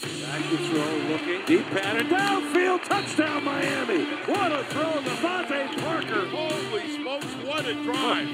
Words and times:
Back 0.00 0.48
to 0.50 0.56
throw, 0.58 0.96
looking. 1.08 1.44
Deep 1.46 1.66
pattern, 1.70 2.06
downfield, 2.06 2.84
touchdown 2.84 3.42
Miami. 3.42 4.04
What 4.26 4.52
a 4.52 4.62
throw, 4.64 4.92
DeVante 5.02 5.82
Parker. 5.82 6.24
Holy 6.28 6.96
smokes, 6.96 7.26
what 7.44 7.66
a 7.66 7.74
drive. 7.82 8.28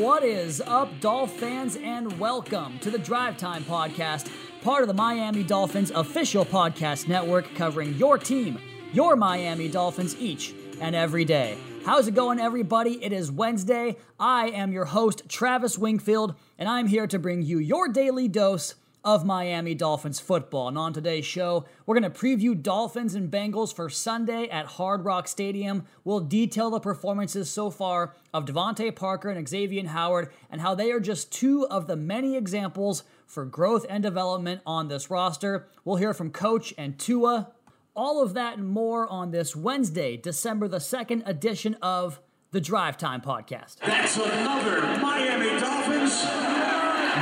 What 0.00 0.24
is 0.24 0.62
up, 0.62 0.98
Dolph 1.00 1.32
fans, 1.38 1.76
and 1.76 2.18
welcome 2.18 2.78
to 2.78 2.90
the 2.90 2.98
Drive 2.98 3.36
Time 3.36 3.62
Podcast, 3.64 4.30
part 4.62 4.80
of 4.80 4.88
the 4.88 4.94
Miami 4.94 5.42
Dolphins 5.42 5.90
official 5.90 6.46
podcast 6.46 7.06
network 7.06 7.54
covering 7.54 7.94
your 7.96 8.16
team, 8.16 8.58
your 8.94 9.14
Miami 9.14 9.68
Dolphins, 9.68 10.16
each 10.18 10.54
and 10.80 10.96
every 10.96 11.26
day. 11.26 11.58
How's 11.84 12.08
it 12.08 12.14
going, 12.14 12.40
everybody? 12.40 13.04
It 13.04 13.12
is 13.12 13.30
Wednesday. 13.30 13.98
I 14.18 14.48
am 14.48 14.72
your 14.72 14.86
host, 14.86 15.28
Travis 15.28 15.76
Wingfield, 15.76 16.34
and 16.58 16.66
I'm 16.66 16.86
here 16.86 17.06
to 17.06 17.18
bring 17.18 17.42
you 17.42 17.58
your 17.58 17.88
daily 17.88 18.26
dose 18.26 18.76
of 19.04 19.26
Miami 19.26 19.74
Dolphins 19.74 20.18
football. 20.18 20.68
And 20.68 20.78
on 20.78 20.94
today's 20.94 21.26
show, 21.26 21.66
we're 21.84 22.00
going 22.00 22.10
to 22.10 22.18
preview 22.18 22.60
Dolphins 22.60 23.14
and 23.14 23.30
Bengals 23.30 23.76
for 23.76 23.90
Sunday 23.90 24.48
at 24.48 24.64
Hard 24.64 25.04
Rock 25.04 25.28
Stadium. 25.28 25.84
We'll 26.04 26.20
detail 26.20 26.70
the 26.70 26.80
performances 26.80 27.50
so 27.50 27.68
far 27.68 28.14
of 28.32 28.46
DeVante 28.46 28.96
Parker 28.96 29.28
and 29.28 29.46
Xavier 29.46 29.86
Howard 29.86 30.32
and 30.50 30.62
how 30.62 30.74
they 30.74 30.90
are 30.90 31.00
just 31.00 31.30
two 31.32 31.66
of 31.68 31.86
the 31.86 31.96
many 31.96 32.34
examples 32.34 33.04
for 33.26 33.44
growth 33.44 33.84
and 33.90 34.02
development 34.02 34.62
on 34.64 34.88
this 34.88 35.10
roster. 35.10 35.68
We'll 35.84 35.96
hear 35.96 36.14
from 36.14 36.30
Coach 36.30 36.72
and 36.78 36.98
Tua. 36.98 37.52
All 37.96 38.20
of 38.20 38.34
that 38.34 38.58
and 38.58 38.68
more 38.68 39.08
on 39.08 39.30
this 39.30 39.54
Wednesday, 39.54 40.16
December 40.16 40.66
the 40.66 40.78
2nd 40.78 41.22
edition 41.26 41.74
of 41.80 42.20
the 42.50 42.60
Drive 42.60 42.98
Time 42.98 43.20
Podcast. 43.20 43.76
That's 43.86 44.16
another 44.16 44.80
Miami 45.00 45.60
Dolphins. 45.60 46.20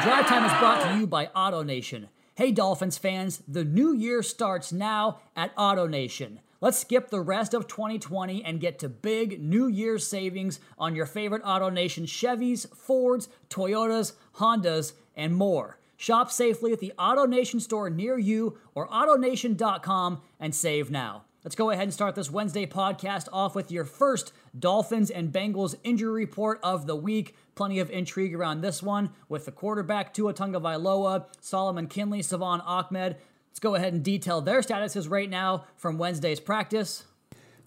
Drive 0.03 0.27
Time 0.27 0.47
is 0.47 0.59
brought 0.59 0.83
to 0.89 0.99
you 0.99 1.07
by 1.07 1.27
AutoNation. 1.27 2.09
Hey, 2.37 2.53
Dolphins 2.53 2.97
fans, 2.97 3.43
the 3.47 3.65
new 3.65 3.93
year 3.93 4.23
starts 4.23 4.73
now 4.73 5.21
at 5.37 5.55
AutoNation. 5.57 6.39
Let's 6.63 6.79
skip 6.79 7.11
the 7.11 7.21
rest 7.21 7.53
of 7.53 7.69
2020 7.69 8.43
and 8.43 8.59
get 8.59 8.79
to 8.79 8.89
big 8.89 9.43
New 9.43 9.67
Year's 9.67 10.07
savings 10.07 10.59
on 10.79 10.95
your 10.95 11.05
favorite 11.05 11.43
AutoNation 11.43 12.05
Chevys, 12.05 12.67
Fords, 12.75 13.29
Toyotas, 13.51 14.13
Hondas, 14.37 14.95
and 15.15 15.35
more. 15.35 15.77
Shop 16.03 16.33
safely 16.33 16.73
at 16.73 16.81
the 16.81 16.93
AutoNation 16.99 17.61
store 17.61 17.89
near 17.89 18.19
you 18.19 18.59
or 18.75 18.89
AutoNation.com 18.89 20.21
and 20.41 20.53
save 20.53 20.91
now. 20.91 21.23
Let's 21.45 21.55
go 21.55 21.71
ahead 21.71 21.85
and 21.85 21.95
start 21.95 22.17
this 22.17 22.29
Wednesday 22.29 22.67
podcast 22.67 23.29
off 23.33 23.55
with 23.55 23.71
your 23.71 23.85
first 23.85 24.33
Dolphins 24.59 25.13
and 25.13 25.33
Bengals 25.33 25.77
injury 25.85 26.25
report 26.25 26.59
of 26.61 26.89
the 26.89 26.97
week. 26.97 27.37
Plenty 27.55 27.79
of 27.79 27.89
intrigue 27.89 28.35
around 28.35 28.63
this 28.63 28.83
one 28.83 29.11
with 29.29 29.45
the 29.45 29.53
quarterback 29.53 30.13
Tua 30.13 30.35
Tagovailoa, 30.35 31.27
Solomon 31.39 31.87
Kindley, 31.87 32.21
Salvon 32.21 32.61
Ahmed. 32.63 33.17
Let's 33.51 33.61
go 33.61 33.77
ahead 33.77 33.93
and 33.93 34.03
detail 34.03 34.41
their 34.41 34.61
statuses 34.61 35.09
right 35.09 35.31
now 35.31 35.67
from 35.77 35.99
Wednesday's 35.99 36.41
practice. 36.41 37.05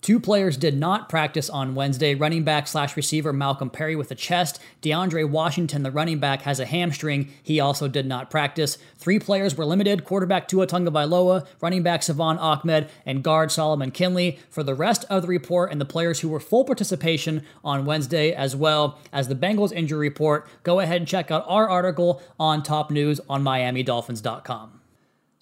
Two 0.05 0.19
players 0.19 0.55
did 0.55 0.77
not 0.77 1.09
practice 1.09 1.49
on 1.49 1.73
Wednesday. 1.73 2.13
Running 2.13 2.43
back 2.43 2.67
slash 2.67 2.95
receiver 2.95 3.33
Malcolm 3.33 3.71
Perry 3.71 3.95
with 3.95 4.11
a 4.11 4.13
chest. 4.13 4.61
DeAndre 4.83 5.27
Washington, 5.27 5.81
the 5.81 5.89
running 5.89 6.19
back, 6.19 6.43
has 6.43 6.59
a 6.59 6.65
hamstring. 6.67 7.33
He 7.41 7.59
also 7.59 7.87
did 7.87 8.05
not 8.05 8.29
practice. 8.29 8.77
Three 8.99 9.17
players 9.17 9.57
were 9.57 9.65
limited 9.65 10.05
quarterback 10.05 10.47
Tua 10.47 10.67
Tagovailoa, 10.67 11.47
running 11.59 11.81
back 11.81 12.03
Salvon 12.03 12.37
Ahmed, 12.37 12.87
and 13.03 13.23
guard 13.23 13.51
Solomon 13.51 13.89
Kindley. 13.89 14.37
For 14.51 14.61
the 14.61 14.75
rest 14.75 15.05
of 15.09 15.23
the 15.23 15.27
report 15.27 15.71
and 15.71 15.81
the 15.81 15.85
players 15.85 16.19
who 16.19 16.29
were 16.29 16.39
full 16.39 16.65
participation 16.65 17.43
on 17.63 17.85
Wednesday, 17.85 18.31
as 18.31 18.55
well 18.55 18.99
as 19.11 19.27
the 19.27 19.33
Bengals 19.33 19.73
injury 19.73 20.07
report, 20.07 20.47
go 20.61 20.81
ahead 20.81 20.97
and 20.97 21.07
check 21.07 21.31
out 21.31 21.45
our 21.47 21.67
article 21.67 22.21
on 22.39 22.61
top 22.61 22.91
news 22.91 23.19
on 23.27 23.43
MiamiDolphins.com. 23.43 24.81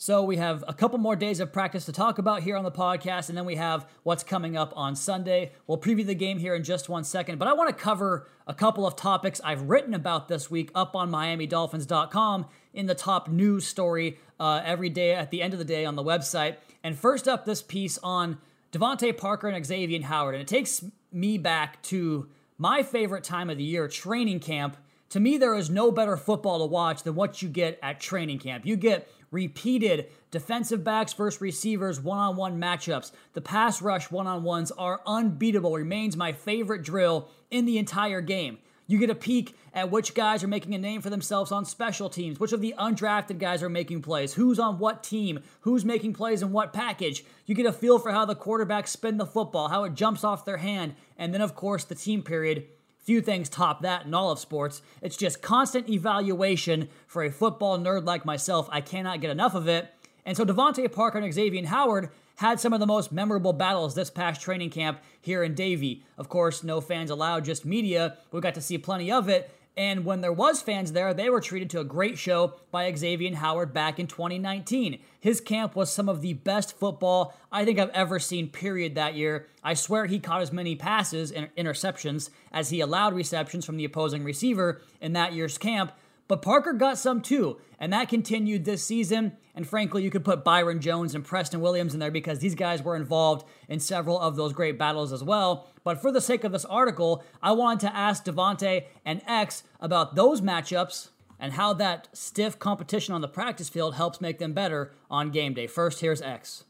So 0.04 0.22
we 0.22 0.36
have 0.36 0.66
a 0.68 0.74
couple 0.74 0.98
more 0.98 1.16
days 1.16 1.40
of 1.40 1.54
practice 1.54 1.86
to 1.86 1.94
talk 1.94 2.18
about 2.18 2.44
here 2.44 2.58
on 2.58 2.66
the 2.66 2.72
podcast, 2.72 3.30
and 3.30 3.38
then 3.38 3.46
we 3.46 3.56
have 3.56 3.88
what's 4.04 4.22
coming 4.22 4.58
up 4.58 4.74
on 4.76 4.98
Sunday. 4.98 5.54
We'll 5.66 5.78
preview 5.78 6.06
the 6.06 6.14
game 6.14 6.40
here 6.40 6.56
in 6.56 6.66
just 6.66 6.90
one 6.90 7.06
second, 7.06 7.40
but 7.40 7.48
I 7.48 7.54
want 7.54 7.70
to 7.70 7.82
cover 7.82 8.28
a 8.46 8.54
couple 8.54 8.86
of 8.86 8.98
topics 8.98 9.40
I've 9.46 9.70
written 9.70 9.94
about 9.94 10.28
this 10.28 10.52
week 10.52 10.72
up 10.76 10.94
on 10.94 11.10
MiamiDolphins.com 11.10 12.48
in 12.74 12.86
the 12.86 12.96
top 12.96 13.30
news 13.30 13.66
story 13.66 14.20
uh, 14.42 14.62
every 14.66 14.90
day 14.90 15.16
at 15.16 15.32
the 15.32 15.42
end 15.42 15.54
of 15.54 15.60
the 15.60 15.64
day 15.64 15.86
on 15.86 15.96
the 15.96 16.04
website. 16.04 16.58
And 16.84 17.00
first 17.00 17.26
up, 17.30 17.46
this 17.46 17.62
piece 17.62 17.98
on 18.00 18.40
DeVante 18.74 19.18
Parker 19.18 19.48
and 19.48 19.66
Xavier 19.66 20.02
Howard, 20.02 20.36
and 20.36 20.42
it 20.42 20.50
takes 20.50 20.84
me 21.14 21.38
back 21.38 21.82
to 21.84 22.28
my 22.58 22.84
favorite 22.84 23.24
time 23.24 23.50
of 23.50 23.58
the 23.58 23.64
year, 23.64 23.88
training 23.88 24.42
camp. 24.42 24.76
To 25.14 25.20
me, 25.20 25.38
there 25.38 25.54
is 25.54 25.70
no 25.70 25.92
better 25.92 26.18
football 26.18 26.58
to 26.58 26.66
watch 26.66 27.04
than 27.04 27.14
what 27.14 27.44
you 27.44 27.48
get 27.48 27.78
at 27.84 28.00
training 28.00 28.40
camp. 28.40 28.66
You 28.66 28.76
get 28.76 29.08
repeated 29.30 30.08
defensive 30.32 30.84
backs 30.84 31.14
versus 31.14 31.40
receivers 31.40 32.02
one 32.02 32.18
on 32.18 32.36
one 32.36 32.60
matchups. 32.60 33.12
The 33.34 33.42
pass 33.42 33.80
rush 33.80 34.10
one 34.10 34.26
on 34.26 34.42
ones 34.42 34.72
are 34.72 35.02
unbeatable, 35.06 35.72
remains 35.72 36.18
my 36.18 36.32
favorite 36.34 36.82
drill 36.82 37.30
in 37.52 37.66
the 37.66 37.78
entire 37.78 38.22
game. 38.22 38.58
You 38.88 38.98
get 38.98 39.12
a 39.12 39.16
peek 39.16 39.56
at 39.72 39.92
which 39.92 40.16
guys 40.16 40.44
are 40.44 40.48
making 40.48 40.74
a 40.74 40.80
name 40.80 41.00
for 41.00 41.12
themselves 41.12 41.52
on 41.52 41.64
special 41.64 42.10
teams, 42.10 42.40
which 42.40 42.52
of 42.52 42.62
the 42.62 42.74
undrafted 42.80 43.38
guys 43.38 43.62
are 43.62 43.70
making 43.70 44.02
plays, 44.02 44.34
who's 44.34 44.58
on 44.58 44.80
what 44.80 45.04
team, 45.04 45.42
who's 45.62 45.86
making 45.86 46.14
plays 46.14 46.42
in 46.42 46.52
what 46.52 46.74
package. 46.74 47.24
You 47.46 47.54
get 47.54 47.68
a 47.68 47.72
feel 47.72 48.00
for 48.00 48.12
how 48.12 48.26
the 48.26 48.36
quarterbacks 48.36 48.88
spin 48.88 49.18
the 49.18 49.28
football, 49.28 49.68
how 49.68 49.84
it 49.84 49.94
jumps 49.94 50.24
off 50.24 50.44
their 50.44 50.58
hand, 50.58 50.96
and 51.20 51.32
then, 51.36 51.42
of 51.42 51.54
course, 51.54 51.86
the 51.86 51.94
team 51.94 52.24
period 52.24 52.66
Few 53.04 53.20
things 53.20 53.50
top 53.50 53.82
that 53.82 54.06
in 54.06 54.14
all 54.14 54.32
of 54.32 54.40
sports. 54.40 54.82
It's 55.02 55.18
just 55.18 55.42
constant 55.42 55.90
evaluation 55.90 56.88
for 57.06 57.24
a 57.24 57.32
football 57.32 57.78
nerd 57.78 58.06
like 58.06 58.26
myself. 58.26 58.70
I 58.72 58.80
cannot 58.80 59.20
get 59.20 59.30
enough 59.30 59.56
of 59.56 59.68
it. 59.68 59.94
And 60.26 60.38
so 60.38 60.46
DeVante 60.46 60.90
Parker 60.90 61.18
and 61.18 61.34
Xavier 61.34 61.66
Howard 61.68 62.10
had 62.38 62.60
some 62.62 62.72
of 62.72 62.80
the 62.80 62.88
most 62.88 63.12
memorable 63.12 63.52
battles 63.52 63.94
this 63.94 64.10
past 64.10 64.42
training 64.42 64.70
camp 64.70 65.02
here 65.22 65.44
in 65.44 65.54
Davie. 65.54 66.04
Of 66.18 66.30
course, 66.30 66.64
no 66.64 66.80
fans 66.80 67.10
allowed, 67.10 67.46
just 67.46 67.66
media. 67.66 68.18
We 68.32 68.40
got 68.40 68.56
to 68.56 68.62
see 68.62 68.78
plenty 68.78 69.12
of 69.12 69.28
it. 69.28 69.52
And 69.76 70.06
when 70.06 70.22
there 70.22 70.34
was 70.34 70.62
fans 70.62 70.92
there, 70.92 71.14
they 71.14 71.30
were 71.30 71.42
treated 71.42 71.70
to 71.72 71.80
a 71.80 71.86
great 71.86 72.18
show 72.18 72.54
by 72.70 72.94
Xavier 72.94 73.36
Howard 73.36 73.74
back 73.74 74.00
in 74.00 74.06
2019. 74.06 75.00
His 75.20 75.42
camp 75.42 75.76
was 75.76 75.92
some 75.92 76.08
of 76.08 76.22
the 76.22 76.34
best 76.34 76.78
football 76.78 77.36
I 77.52 77.66
think 77.66 77.80
I've 77.80 77.90
ever 77.90 78.20
seen, 78.20 78.50
period, 78.50 78.94
that 78.96 79.16
year. 79.16 79.48
I 79.64 79.74
swear 79.74 80.06
he 80.06 80.20
caught 80.20 80.42
as 80.42 80.52
many 80.52 80.76
passes 80.76 81.32
and 81.32 81.50
interceptions 81.56 82.30
as 82.52 82.70
he 82.70 82.82
allowed 82.82 83.16
receptions 83.16 83.66
from 83.66 83.78
the 83.78 83.86
opposing 83.86 84.24
receiver 84.24 84.82
in 85.02 85.14
that 85.14 85.34
year's 85.34 85.58
camp. 85.58 85.92
But 86.34 86.42
Parker 86.42 86.74
got 86.74 86.98
some 86.98 87.22
too, 87.22 87.58
and 87.80 87.94
that 87.94 88.10
continued 88.10 88.66
this 88.66 88.84
season. 88.84 89.38
And 89.54 89.68
frankly, 89.68 90.02
you 90.02 90.10
could 90.10 90.26
put 90.26 90.44
Byron 90.44 90.82
Jones 90.82 91.14
and 91.14 91.24
Preston 91.24 91.62
Williams 91.62 91.94
in 91.94 92.00
there 92.00 92.10
because 92.10 92.40
these 92.40 92.56
guys 92.56 92.82
were 92.82 92.96
involved 92.96 93.46
in 93.70 93.80
several 93.80 94.20
of 94.20 94.36
those 94.36 94.52
great 94.52 94.80
battles 94.80 95.14
as 95.14 95.24
well. 95.24 95.68
But 95.84 96.02
for 96.02 96.12
the 96.12 96.20
sake 96.20 96.44
of 96.44 96.52
this 96.52 96.66
article, 96.66 97.24
I 97.44 97.52
wanted 97.52 97.82
to 97.82 97.96
ask 97.96 98.26
DeVante 98.26 98.86
and 99.06 99.22
X 99.28 99.62
about 99.80 100.16
those 100.16 100.42
matchups 100.42 101.10
and 101.40 101.54
how 101.54 101.72
that 101.74 102.08
stiff 102.14 102.58
competition 102.58 103.14
on 103.14 103.22
the 103.22 103.28
practice 103.28 103.70
field 103.70 103.94
helps 103.94 104.20
make 104.20 104.40
them 104.40 104.54
better 104.54 104.92
on 105.12 105.30
game 105.30 105.54
day. 105.54 105.68
First, 105.68 106.00
here's 106.00 106.20
X. 106.20 106.64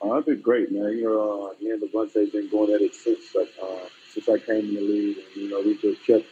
Uh, 0.00 0.12
I've 0.12 0.24
been 0.24 0.40
great, 0.40 0.72
man. 0.72 0.96
You 0.96 1.04
know, 1.04 1.50
uh, 1.50 1.62
me 1.62 1.72
and 1.72 1.82
DeVante 1.82 2.32
been 2.32 2.48
going 2.48 2.72
at 2.72 2.80
it 2.80 2.94
since 2.94 3.36
uh, 3.36 3.44
since 4.10 4.30
I 4.30 4.38
came 4.38 4.64
in 4.64 4.74
the 4.74 4.80
league. 4.80 5.18
And, 5.18 5.44
you 5.44 5.50
know, 5.50 5.60
we 5.60 5.76
just 5.76 6.02
kept 6.06 6.24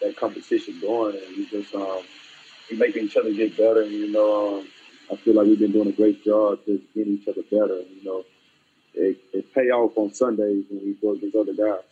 that 0.00 0.16
competition 0.16 0.78
going, 0.80 1.16
and 1.16 1.36
we 1.36 1.46
just 1.46 1.74
um, 1.74 2.02
we 2.70 2.76
make 2.76 2.96
each 2.96 3.16
other 3.16 3.32
get 3.32 3.56
better. 3.56 3.82
And 3.82 3.92
you 3.92 4.12
know, 4.12 4.58
um, 4.58 4.68
I 5.10 5.16
feel 5.16 5.34
like 5.34 5.46
we've 5.46 5.58
been 5.58 5.72
doing 5.72 5.88
a 5.88 5.92
great 5.92 6.24
job 6.24 6.60
just 6.66 6.82
getting 6.94 7.14
each 7.14 7.28
other 7.28 7.42
better. 7.50 7.80
You 7.80 8.04
know, 8.04 8.24
it, 8.94 9.18
it 9.32 9.54
pay 9.54 9.70
off 9.70 9.92
on 9.96 10.12
Sundays 10.12 10.64
when 10.70 10.80
we 10.84 10.94
go 11.00 11.12
against 11.12 11.36
other 11.36 11.54
guys. 11.54 11.84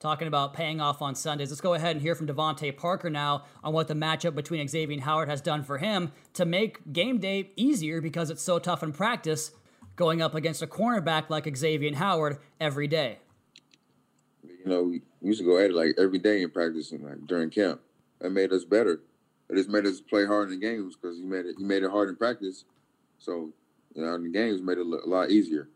Talking 0.00 0.28
about 0.28 0.52
paying 0.52 0.82
off 0.82 1.00
on 1.00 1.14
Sundays, 1.14 1.50
let's 1.50 1.62
go 1.62 1.72
ahead 1.72 1.92
and 1.92 2.02
hear 2.02 2.14
from 2.14 2.26
DeVante 2.26 2.76
Parker 2.76 3.08
now 3.08 3.44
on 3.62 3.72
what 3.72 3.88
the 3.88 3.94
matchup 3.94 4.34
between 4.34 4.66
Xavier 4.68 4.92
and 4.92 5.04
Howard 5.04 5.30
has 5.30 5.40
done 5.40 5.62
for 5.62 5.78
him 5.78 6.12
to 6.34 6.44
make 6.44 6.92
game 6.92 7.18
day 7.18 7.52
easier 7.56 8.02
because 8.02 8.28
it's 8.28 8.42
so 8.42 8.58
tough 8.58 8.82
in 8.82 8.92
practice 8.92 9.52
going 9.96 10.20
up 10.20 10.34
against 10.34 10.60
a 10.60 10.66
cornerback 10.66 11.30
like 11.30 11.56
Xavier 11.56 11.94
Howard 11.94 12.38
every 12.60 12.86
day. 12.86 13.18
You 14.64 14.70
know, 14.70 14.82
we 14.82 15.02
used 15.20 15.40
to 15.40 15.44
go 15.44 15.58
at 15.58 15.70
it 15.70 15.74
like 15.74 15.94
every 15.98 16.18
day 16.18 16.42
in 16.42 16.50
practice 16.50 16.92
and 16.92 17.04
like 17.04 17.26
during 17.26 17.50
camp. 17.50 17.80
That 18.20 18.30
made 18.30 18.52
us 18.52 18.64
better. 18.64 19.00
It 19.50 19.56
just 19.56 19.68
made 19.68 19.84
us 19.84 20.00
play 20.00 20.24
hard 20.24 20.50
in 20.50 20.58
the 20.58 20.66
games 20.66 20.96
because 20.96 21.18
he 21.18 21.24
made 21.24 21.44
it. 21.44 21.56
He 21.58 21.64
made 21.64 21.82
it 21.82 21.90
hard 21.90 22.08
in 22.08 22.16
practice, 22.16 22.64
so 23.18 23.52
you 23.94 24.02
know, 24.02 24.14
in 24.14 24.22
the 24.22 24.30
games 24.30 24.62
made 24.62 24.78
it 24.78 24.86
a 24.86 25.08
lot 25.08 25.30
easier. 25.30 25.68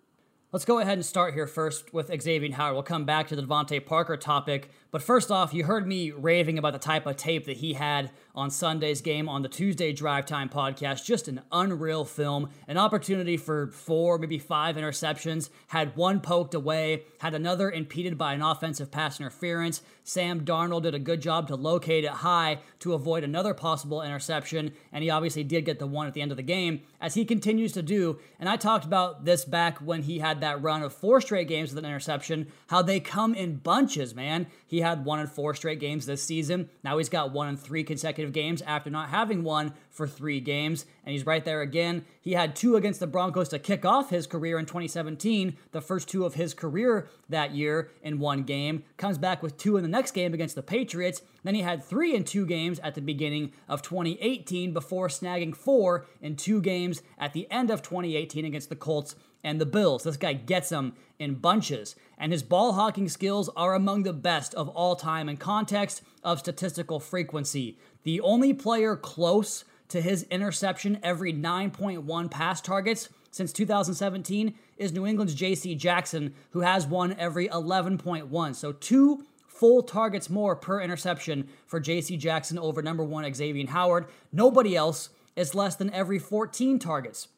Let's 0.50 0.64
go 0.64 0.78
ahead 0.78 0.94
and 0.94 1.04
start 1.04 1.34
here 1.34 1.46
first 1.46 1.92
with 1.92 2.10
Xavier 2.22 2.54
Howard. 2.54 2.72
We'll 2.72 2.82
come 2.82 3.04
back 3.04 3.28
to 3.28 3.36
the 3.36 3.42
DeVante 3.42 3.84
Parker 3.84 4.16
topic. 4.16 4.70
But 4.90 5.02
first 5.02 5.30
off, 5.30 5.52
you 5.52 5.64
heard 5.64 5.86
me 5.86 6.10
raving 6.10 6.56
about 6.56 6.72
the 6.72 6.78
type 6.78 7.04
of 7.04 7.18
tape 7.18 7.44
that 7.44 7.58
he 7.58 7.74
had 7.74 8.10
on 8.34 8.50
Sunday's 8.50 9.02
game 9.02 9.28
on 9.28 9.42
the 9.42 9.50
Tuesday 9.50 9.92
Drive 9.92 10.24
Time 10.24 10.48
podcast. 10.48 11.04
Just 11.04 11.28
an 11.28 11.42
unreal 11.52 12.06
film. 12.06 12.48
An 12.66 12.78
opportunity 12.78 13.36
for 13.36 13.66
four, 13.66 14.16
maybe 14.16 14.38
five 14.38 14.76
interceptions. 14.76 15.50
Had 15.66 15.94
one 15.94 16.20
poked 16.20 16.54
away, 16.54 17.02
had 17.18 17.34
another 17.34 17.70
impeded 17.70 18.16
by 18.16 18.32
an 18.32 18.40
offensive 18.40 18.90
pass 18.90 19.20
interference. 19.20 19.82
Sam 20.02 20.46
Darnold 20.46 20.84
did 20.84 20.94
a 20.94 20.98
good 20.98 21.20
job 21.20 21.48
to 21.48 21.56
locate 21.56 22.04
it 22.04 22.10
high 22.10 22.60
to 22.78 22.94
avoid 22.94 23.22
another 23.22 23.52
possible 23.52 24.00
interception. 24.00 24.72
And 24.94 25.04
he 25.04 25.10
obviously 25.10 25.44
did 25.44 25.66
get 25.66 25.78
the 25.78 25.86
one 25.86 26.06
at 26.06 26.14
the 26.14 26.22
end 26.22 26.30
of 26.30 26.38
the 26.38 26.42
game, 26.42 26.80
as 27.00 27.14
he 27.14 27.24
continues 27.24 27.72
to 27.72 27.82
do. 27.82 28.18
And 28.38 28.48
I 28.48 28.56
talked 28.56 28.84
about 28.84 29.24
this 29.24 29.44
back 29.44 29.78
when 29.78 30.02
he 30.02 30.18
had 30.18 30.40
that 30.40 30.62
run 30.62 30.82
of 30.82 30.92
four 30.92 31.20
straight 31.20 31.48
games 31.48 31.70
with 31.70 31.78
an 31.78 31.88
interception, 31.88 32.48
how 32.68 32.82
they 32.82 33.00
come 33.00 33.34
in 33.34 33.56
bunches, 33.56 34.14
man. 34.14 34.46
He 34.66 34.80
had 34.80 35.04
one 35.04 35.20
in 35.20 35.26
four 35.26 35.54
straight 35.54 35.80
games 35.80 36.06
this 36.06 36.22
season. 36.22 36.70
Now 36.82 36.98
he's 36.98 37.08
got 37.08 37.32
one 37.32 37.48
in 37.48 37.56
three 37.56 37.84
consecutive 37.84 38.32
games 38.32 38.62
after 38.62 38.90
not 38.90 39.10
having 39.10 39.44
one 39.44 39.74
for 39.98 40.06
three 40.06 40.40
games. 40.40 40.86
And 41.04 41.12
he's 41.12 41.26
right 41.26 41.44
there 41.44 41.60
again. 41.60 42.06
He 42.20 42.32
had 42.32 42.56
two 42.56 42.76
against 42.76 43.00
the 43.00 43.06
Broncos 43.06 43.48
to 43.50 43.58
kick 43.58 43.84
off 43.84 44.10
his 44.10 44.26
career 44.26 44.58
in 44.58 44.64
2017, 44.64 45.56
the 45.72 45.80
first 45.80 46.08
two 46.08 46.24
of 46.24 46.34
his 46.34 46.54
career 46.54 47.10
that 47.28 47.50
year 47.50 47.90
in 48.00 48.20
one 48.20 48.44
game. 48.44 48.84
Comes 48.96 49.18
back 49.18 49.42
with 49.42 49.58
two 49.58 49.76
in 49.76 49.82
the 49.82 49.88
next 49.88 50.12
game 50.12 50.32
against 50.32 50.54
the 50.54 50.62
Patriots. 50.62 51.20
Then 51.42 51.56
he 51.56 51.62
had 51.62 51.84
three 51.84 52.14
in 52.14 52.22
two 52.22 52.46
games 52.46 52.78
at 52.78 52.94
the 52.94 53.00
beginning 53.02 53.52
of 53.68 53.82
2018 53.82 54.72
before 54.72 55.08
snagging 55.08 55.54
four 55.54 56.06
in 56.22 56.36
two 56.36 56.62
games 56.62 57.02
at 57.18 57.32
the 57.32 57.50
end 57.50 57.70
of 57.70 57.82
2018 57.82 58.44
against 58.44 58.68
the 58.68 58.76
Colts 58.76 59.16
and 59.42 59.60
the 59.60 59.66
Bills. 59.66 60.04
This 60.04 60.16
guy 60.16 60.32
gets 60.32 60.68
them 60.68 60.94
in 61.18 61.34
bunches, 61.34 61.96
and 62.16 62.32
his 62.32 62.42
ball 62.42 62.74
hawking 62.74 63.08
skills 63.08 63.48
are 63.56 63.74
among 63.74 64.02
the 64.02 64.12
best 64.12 64.54
of 64.54 64.68
all 64.68 64.94
time 64.94 65.28
in 65.28 65.36
context 65.36 66.02
of 66.22 66.38
statistical 66.38 67.00
frequency. 67.00 67.78
The 68.04 68.20
only 68.20 68.54
player 68.54 68.96
close 68.96 69.64
to 69.88 70.00
his 70.00 70.24
interception 70.24 70.98
every 71.02 71.32
9.1 71.32 72.30
pass 72.30 72.60
targets 72.60 73.08
since 73.30 73.52
2017 73.52 74.54
is 74.76 74.92
New 74.92 75.06
England's 75.06 75.34
J.C. 75.34 75.74
Jackson, 75.74 76.34
who 76.50 76.60
has 76.60 76.86
one 76.86 77.14
every 77.18 77.48
11.1. 77.48 78.54
So 78.54 78.72
two 78.72 79.24
full 79.46 79.82
targets 79.82 80.30
more 80.30 80.54
per 80.56 80.80
interception 80.80 81.48
for 81.66 81.80
J.C. 81.80 82.16
Jackson 82.16 82.58
over 82.58 82.80
number 82.80 83.04
one 83.04 83.32
Xavier 83.34 83.66
Howard. 83.68 84.06
Nobody 84.32 84.76
else 84.76 85.10
is 85.36 85.54
less 85.54 85.76
than 85.76 85.92
every 85.92 86.18
14 86.18 86.78
targets. 86.78 87.28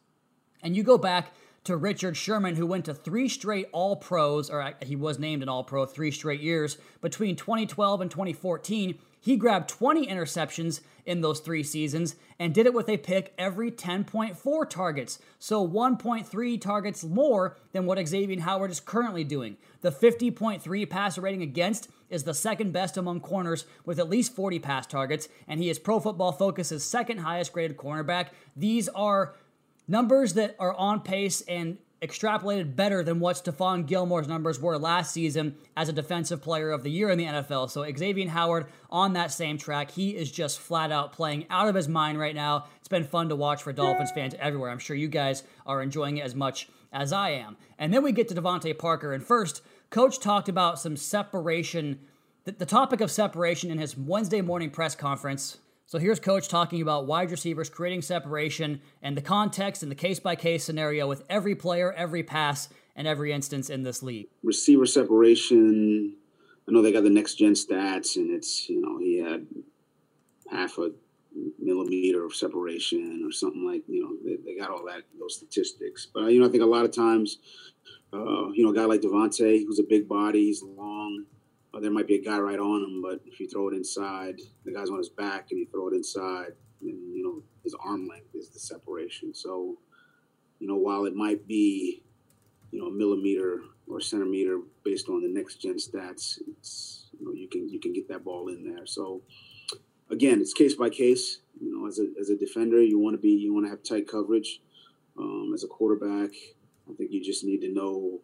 And 0.62 0.76
you 0.76 0.82
go 0.82 0.99
back 0.99 1.32
to 1.64 1.76
Richard 1.76 2.17
Sherman, 2.17 2.56
who 2.56 2.67
went 2.67 2.87
to 2.87 2.94
three 2.94 3.29
straight 3.29 3.69
All 3.73 3.96
Pros, 3.96 4.49
or 4.49 4.75
he 4.82 4.96
was 4.96 5.19
named 5.19 5.43
an 5.43 5.49
All 5.49 5.64
Pro 5.64 5.85
three 5.85 6.11
straight 6.11 6.41
years 6.41 6.79
between 7.00 7.37
2012 7.37 8.00
and 8.00 8.11
2014. 8.11 8.99
He 9.20 9.37
grabbed 9.37 9.69
20 9.69 10.06
interceptions 10.06 10.81
in 11.10 11.22
those 11.22 11.40
three 11.40 11.64
seasons 11.64 12.14
and 12.38 12.54
did 12.54 12.66
it 12.66 12.72
with 12.72 12.88
a 12.88 12.96
pick 12.96 13.34
every 13.36 13.70
10.4 13.70 14.70
targets, 14.70 15.18
so 15.40 15.66
1.3 15.66 16.60
targets 16.60 17.02
more 17.02 17.56
than 17.72 17.84
what 17.84 18.06
Xavier 18.06 18.40
Howard 18.40 18.70
is 18.70 18.78
currently 18.78 19.24
doing. 19.24 19.56
The 19.80 19.90
50.3 19.90 20.88
passer 20.88 21.20
rating 21.20 21.42
against 21.42 21.88
is 22.08 22.22
the 22.22 22.32
second 22.32 22.72
best 22.72 22.96
among 22.96 23.20
corners 23.20 23.64
with 23.84 23.98
at 23.98 24.08
least 24.08 24.36
40 24.36 24.60
pass 24.60 24.86
targets, 24.86 25.28
and 25.48 25.58
he 25.58 25.68
is 25.68 25.80
Pro 25.80 25.98
Football 25.98 26.30
Focus's 26.30 26.84
second 26.84 27.18
highest 27.18 27.52
graded 27.52 27.76
cornerback. 27.76 28.28
These 28.54 28.88
are 28.90 29.34
numbers 29.88 30.34
that 30.34 30.54
are 30.60 30.74
on 30.74 31.00
pace 31.00 31.40
and 31.42 31.78
extrapolated 32.02 32.75
better 32.75 33.02
than 33.02 33.20
what 33.20 33.37
Stephon 33.37 33.87
Gilmore's 33.87 34.26
numbers 34.26 34.58
were 34.58 34.79
last 34.79 35.12
season 35.12 35.56
as 35.76 35.88
a 35.88 35.93
defensive 35.93 36.41
player 36.41 36.70
of 36.70 36.82
the 36.82 36.91
year 36.91 37.11
in 37.11 37.19
the 37.19 37.26
NFL. 37.26 37.70
So 37.70 37.85
Xavier 37.97 38.29
Howard 38.31 38.67
on 38.91 39.12
that 39.12 39.32
same 39.32 39.58
track, 39.58 39.91
he 39.91 40.17
is 40.17 40.31
just 40.31 40.58
flat 40.58 40.91
out 40.91 41.12
playing 41.12 41.47
out 41.50 41.69
of 41.69 41.75
his 41.75 41.88
mind 41.88 42.19
right 42.19 42.35
now. 42.35 42.67
It's 42.79 42.88
been 42.88 43.05
fun 43.05 43.29
to 43.29 43.37
watch 43.37 43.62
for 43.62 43.73
Dolphins 43.73 44.12
fans 44.12 44.35
everywhere. 44.38 44.70
I'm 44.70 44.79
sure 44.79 44.97
you 44.97 45.08
guys 45.08 45.43
are 45.67 45.82
enjoying 45.82 46.17
it 46.17 46.25
as 46.25 46.35
much 46.35 46.69
as 46.93 47.12
I 47.12 47.31
am. 47.31 47.56
And 47.79 47.93
then 47.93 48.03
we 48.03 48.12
get 48.12 48.29
to 48.29 48.35
DeVante 48.35 48.76
Parker. 48.79 49.12
And 49.12 49.23
first, 49.23 49.62
Coach 49.91 50.20
talked 50.20 50.49
about 50.49 50.79
some 50.79 50.96
separation, 50.96 52.00
the, 52.44 52.53
the 52.53 52.67
topic 52.67 53.00
of 53.00 53.11
separation 53.11 53.70
in 53.70 53.79
his 53.79 53.96
Wednesday 53.96 54.41
morning 54.41 54.70
press 54.70 54.94
conference. 54.94 55.58
So 55.90 55.98
here's 55.98 56.20
Coach 56.20 56.46
talking 56.46 56.82
about 56.82 57.08
wide 57.08 57.32
receivers 57.32 57.69
creating 57.69 58.02
separation 58.02 58.81
and 59.02 59.16
the 59.16 59.22
context 59.22 59.82
and 59.82 59.90
the 59.90 59.96
case 59.96 60.20
by 60.20 60.37
case 60.37 60.62
scenario 60.62 61.08
with 61.08 61.25
every 61.28 61.56
player, 61.56 61.92
every 61.92 62.22
pass, 62.22 62.69
and 62.94 63.08
every 63.08 63.32
instance 63.32 63.69
in 63.69 63.82
this 63.82 64.00
league. 64.00 64.28
Receiver 64.44 64.87
separation. 64.87 66.14
I 66.69 66.70
know 66.70 66.81
they 66.81 66.92
got 66.92 67.02
the 67.02 67.10
next 67.10 67.40
gen 67.40 67.54
stats, 67.54 68.14
and 68.14 68.31
it's, 68.31 68.69
you 68.69 68.81
know, 68.81 68.98
he 68.98 69.19
had 69.19 69.48
half 70.48 70.78
a 70.78 70.92
millimeter 71.58 72.25
of 72.25 72.36
separation 72.36 73.25
or 73.26 73.32
something 73.32 73.66
like, 73.66 73.82
you 73.88 74.04
know, 74.04 74.12
they, 74.25 74.36
they 74.44 74.56
got 74.56 74.70
all 74.70 74.84
that, 74.86 75.02
those 75.19 75.34
statistics. 75.34 76.06
But, 76.14 76.26
you 76.26 76.38
know, 76.38 76.46
I 76.46 76.50
think 76.50 76.62
a 76.62 76.66
lot 76.66 76.84
of 76.84 76.94
times, 76.94 77.38
uh, 78.12 78.52
you 78.52 78.62
know, 78.62 78.70
a 78.70 78.75
guy 78.75 78.84
like 78.84 79.00
DeVante, 79.00 79.66
who's 79.66 79.81
a 79.81 79.82
big 79.82 80.06
body, 80.06 80.44
he's 80.44 80.62
long 80.62 81.25
uh, 81.72 81.81
there 81.81 81.90
might 81.90 82.06
be 82.06 82.17
a 82.17 82.22
guy 82.22 82.38
right 82.38 82.58
on 82.58 82.82
him, 82.82 83.02
but 83.02 83.20
if 83.26 83.38
you 83.38 83.49
throw 83.49 83.69
it 83.69 83.75
inside, 83.75 84.40
the 84.64 84.72
guy's 84.72 84.90
on 84.90 84.99
his 84.99 85.08
back 85.08 85.49
and 85.50 85.61
you 85.61 85.67
throw 85.70 85.88
it 85.88 85.94
inside, 85.94 86.52
and 86.81 87.14
you 87.14 87.22
know 87.22 87.43
his 87.62 87.75
arm 87.84 88.08
length 88.08 88.34
is 88.34 88.49
the 88.49 88.58
separation. 88.58 89.32
So, 89.34 89.78
you 90.58 90.67
know, 90.67 90.76
while 90.76 91.05
it 91.05 91.14
might 91.14 91.46
be, 91.46 92.02
you 92.72 92.81
know, 92.81 92.87
a 92.87 92.93
millimeter 92.93 93.61
or 93.87 94.00
centimeter 94.00 94.61
based 94.84 95.08
on 95.08 95.22
the 95.22 95.28
next 95.28 95.56
gen 95.56 95.76
stats, 95.76 96.38
it's 96.49 97.08
you 97.19 97.26
know 97.26 97.32
you 97.32 97.49
can 97.49 97.69
you 97.69 97.78
can 97.78 97.93
get 97.93 98.08
that 98.08 98.25
ball 98.25 98.49
in 98.49 98.64
there. 98.64 98.87
So, 98.87 99.22
again, 100.11 100.40
it's 100.40 100.55
case 100.55 100.75
by 100.75 100.90
case. 100.90 101.38
You 101.61 101.78
know, 101.78 101.87
as 101.87 102.00
a 102.00 102.06
as 102.19 102.31
a 102.31 102.37
defender, 102.37 102.82
you 102.82 102.99
want 102.99 103.14
to 103.14 103.20
be 103.20 103.31
you 103.31 103.55
want 103.55 103.67
to 103.67 103.70
have 103.70 103.82
tight 103.82 104.08
coverage. 104.08 104.61
Um, 105.19 105.52
as 105.55 105.64
a 105.64 105.69
quarterback, 105.69 106.31
I 106.88 106.94
think 106.96 107.12
you 107.12 107.22
just 107.22 107.44
need 107.44 107.61
to 107.61 107.72
know. 107.72 108.20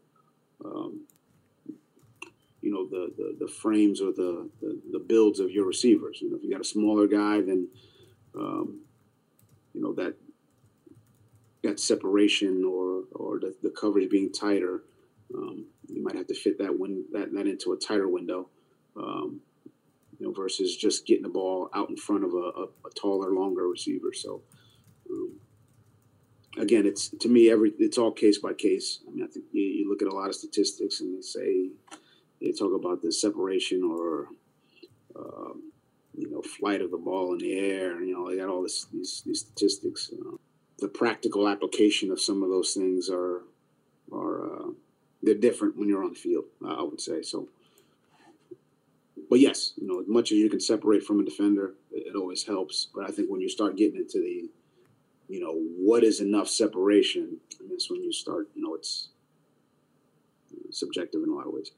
Um, 0.64 1.06
you 2.66 2.72
know 2.72 2.84
the, 2.88 3.12
the, 3.16 3.46
the 3.46 3.52
frames 3.52 4.00
or 4.00 4.10
the, 4.10 4.50
the, 4.60 4.80
the 4.90 4.98
builds 4.98 5.38
of 5.38 5.52
your 5.52 5.64
receivers. 5.64 6.18
You 6.20 6.30
know, 6.30 6.36
if 6.36 6.42
you 6.42 6.50
got 6.50 6.60
a 6.60 6.64
smaller 6.64 7.06
guy, 7.06 7.40
then 7.40 7.68
um, 8.34 8.80
you 9.72 9.80
know 9.80 9.92
that 9.94 10.16
that 11.62 11.78
separation 11.78 12.64
or 12.64 13.04
or 13.12 13.38
the, 13.38 13.54
the 13.62 13.70
coverage 13.70 14.10
being 14.10 14.32
tighter, 14.32 14.82
um, 15.32 15.66
you 15.86 16.02
might 16.02 16.16
have 16.16 16.26
to 16.26 16.34
fit 16.34 16.58
that 16.58 16.76
win 16.76 17.04
that 17.12 17.32
that 17.34 17.46
into 17.46 17.72
a 17.72 17.76
tighter 17.76 18.08
window. 18.08 18.48
Um, 18.96 19.40
you 20.18 20.26
know, 20.26 20.32
versus 20.32 20.74
just 20.76 21.06
getting 21.06 21.22
the 21.22 21.28
ball 21.28 21.68
out 21.74 21.90
in 21.90 21.96
front 21.96 22.24
of 22.24 22.32
a, 22.32 22.36
a, 22.36 22.64
a 22.86 22.90
taller, 22.94 23.32
longer 23.32 23.68
receiver. 23.68 24.14
So, 24.14 24.40
um, 25.10 25.32
again, 26.58 26.86
it's 26.86 27.10
to 27.10 27.28
me 27.28 27.48
every 27.50 27.74
it's 27.78 27.98
all 27.98 28.10
case 28.10 28.38
by 28.38 28.54
case. 28.54 29.00
I 29.06 29.14
mean, 29.14 29.22
I 29.22 29.28
think 29.28 29.44
you, 29.52 29.62
you 29.62 29.88
look 29.88 30.02
at 30.02 30.08
a 30.08 30.16
lot 30.16 30.30
of 30.30 30.34
statistics 30.34 31.00
and 31.00 31.16
they 31.16 31.20
say 31.22 31.68
they 32.40 32.52
talk 32.52 32.72
about 32.74 33.02
the 33.02 33.12
separation 33.12 33.82
or 33.82 34.28
um, 35.18 35.72
you 36.16 36.30
know 36.30 36.42
flight 36.42 36.80
of 36.80 36.90
the 36.90 36.96
ball 36.96 37.32
in 37.32 37.38
the 37.38 37.58
air. 37.58 38.02
You 38.02 38.14
know, 38.14 38.30
they 38.30 38.36
got 38.36 38.48
all 38.48 38.62
this, 38.62 38.86
these, 38.92 39.22
these 39.26 39.40
statistics. 39.40 40.10
Uh, 40.12 40.36
the 40.78 40.88
practical 40.88 41.48
application 41.48 42.10
of 42.10 42.20
some 42.20 42.42
of 42.42 42.50
those 42.50 42.74
things 42.74 43.08
are 43.10 43.42
are 44.12 44.44
uh, 44.54 44.70
they're 45.22 45.34
different 45.34 45.76
when 45.76 45.88
you're 45.88 46.04
on 46.04 46.10
the 46.10 46.18
field. 46.18 46.44
I 46.66 46.82
would 46.82 47.00
say 47.00 47.22
so. 47.22 47.48
But 49.28 49.40
yes, 49.40 49.72
you 49.76 49.88
know, 49.88 50.00
as 50.00 50.06
much 50.06 50.30
as 50.30 50.38
you 50.38 50.48
can 50.48 50.60
separate 50.60 51.02
from 51.02 51.18
a 51.18 51.24
defender, 51.24 51.74
it, 51.90 52.08
it 52.08 52.16
always 52.16 52.44
helps. 52.44 52.88
But 52.94 53.08
I 53.08 53.12
think 53.12 53.28
when 53.28 53.40
you 53.40 53.48
start 53.48 53.76
getting 53.76 53.96
into 53.96 54.20
the, 54.20 54.48
you 55.28 55.40
know, 55.40 55.52
what 55.52 56.04
is 56.04 56.20
enough 56.20 56.48
separation, 56.48 57.38
I 57.58 57.62
mean, 57.62 57.70
that's 57.70 57.90
when 57.90 58.02
you 58.04 58.12
start. 58.12 58.48
You 58.54 58.62
know, 58.62 58.74
it's 58.74 59.08
subjective 60.70 61.22
in 61.22 61.30
a 61.30 61.34
lot 61.34 61.46
of 61.46 61.54
ways. 61.54 61.72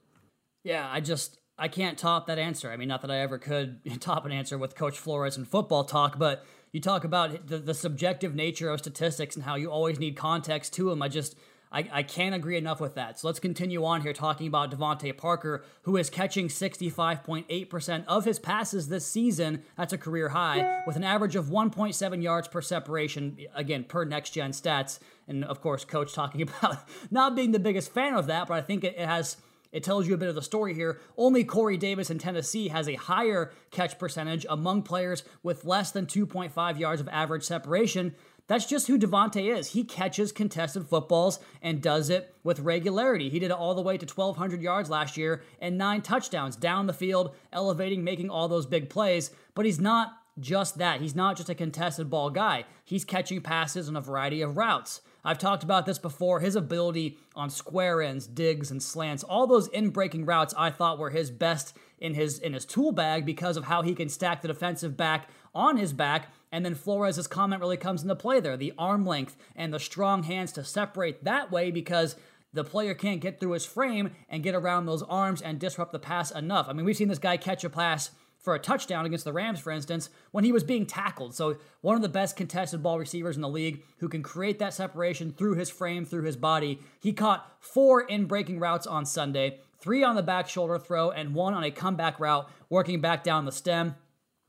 Yeah, 0.65 0.89
I 0.91 1.01
just 1.01 1.39
I 1.59 1.69
can't 1.69 1.99
top 1.99 2.27
that 2.27 2.39
answer. 2.39 2.71
I 2.71 2.77
mean, 2.77 2.89
not 2.89 3.03
that 3.03 3.11
I 3.11 3.19
ever 3.19 3.39
could 3.39 3.81
top 4.01 4.25
an 4.27 4.33
answer 4.33 4.57
with 4.59 4.75
Coach 4.75 4.99
Flores 4.99 5.37
and 5.37 5.47
football 5.47 5.85
talk, 5.85 6.19
but 6.19 6.45
you 6.73 6.81
talk 6.81 7.05
about 7.05 7.47
the, 7.47 7.59
the 7.59 7.75
subjective 7.75 8.35
nature 8.35 8.71
of 8.71 8.81
statistics 8.81 9.35
and 9.35 9.45
how 9.45 9.57
you 9.57 9.71
always 9.71 9.99
need 9.99 10.17
context 10.17 10.75
to 10.75 10.91
them. 10.91 11.03
I 11.03 11.09
just 11.09 11.37
I, 11.71 11.89
I 11.93 12.03
can't 12.03 12.35
agree 12.35 12.57
enough 12.57 12.81
with 12.81 12.95
that. 12.95 13.19
So 13.19 13.27
let's 13.27 13.41
continue 13.41 13.85
on 13.85 14.01
here 14.01 14.13
talking 14.13 14.47
about 14.47 14.71
DeVante 14.71 15.17
Parker, 15.17 15.65
who 15.83 15.97
is 15.97 16.09
catching 16.09 16.49
65.8% 16.49 18.05
of 18.07 18.25
his 18.25 18.39
passes 18.39 18.89
this 18.89 19.07
season. 19.07 19.63
That's 19.77 19.93
a 19.93 19.99
career 19.99 20.31
high, 20.31 20.83
with 20.87 20.97
an 20.97 21.05
average 21.05 21.37
of 21.37 21.47
1.7 21.47 22.23
yards 22.23 22.49
per 22.49 22.63
separation, 22.63 23.39
again, 23.55 23.85
per 23.85 24.05
next 24.05 24.31
gen 24.31 24.53
stats. 24.53 24.99
And 25.27 25.45
of 25.45 25.61
course, 25.61 25.85
coach 25.85 26.15
talking 26.15 26.43
about 26.61 26.89
not 27.11 27.37
being 27.37 27.53
the 27.53 27.59
biggest 27.59 27.93
fan 27.93 28.15
of 28.15 28.27
that, 28.29 28.49
but 28.49 28.55
I 28.55 28.63
think 28.63 28.85
it, 28.85 28.95
it 28.97 29.07
has 29.07 29.37
it 29.73 29.83
tells 29.83 30.07
you 30.07 30.15
a 30.15 30.19
bit 30.19 30.29
of 30.29 30.35
the 30.35 30.43
story 30.43 30.75
here. 30.75 31.01
Only 31.17 31.45
Corey 31.45 31.77
Davis 31.77 32.11
in 32.11 32.19
Tennessee 32.19 32.69
has 32.69 32.89
a 32.89 32.95
higher 32.95 33.53
catch 33.71 33.99
percentage 33.99 34.47
among 34.49 34.83
players 34.83 35.25
with 35.43 35.65
less 35.65 35.91
than 35.91 36.07
2.5 36.07 36.79
yards 36.79 37.01
of 37.01 37.09
average 37.09 37.45
separation. 37.45 38.15
That's 38.47 38.65
just 38.65 38.87
who 38.87 38.99
DeVante 38.99 39.55
is. 39.55 39.73
He 39.73 39.85
catches 39.85 40.33
contested 40.33 40.87
footballs 40.89 41.39
and 41.61 41.83
does 41.83 42.09
it 42.09 42.35
with 42.43 42.61
regularity. 42.61 43.29
He 43.29 43.39
did 43.39 43.51
it 43.51 43.57
all 43.57 43.75
the 43.75 43.83
way 43.83 43.99
to 43.99 44.07
1,200 44.07 44.63
yards 44.63 44.89
last 44.89 45.19
year 45.19 45.43
and 45.61 45.77
nine 45.77 46.01
touchdowns 46.01 46.57
down 46.57 46.87
the 46.87 46.95
field, 46.95 47.35
elevating, 47.53 48.03
making 48.03 48.31
all 48.31 48.49
those 48.49 48.65
big 48.65 48.89
plays. 48.89 49.31
But 49.55 49.67
he's 49.67 49.79
not 49.79 50.15
just 50.41 50.79
that. 50.79 51.03
He's 51.03 51.15
not 51.15 51.37
just 51.37 51.51
a 51.51 51.55
contested 51.55 52.09
ball 52.09 52.31
guy, 52.31 52.65
he's 52.85 53.05
catching 53.05 53.43
passes 53.43 53.89
on 53.89 53.97
a 53.97 54.01
variety 54.01 54.41
of 54.41 54.57
routes. 54.57 55.03
I've 55.29 55.39
talked 55.39 55.63
about 55.63 55.85
this 55.85 55.99
before. 55.99 56.41
His 56.41 56.57
ability 56.57 57.19
on 57.37 57.51
square 57.51 58.01
ends, 58.01 58.27
digs, 58.27 58.71
and 58.71 58.83
slants, 58.83 59.23
all 59.23 59.47
those 59.47 59.69
in 59.69 59.91
breaking 59.91 60.25
routes 60.25 60.55
I 60.57 60.71
thought 60.71 60.99
were 60.99 61.11
his 61.11 61.31
best 61.31 61.77
in 61.99 62.15
his 62.15 62.39
in 62.39 62.55
his 62.55 62.65
tool 62.65 62.93
bag 62.93 63.27
because 63.27 63.59
of 63.59 63.65
how 63.65 63.83
he 63.83 63.95
can 63.95 64.09
stack 64.09 64.41
the 64.41 64.49
defensive 64.49 64.97
back 64.97 65.29
on 65.55 65.77
his 65.77 65.93
back. 65.93 66.33
And 66.51 66.65
then 66.65 66.75
Flores' 66.75 67.27
comment 67.27 67.61
really 67.61 67.77
comes 67.77 68.01
into 68.01 68.17
play 68.17 68.41
there 68.41 68.57
the 68.57 68.73
arm 68.79 69.05
length 69.05 69.37
and 69.55 69.71
the 69.71 69.79
strong 69.79 70.23
hands 70.23 70.51
to 70.53 70.65
separate 70.65 71.25
that 71.25 71.53
way 71.53 71.71
because 71.71 72.17
the 72.55 72.65
player 72.65 72.95
can't 72.95 73.21
get 73.21 73.39
through 73.39 73.53
his 73.53 73.67
frame 73.67 74.13
and 74.31 74.43
get 74.43 74.55
around 74.55 74.87
those 74.87 75.03
arms 75.03 75.43
and 75.43 75.59
disrupt 75.59 75.93
the 75.93 75.99
pass 75.99 76.31
enough. 76.31 76.71
I 76.71 76.73
mean, 76.73 76.87
we've 76.87 76.97
seen 76.97 77.09
this 77.09 77.19
guy 77.19 77.37
catch 77.37 77.65
a 77.65 77.69
pass 77.69 78.13
for 78.49 78.55
a 78.55 78.59
touchdown 78.59 79.05
against 79.05 79.27
the 79.27 79.33
Rams, 79.35 79.61
for 79.61 79.71
instance, 79.71 80.09
when 80.31 80.43
he 80.43 80.53
was 80.53 80.65
being 80.65 80.87
tackled. 80.87 81.35
So, 81.35 81.59
one 81.83 81.97
of 81.97 82.01
the 82.01 82.09
best 82.09 82.35
contested 82.35 82.83
ball 82.83 82.99
receivers 82.99 83.37
in 83.37 83.43
the 83.43 83.49
league 83.51 83.83
who 83.99 84.09
can 84.09 84.23
create 84.23 84.59
that 84.59 84.73
separation 84.73 85.33
through 85.33 85.57
his 85.57 85.69
frame, 85.69 86.07
through 86.07 86.23
his 86.23 86.39
body. 86.39 86.81
He 86.99 87.13
caught 87.13 87.47
four 87.61 88.01
in 88.01 88.25
breaking 88.25 88.59
routes 88.59 88.87
on 88.87 89.05
Sunday, 89.05 89.61
three 89.79 90.03
on 90.03 90.17
the 90.17 90.23
back 90.23 90.49
shoulder 90.49 90.79
throw, 90.79 91.11
and 91.11 91.35
one 91.35 91.53
on 91.53 91.63
a 91.63 91.71
comeback 91.71 92.19
route, 92.19 92.49
working 92.71 93.03
back 93.03 93.23
down 93.23 93.45
the 93.45 93.53
stem. 93.53 93.97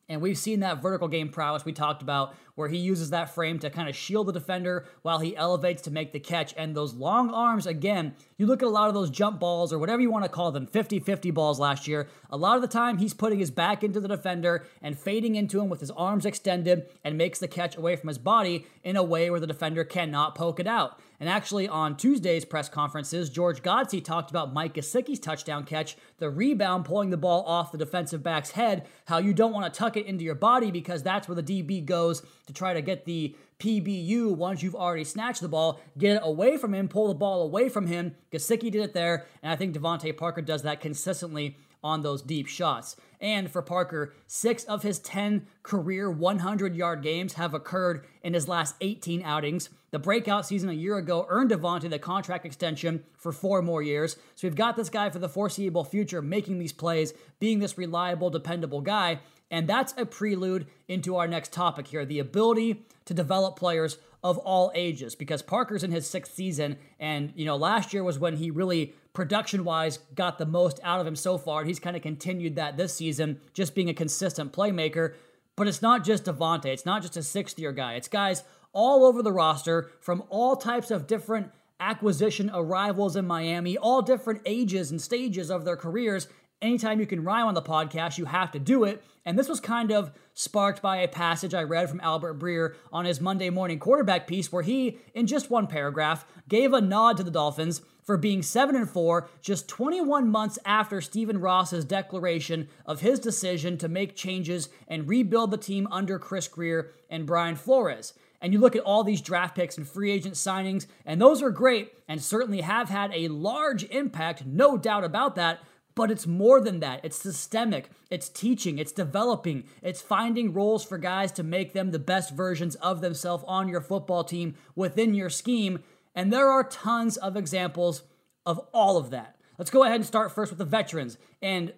And 0.10 0.22
we've 0.22 0.38
seen 0.38 0.60
that 0.62 0.82
vertical 0.82 1.08
game 1.08 1.30
prowess 1.30 1.64
we 1.64 1.72
talked 1.72 2.02
about, 2.02 2.36
where 2.56 2.68
he 2.68 2.78
uses 2.78 3.12
that 3.12 3.34
frame 3.34 3.60
to 3.60 3.70
kind 3.70 3.88
of 3.88 3.96
shield 3.96 4.28
the 4.28 4.34
defender 4.34 4.86
while 5.04 5.20
he 5.20 5.38
elevates 5.38 5.84
to 5.84 5.92
make 5.92 6.12
the 6.12 6.20
catch. 6.20 6.54
And 6.58 6.76
those 6.76 6.96
long 6.96 7.30
arms, 7.30 7.68
again, 7.68 8.16
you 8.36 8.48
look 8.48 8.62
at 8.62 8.68
a 8.68 8.72
lot 8.72 8.90
of 8.90 8.96
those 8.96 9.12
jump 9.12 9.40
balls 9.40 9.72
or 9.72 9.78
whatever 9.78 10.02
you 10.02 10.12
want 10.12 10.26
to 10.26 10.30
call 10.30 10.52
them, 10.52 10.66
50 10.66 11.00
50 11.00 11.32
balls 11.32 11.60
last 11.60 11.88
year. 11.88 12.10
A 12.32 12.38
lot 12.38 12.56
of 12.56 12.62
the 12.62 12.68
time, 12.68 12.98
he's 12.98 13.14
putting 13.14 13.40
his 13.40 13.52
back 13.52 13.84
into 13.84 14.02
the 14.02 14.08
defender 14.08 14.66
and 14.82 15.00
fading 15.00 15.36
into 15.36 15.62
him 15.62 15.70
with 15.70 15.80
his 15.80 15.92
arms 15.92 16.26
extended 16.26 16.88
and 17.04 17.18
makes 17.18 17.40
the 17.40 17.48
catch 17.48 17.78
away 17.78 17.96
from 17.96 18.08
his 18.08 18.18
body 18.18 18.66
in 18.84 18.98
a 18.98 19.04
way 19.04 19.30
where 19.30 19.40
the 19.40 19.48
defender 19.48 19.84
cannot 19.84 20.36
poke 20.36 20.60
it 20.60 20.68
out. 20.68 21.00
And 21.20 21.28
actually, 21.28 21.68
on 21.68 21.98
Tuesday's 21.98 22.46
press 22.46 22.70
conferences, 22.70 23.30
George 23.30 23.62
Godsey 23.62 24.04
talked 24.04 24.30
about 24.30 24.54
Mike 24.54 24.76
Gesicki's 24.76 25.20
touchdown 25.20 25.66
catch, 25.66 25.98
the 26.18 26.30
rebound 26.30 26.86
pulling 26.86 27.10
the 27.10 27.18
ball 27.18 27.44
off 27.44 27.72
the 27.72 27.78
defensive 27.78 28.24
back's 28.24 28.52
head, 28.52 28.88
how 29.06 29.18
you 29.18 29.34
don't 29.34 29.52
want 29.52 29.72
to 29.72 29.78
tuck 29.78 29.98
it 29.98 30.06
into 30.06 30.24
your 30.24 30.36
body 30.36 30.72
because 30.72 31.04
that's 31.04 31.28
where 31.28 31.42
the 31.42 31.44
DB 31.44 31.84
goes 31.86 32.24
to 32.48 32.54
try 32.54 32.74
to 32.74 32.82
get 32.82 33.04
the 33.04 33.36
PBU 33.60 34.34
once 34.36 34.64
you've 34.64 34.76
already 34.76 35.04
snatched 35.04 35.42
the 35.42 35.50
ball, 35.50 35.82
get 35.98 36.16
it 36.16 36.22
away 36.24 36.56
from 36.56 36.74
him, 36.74 36.88
pull 36.88 37.10
the 37.10 37.14
ball 37.14 37.42
away 37.42 37.68
from 37.68 37.88
him. 37.88 38.16
Gesicki 38.32 38.72
did 38.72 38.82
it 38.82 38.94
there, 38.94 39.26
and 39.44 39.52
I 39.52 39.58
think 39.58 39.76
DeVante 39.76 40.16
Parker 40.16 40.42
does 40.42 40.62
that 40.62 40.80
consistently 40.80 41.58
on 41.84 42.02
those 42.02 42.22
deep 42.22 42.48
shots. 42.48 42.96
And 43.22 43.50
for 43.50 43.62
Parker, 43.62 44.14
six 44.28 44.64
of 44.66 44.84
his 44.84 45.00
10 45.00 45.48
career 45.64 46.10
100 46.10 46.76
yard 46.76 47.02
games 47.02 47.34
have 47.34 47.54
occurred 47.54 48.06
in 48.24 48.34
his 48.34 48.48
last 48.48 48.76
18 48.82 49.24
outings. 49.24 49.70
The 49.92 50.00
breakout 50.00 50.46
season 50.46 50.70
a 50.70 50.74
year 50.74 50.98
ago 50.98 51.26
earned 51.30 51.50
DeVante 51.50 51.90
the 51.90 52.00
contract 52.00 52.46
extension 52.46 53.04
for 53.18 53.32
four 53.32 53.62
more 53.62 53.82
years. 53.82 54.18
So 54.36 54.48
we've 54.48 54.56
got 54.56 54.76
this 54.76 54.90
guy 54.90 55.10
for 55.10 55.20
the 55.20 55.30
foreseeable 55.30 55.84
future 55.84 56.22
making 56.22 56.60
these 56.60 56.74
plays, 56.74 57.14
being 57.40 57.60
this 57.60 57.78
reliable, 57.78 58.30
dependable 58.30 58.82
guy. 58.82 59.20
And 59.52 59.68
that's 59.68 59.96
a 59.98 60.06
prelude 60.06 60.68
into 60.88 61.16
our 61.16 61.28
next 61.28 61.52
topic 61.52 61.88
here 61.88 62.06
the 62.06 62.20
ability 62.20 62.84
to 63.06 63.14
develop 63.14 63.58
players 63.58 63.98
of 64.24 64.38
all 64.40 64.72
ages 64.76 65.16
because 65.16 65.42
Parker's 65.42 65.84
in 65.84 65.92
his 65.92 66.08
sixth 66.08 66.36
season. 66.36 66.78
And, 67.00 67.34
you 67.36 67.46
know, 67.46 67.56
last 67.56 67.94
year 67.94 68.04
was 68.04 68.20
when 68.20 68.36
he 68.36 68.52
really, 68.52 68.94
production 69.14 69.64
wise, 69.64 69.98
got 70.16 70.38
the 70.38 70.46
most 70.46 70.80
out 70.84 71.00
of 71.00 71.08
him 71.08 71.16
so 71.16 71.38
far. 71.38 71.64
He's 71.64 71.80
kind 71.80 71.96
of 71.96 72.02
continued 72.02 72.56
that 72.56 72.78
this 72.78 72.94
season, 72.94 73.42
just 73.54 73.76
being 73.76 73.90
a 73.90 73.94
consistent 73.94 74.54
playmaker. 74.54 75.16
But 75.56 75.68
it's 75.68 75.82
not 75.82 76.06
just 76.06 76.26
DeVante, 76.26 76.68
it's 76.68 76.86
not 76.86 77.02
just 77.02 77.18
a 77.18 77.24
sixth 77.24 77.60
year 77.60 77.74
guy. 77.74 77.96
It's 77.96 78.08
guys 78.08 78.44
all 78.72 79.04
over 79.04 79.22
the 79.22 79.32
roster 79.32 79.90
from 80.00 80.24
all 80.30 80.56
types 80.56 80.92
of 80.92 81.08
different 81.08 81.52
acquisition 81.80 82.52
arrivals 82.54 83.16
in 83.16 83.26
Miami, 83.26 83.78
all 83.78 84.02
different 84.02 84.42
ages 84.46 84.92
and 84.92 85.02
stages 85.02 85.50
of 85.50 85.66
their 85.66 85.78
careers. 85.78 86.28
Anytime 86.62 87.00
you 87.00 87.06
can 87.06 87.24
rhyme 87.24 87.48
on 87.48 87.54
the 87.54 87.62
podcast, 87.62 88.18
you 88.18 88.26
have 88.26 88.52
to 88.52 88.60
do 88.60 88.84
it. 88.84 89.02
And 89.26 89.38
this 89.38 89.48
was 89.48 89.60
kind 89.60 89.92
of 89.92 90.12
sparked 90.34 90.82
by 90.82 90.98
a 90.98 91.08
passage 91.08 91.54
I 91.54 91.64
read 91.64 91.90
from 91.90 92.02
Albert 92.02 92.40
Breer 92.40 92.76
on 92.92 93.06
his 93.06 93.22
Monday 93.22 93.50
morning 93.50 93.80
quarterback 93.80 94.28
piece, 94.28 94.52
where 94.52 94.64
he, 94.64 94.98
in 95.14 95.28
just 95.28 95.50
one 95.50 95.68
paragraph, 95.68 96.26
gave 96.50 96.74
a 96.74 96.82
nod 96.82 97.18
to 97.18 97.24
the 97.24 97.32
Dolphins 97.32 97.82
for 98.10 98.18
being 98.18 98.42
7 98.42 98.76
and 98.76 98.90
4 98.90 99.30
just 99.40 99.68
21 99.68 100.32
months 100.32 100.58
after 100.66 101.00
Stephen 101.00 101.40
Ross's 101.40 101.86
declaration 101.86 102.68
of 102.84 103.02
his 103.02 103.20
decision 103.20 103.78
to 103.78 103.88
make 103.88 104.16
changes 104.16 104.70
and 104.88 105.08
rebuild 105.08 105.52
the 105.52 105.58
team 105.58 105.88
under 105.92 106.18
Chris 106.18 106.48
Grier 106.48 106.90
and 107.12 107.28
Brian 107.28 107.56
Flores. 107.56 108.16
And 108.42 108.52
you 108.52 108.58
look 108.58 108.76
at 108.76 108.82
all 108.82 109.04
these 109.04 109.22
draft 109.22 109.56
picks 109.56 109.78
and 109.78 109.88
free 109.88 110.10
agent 110.10 110.34
signings, 110.34 110.88
and 111.06 111.22
those 111.22 111.44
are 111.44 111.52
great 111.52 111.94
and 112.08 112.20
certainly 112.20 112.62
have 112.62 112.90
had 112.90 113.12
a 113.14 113.28
large 113.28 113.84
impact, 113.84 114.44
no 114.44 114.76
doubt 114.76 115.04
about 115.04 115.36
that. 115.36 115.60
But 115.94 116.10
it's 116.10 116.26
more 116.26 116.60
than 116.62 116.80
that. 116.80 117.02
It's 117.04 117.18
systemic, 117.18 117.92
it's 118.10 118.30
teaching, 118.30 118.80
it's 118.80 118.92
developing, 118.92 119.66
it's 119.84 120.02
finding 120.02 120.52
roles 120.52 120.84
for 120.84 120.98
guys 120.98 121.32
to 121.34 121.44
make 121.44 121.74
them 121.74 121.92
the 121.92 122.00
best 122.00 122.34
versions 122.34 122.74
of 122.76 123.02
themselves 123.02 123.44
on 123.48 123.68
your 123.68 123.82
football 123.82 124.24
team 124.24 124.56
within 124.76 125.14
your 125.14 125.30
scheme. 125.30 125.84
And 126.16 126.34
there 126.34 126.50
are 126.50 126.64
tons 126.64 127.18
of 127.18 127.38
examples 127.38 128.04
of 128.46 128.60
all 128.74 128.98
of 128.98 129.12
that. 129.12 129.36
Let's 129.58 129.72
go 129.72 129.84
ahead 129.84 129.98
and 129.98 130.06
start 130.06 130.34
first 130.34 130.52
with 130.52 130.60
the 130.60 130.66
veterans. 130.66 131.18
And 131.42 131.74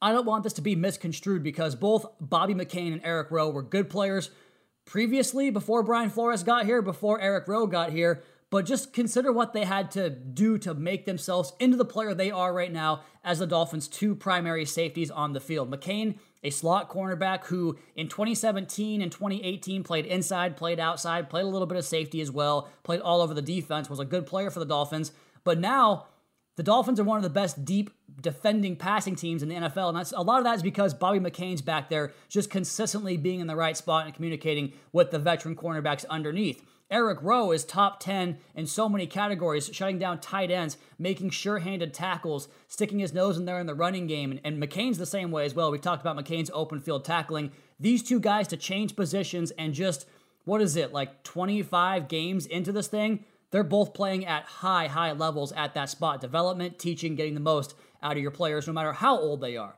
I 0.00 0.12
don't 0.12 0.26
want 0.26 0.44
this 0.44 0.52
to 0.54 0.62
be 0.62 0.76
misconstrued 0.76 1.42
because 1.42 1.74
both 1.74 2.06
Bobby 2.20 2.54
McCain 2.54 2.92
and 2.92 3.00
Eric 3.04 3.30
Rowe 3.30 3.50
were 3.50 3.62
good 3.62 3.90
players 3.90 4.30
previously 4.84 5.50
before 5.50 5.82
Brian 5.82 6.10
Flores 6.10 6.42
got 6.42 6.66
here, 6.66 6.82
before 6.82 7.20
Eric 7.20 7.48
Rowe 7.48 7.66
got 7.66 7.90
here. 7.90 8.22
But 8.50 8.66
just 8.66 8.92
consider 8.92 9.32
what 9.32 9.52
they 9.52 9.64
had 9.64 9.90
to 9.92 10.10
do 10.10 10.58
to 10.58 10.74
make 10.74 11.06
themselves 11.06 11.54
into 11.58 11.76
the 11.76 11.84
player 11.84 12.14
they 12.14 12.30
are 12.30 12.52
right 12.52 12.72
now 12.72 13.02
as 13.24 13.40
the 13.40 13.46
Dolphins' 13.46 13.88
two 13.88 14.14
primary 14.14 14.64
safeties 14.64 15.10
on 15.10 15.32
the 15.32 15.40
field. 15.40 15.70
McCain, 15.70 16.18
a 16.44 16.50
slot 16.50 16.90
cornerback 16.90 17.46
who 17.46 17.76
in 17.96 18.06
2017 18.06 19.00
and 19.02 19.10
2018 19.10 19.82
played 19.82 20.06
inside, 20.06 20.56
played 20.56 20.78
outside, 20.78 21.30
played 21.30 21.44
a 21.44 21.48
little 21.48 21.66
bit 21.66 21.78
of 21.78 21.84
safety 21.84 22.20
as 22.20 22.30
well, 22.30 22.68
played 22.84 23.00
all 23.00 23.22
over 23.22 23.34
the 23.34 23.42
defense, 23.42 23.90
was 23.90 23.98
a 23.98 24.04
good 24.04 24.26
player 24.26 24.50
for 24.50 24.60
the 24.60 24.66
Dolphins. 24.66 25.10
But 25.42 25.58
now 25.58 26.06
the 26.56 26.62
Dolphins 26.62 27.00
are 27.00 27.04
one 27.04 27.16
of 27.16 27.24
the 27.24 27.30
best 27.30 27.64
deep 27.64 27.90
defending 28.20 28.76
passing 28.76 29.16
teams 29.16 29.42
in 29.42 29.48
the 29.48 29.56
NFL, 29.56 29.88
and 29.88 29.96
that's 29.96 30.12
a 30.12 30.20
lot 30.20 30.38
of 30.38 30.44
that 30.44 30.56
is 30.56 30.62
because 30.62 30.94
Bobby 30.94 31.18
McCain's 31.18 31.62
back 31.62 31.88
there, 31.88 32.12
just 32.28 32.50
consistently 32.50 33.16
being 33.16 33.40
in 33.40 33.46
the 33.46 33.56
right 33.56 33.76
spot 33.76 34.06
and 34.06 34.14
communicating 34.14 34.72
with 34.92 35.10
the 35.10 35.18
veteran 35.18 35.56
cornerbacks 35.56 36.04
underneath. 36.08 36.62
Eric 36.90 37.18
Rowe 37.22 37.50
is 37.50 37.64
top 37.64 37.98
10 38.00 38.38
in 38.54 38.66
so 38.66 38.88
many 38.88 39.06
categories, 39.06 39.70
shutting 39.72 39.98
down 39.98 40.20
tight 40.20 40.50
ends, 40.50 40.76
making 40.98 41.30
sure 41.30 41.58
handed 41.58 41.94
tackles, 41.94 42.48
sticking 42.68 42.98
his 42.98 43.14
nose 43.14 43.38
in 43.38 43.46
there 43.46 43.58
in 43.58 43.66
the 43.66 43.74
running 43.74 44.06
game. 44.06 44.30
And, 44.30 44.40
and, 44.44 44.62
McCain's 44.62 44.98
the 44.98 45.06
same 45.06 45.30
way 45.30 45.46
as 45.46 45.54
well. 45.54 45.70
We 45.70 45.78
talked 45.78 46.02
about 46.02 46.16
McCain's 46.16 46.50
open 46.52 46.80
field 46.80 47.04
tackling. 47.04 47.52
These 47.80 48.02
two 48.02 48.20
guys 48.20 48.48
to 48.48 48.56
change 48.56 48.96
positions 48.96 49.50
and 49.52 49.72
just, 49.72 50.06
what 50.44 50.60
is 50.60 50.76
it, 50.76 50.92
like 50.92 51.22
25 51.24 52.06
games 52.06 52.46
into 52.46 52.70
this 52.70 52.86
thing? 52.86 53.24
They're 53.50 53.64
both 53.64 53.94
playing 53.94 54.26
at 54.26 54.44
high, 54.44 54.88
high 54.88 55.12
levels 55.12 55.52
at 55.52 55.74
that 55.74 55.88
spot. 55.88 56.20
Development, 56.20 56.78
teaching, 56.78 57.14
getting 57.14 57.34
the 57.34 57.40
most 57.40 57.74
out 58.02 58.16
of 58.16 58.22
your 58.22 58.30
players, 58.30 58.66
no 58.66 58.72
matter 58.72 58.92
how 58.92 59.18
old 59.18 59.40
they 59.40 59.56
are. 59.56 59.76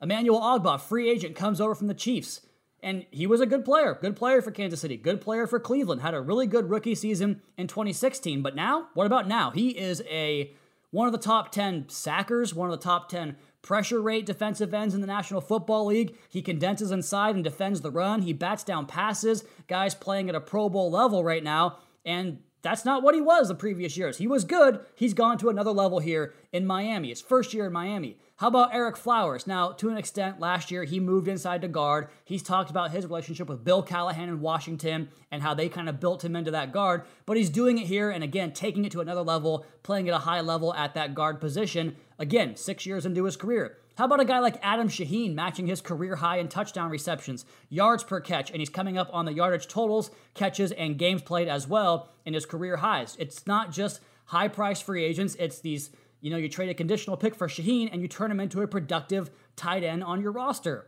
Emmanuel 0.00 0.40
Ogbah, 0.40 0.80
free 0.80 1.10
agent, 1.10 1.36
comes 1.36 1.60
over 1.60 1.74
from 1.74 1.88
the 1.88 1.94
Chiefs. 1.94 2.40
And 2.82 3.06
he 3.10 3.26
was 3.26 3.40
a 3.40 3.46
good 3.46 3.64
player, 3.64 3.96
good 4.00 4.16
player 4.16 4.42
for 4.42 4.50
Kansas 4.50 4.80
City, 4.80 4.96
good 4.96 5.20
player 5.20 5.46
for 5.46 5.60
Cleveland, 5.60 6.02
had 6.02 6.14
a 6.14 6.20
really 6.20 6.48
good 6.48 6.68
rookie 6.68 6.96
season 6.96 7.40
in 7.56 7.68
2016. 7.68 8.42
But 8.42 8.56
now, 8.56 8.88
what 8.94 9.06
about 9.06 9.28
now? 9.28 9.52
He 9.52 9.70
is 9.70 10.02
a 10.10 10.52
one 10.90 11.06
of 11.06 11.12
the 11.12 11.18
top 11.18 11.52
10 11.52 11.88
sackers, 11.88 12.54
one 12.54 12.70
of 12.70 12.78
the 12.78 12.84
top 12.84 13.08
10 13.08 13.36
pressure 13.62 14.00
rate 14.00 14.26
defensive 14.26 14.74
ends 14.74 14.94
in 14.94 15.00
the 15.00 15.06
National 15.06 15.40
Football 15.40 15.86
League. 15.86 16.16
He 16.28 16.42
condenses 16.42 16.90
inside 16.90 17.34
and 17.34 17.44
defends 17.44 17.80
the 17.80 17.90
run. 17.90 18.22
He 18.22 18.32
bats 18.32 18.64
down 18.64 18.86
passes, 18.86 19.44
guys 19.68 19.94
playing 19.94 20.28
at 20.28 20.34
a 20.34 20.40
Pro 20.40 20.68
Bowl 20.68 20.90
level 20.90 21.24
right 21.24 21.42
now. 21.42 21.78
And 22.04 22.40
that's 22.62 22.84
not 22.84 23.02
what 23.02 23.14
he 23.14 23.20
was 23.20 23.48
the 23.48 23.54
previous 23.56 23.96
years. 23.96 24.18
He 24.18 24.28
was 24.28 24.44
good. 24.44 24.80
He's 24.94 25.14
gone 25.14 25.36
to 25.38 25.48
another 25.48 25.72
level 25.72 25.98
here 25.98 26.32
in 26.52 26.64
Miami. 26.64 27.08
His 27.08 27.20
first 27.20 27.52
year 27.52 27.66
in 27.66 27.72
Miami. 27.72 28.16
How 28.36 28.48
about 28.48 28.72
Ereck 28.72 28.96
Flowers? 28.96 29.46
Now, 29.46 29.72
to 29.72 29.88
an 29.88 29.96
extent, 29.96 30.40
last 30.40 30.70
year 30.70 30.84
he 30.84 31.00
moved 31.00 31.28
inside 31.28 31.60
to 31.62 31.68
guard. 31.68 32.08
He's 32.24 32.42
talked 32.42 32.70
about 32.70 32.92
his 32.92 33.04
relationship 33.04 33.48
with 33.48 33.64
Bill 33.64 33.82
Callahan 33.82 34.28
in 34.28 34.40
Washington 34.40 35.08
and 35.30 35.42
how 35.42 35.54
they 35.54 35.68
kind 35.68 35.88
of 35.88 36.00
built 36.00 36.24
him 36.24 36.36
into 36.36 36.52
that 36.52 36.72
guard. 36.72 37.02
But 37.26 37.36
he's 37.36 37.50
doing 37.50 37.78
it 37.78 37.86
here 37.86 38.10
and 38.10 38.22
again, 38.22 38.52
taking 38.52 38.84
it 38.84 38.92
to 38.92 39.00
another 39.00 39.22
level, 39.22 39.66
playing 39.82 40.08
at 40.08 40.14
a 40.14 40.18
high 40.18 40.40
level 40.40 40.72
at 40.74 40.94
that 40.94 41.14
guard 41.14 41.40
position. 41.40 41.96
Again, 42.18 42.56
six 42.56 42.86
years 42.86 43.04
into 43.04 43.24
his 43.24 43.36
career. 43.36 43.78
How 43.96 44.06
about 44.06 44.20
a 44.20 44.24
guy 44.24 44.38
like 44.38 44.58
Adam 44.62 44.88
Shaheen 44.88 45.34
matching 45.34 45.66
his 45.66 45.82
career 45.82 46.16
high 46.16 46.38
in 46.38 46.48
touchdown 46.48 46.90
receptions, 46.90 47.44
yards 47.68 48.02
per 48.02 48.20
catch, 48.20 48.50
and 48.50 48.58
he's 48.58 48.70
coming 48.70 48.96
up 48.96 49.10
on 49.12 49.26
the 49.26 49.34
yardage 49.34 49.68
totals, 49.68 50.10
catches, 50.32 50.72
and 50.72 50.98
games 50.98 51.20
played 51.20 51.46
as 51.46 51.68
well 51.68 52.08
in 52.24 52.32
his 52.32 52.46
career 52.46 52.78
highs? 52.78 53.16
It's 53.18 53.46
not 53.46 53.70
just 53.70 54.00
high 54.26 54.48
price 54.48 54.80
free 54.80 55.04
agents, 55.04 55.36
it's 55.38 55.60
these, 55.60 55.90
you 56.22 56.30
know, 56.30 56.38
you 56.38 56.48
trade 56.48 56.70
a 56.70 56.74
conditional 56.74 57.18
pick 57.18 57.34
for 57.34 57.48
Shaheen 57.48 57.90
and 57.92 58.00
you 58.00 58.08
turn 58.08 58.30
him 58.30 58.40
into 58.40 58.62
a 58.62 58.66
productive 58.66 59.30
tight 59.56 59.84
end 59.84 60.02
on 60.02 60.22
your 60.22 60.32
roster. 60.32 60.86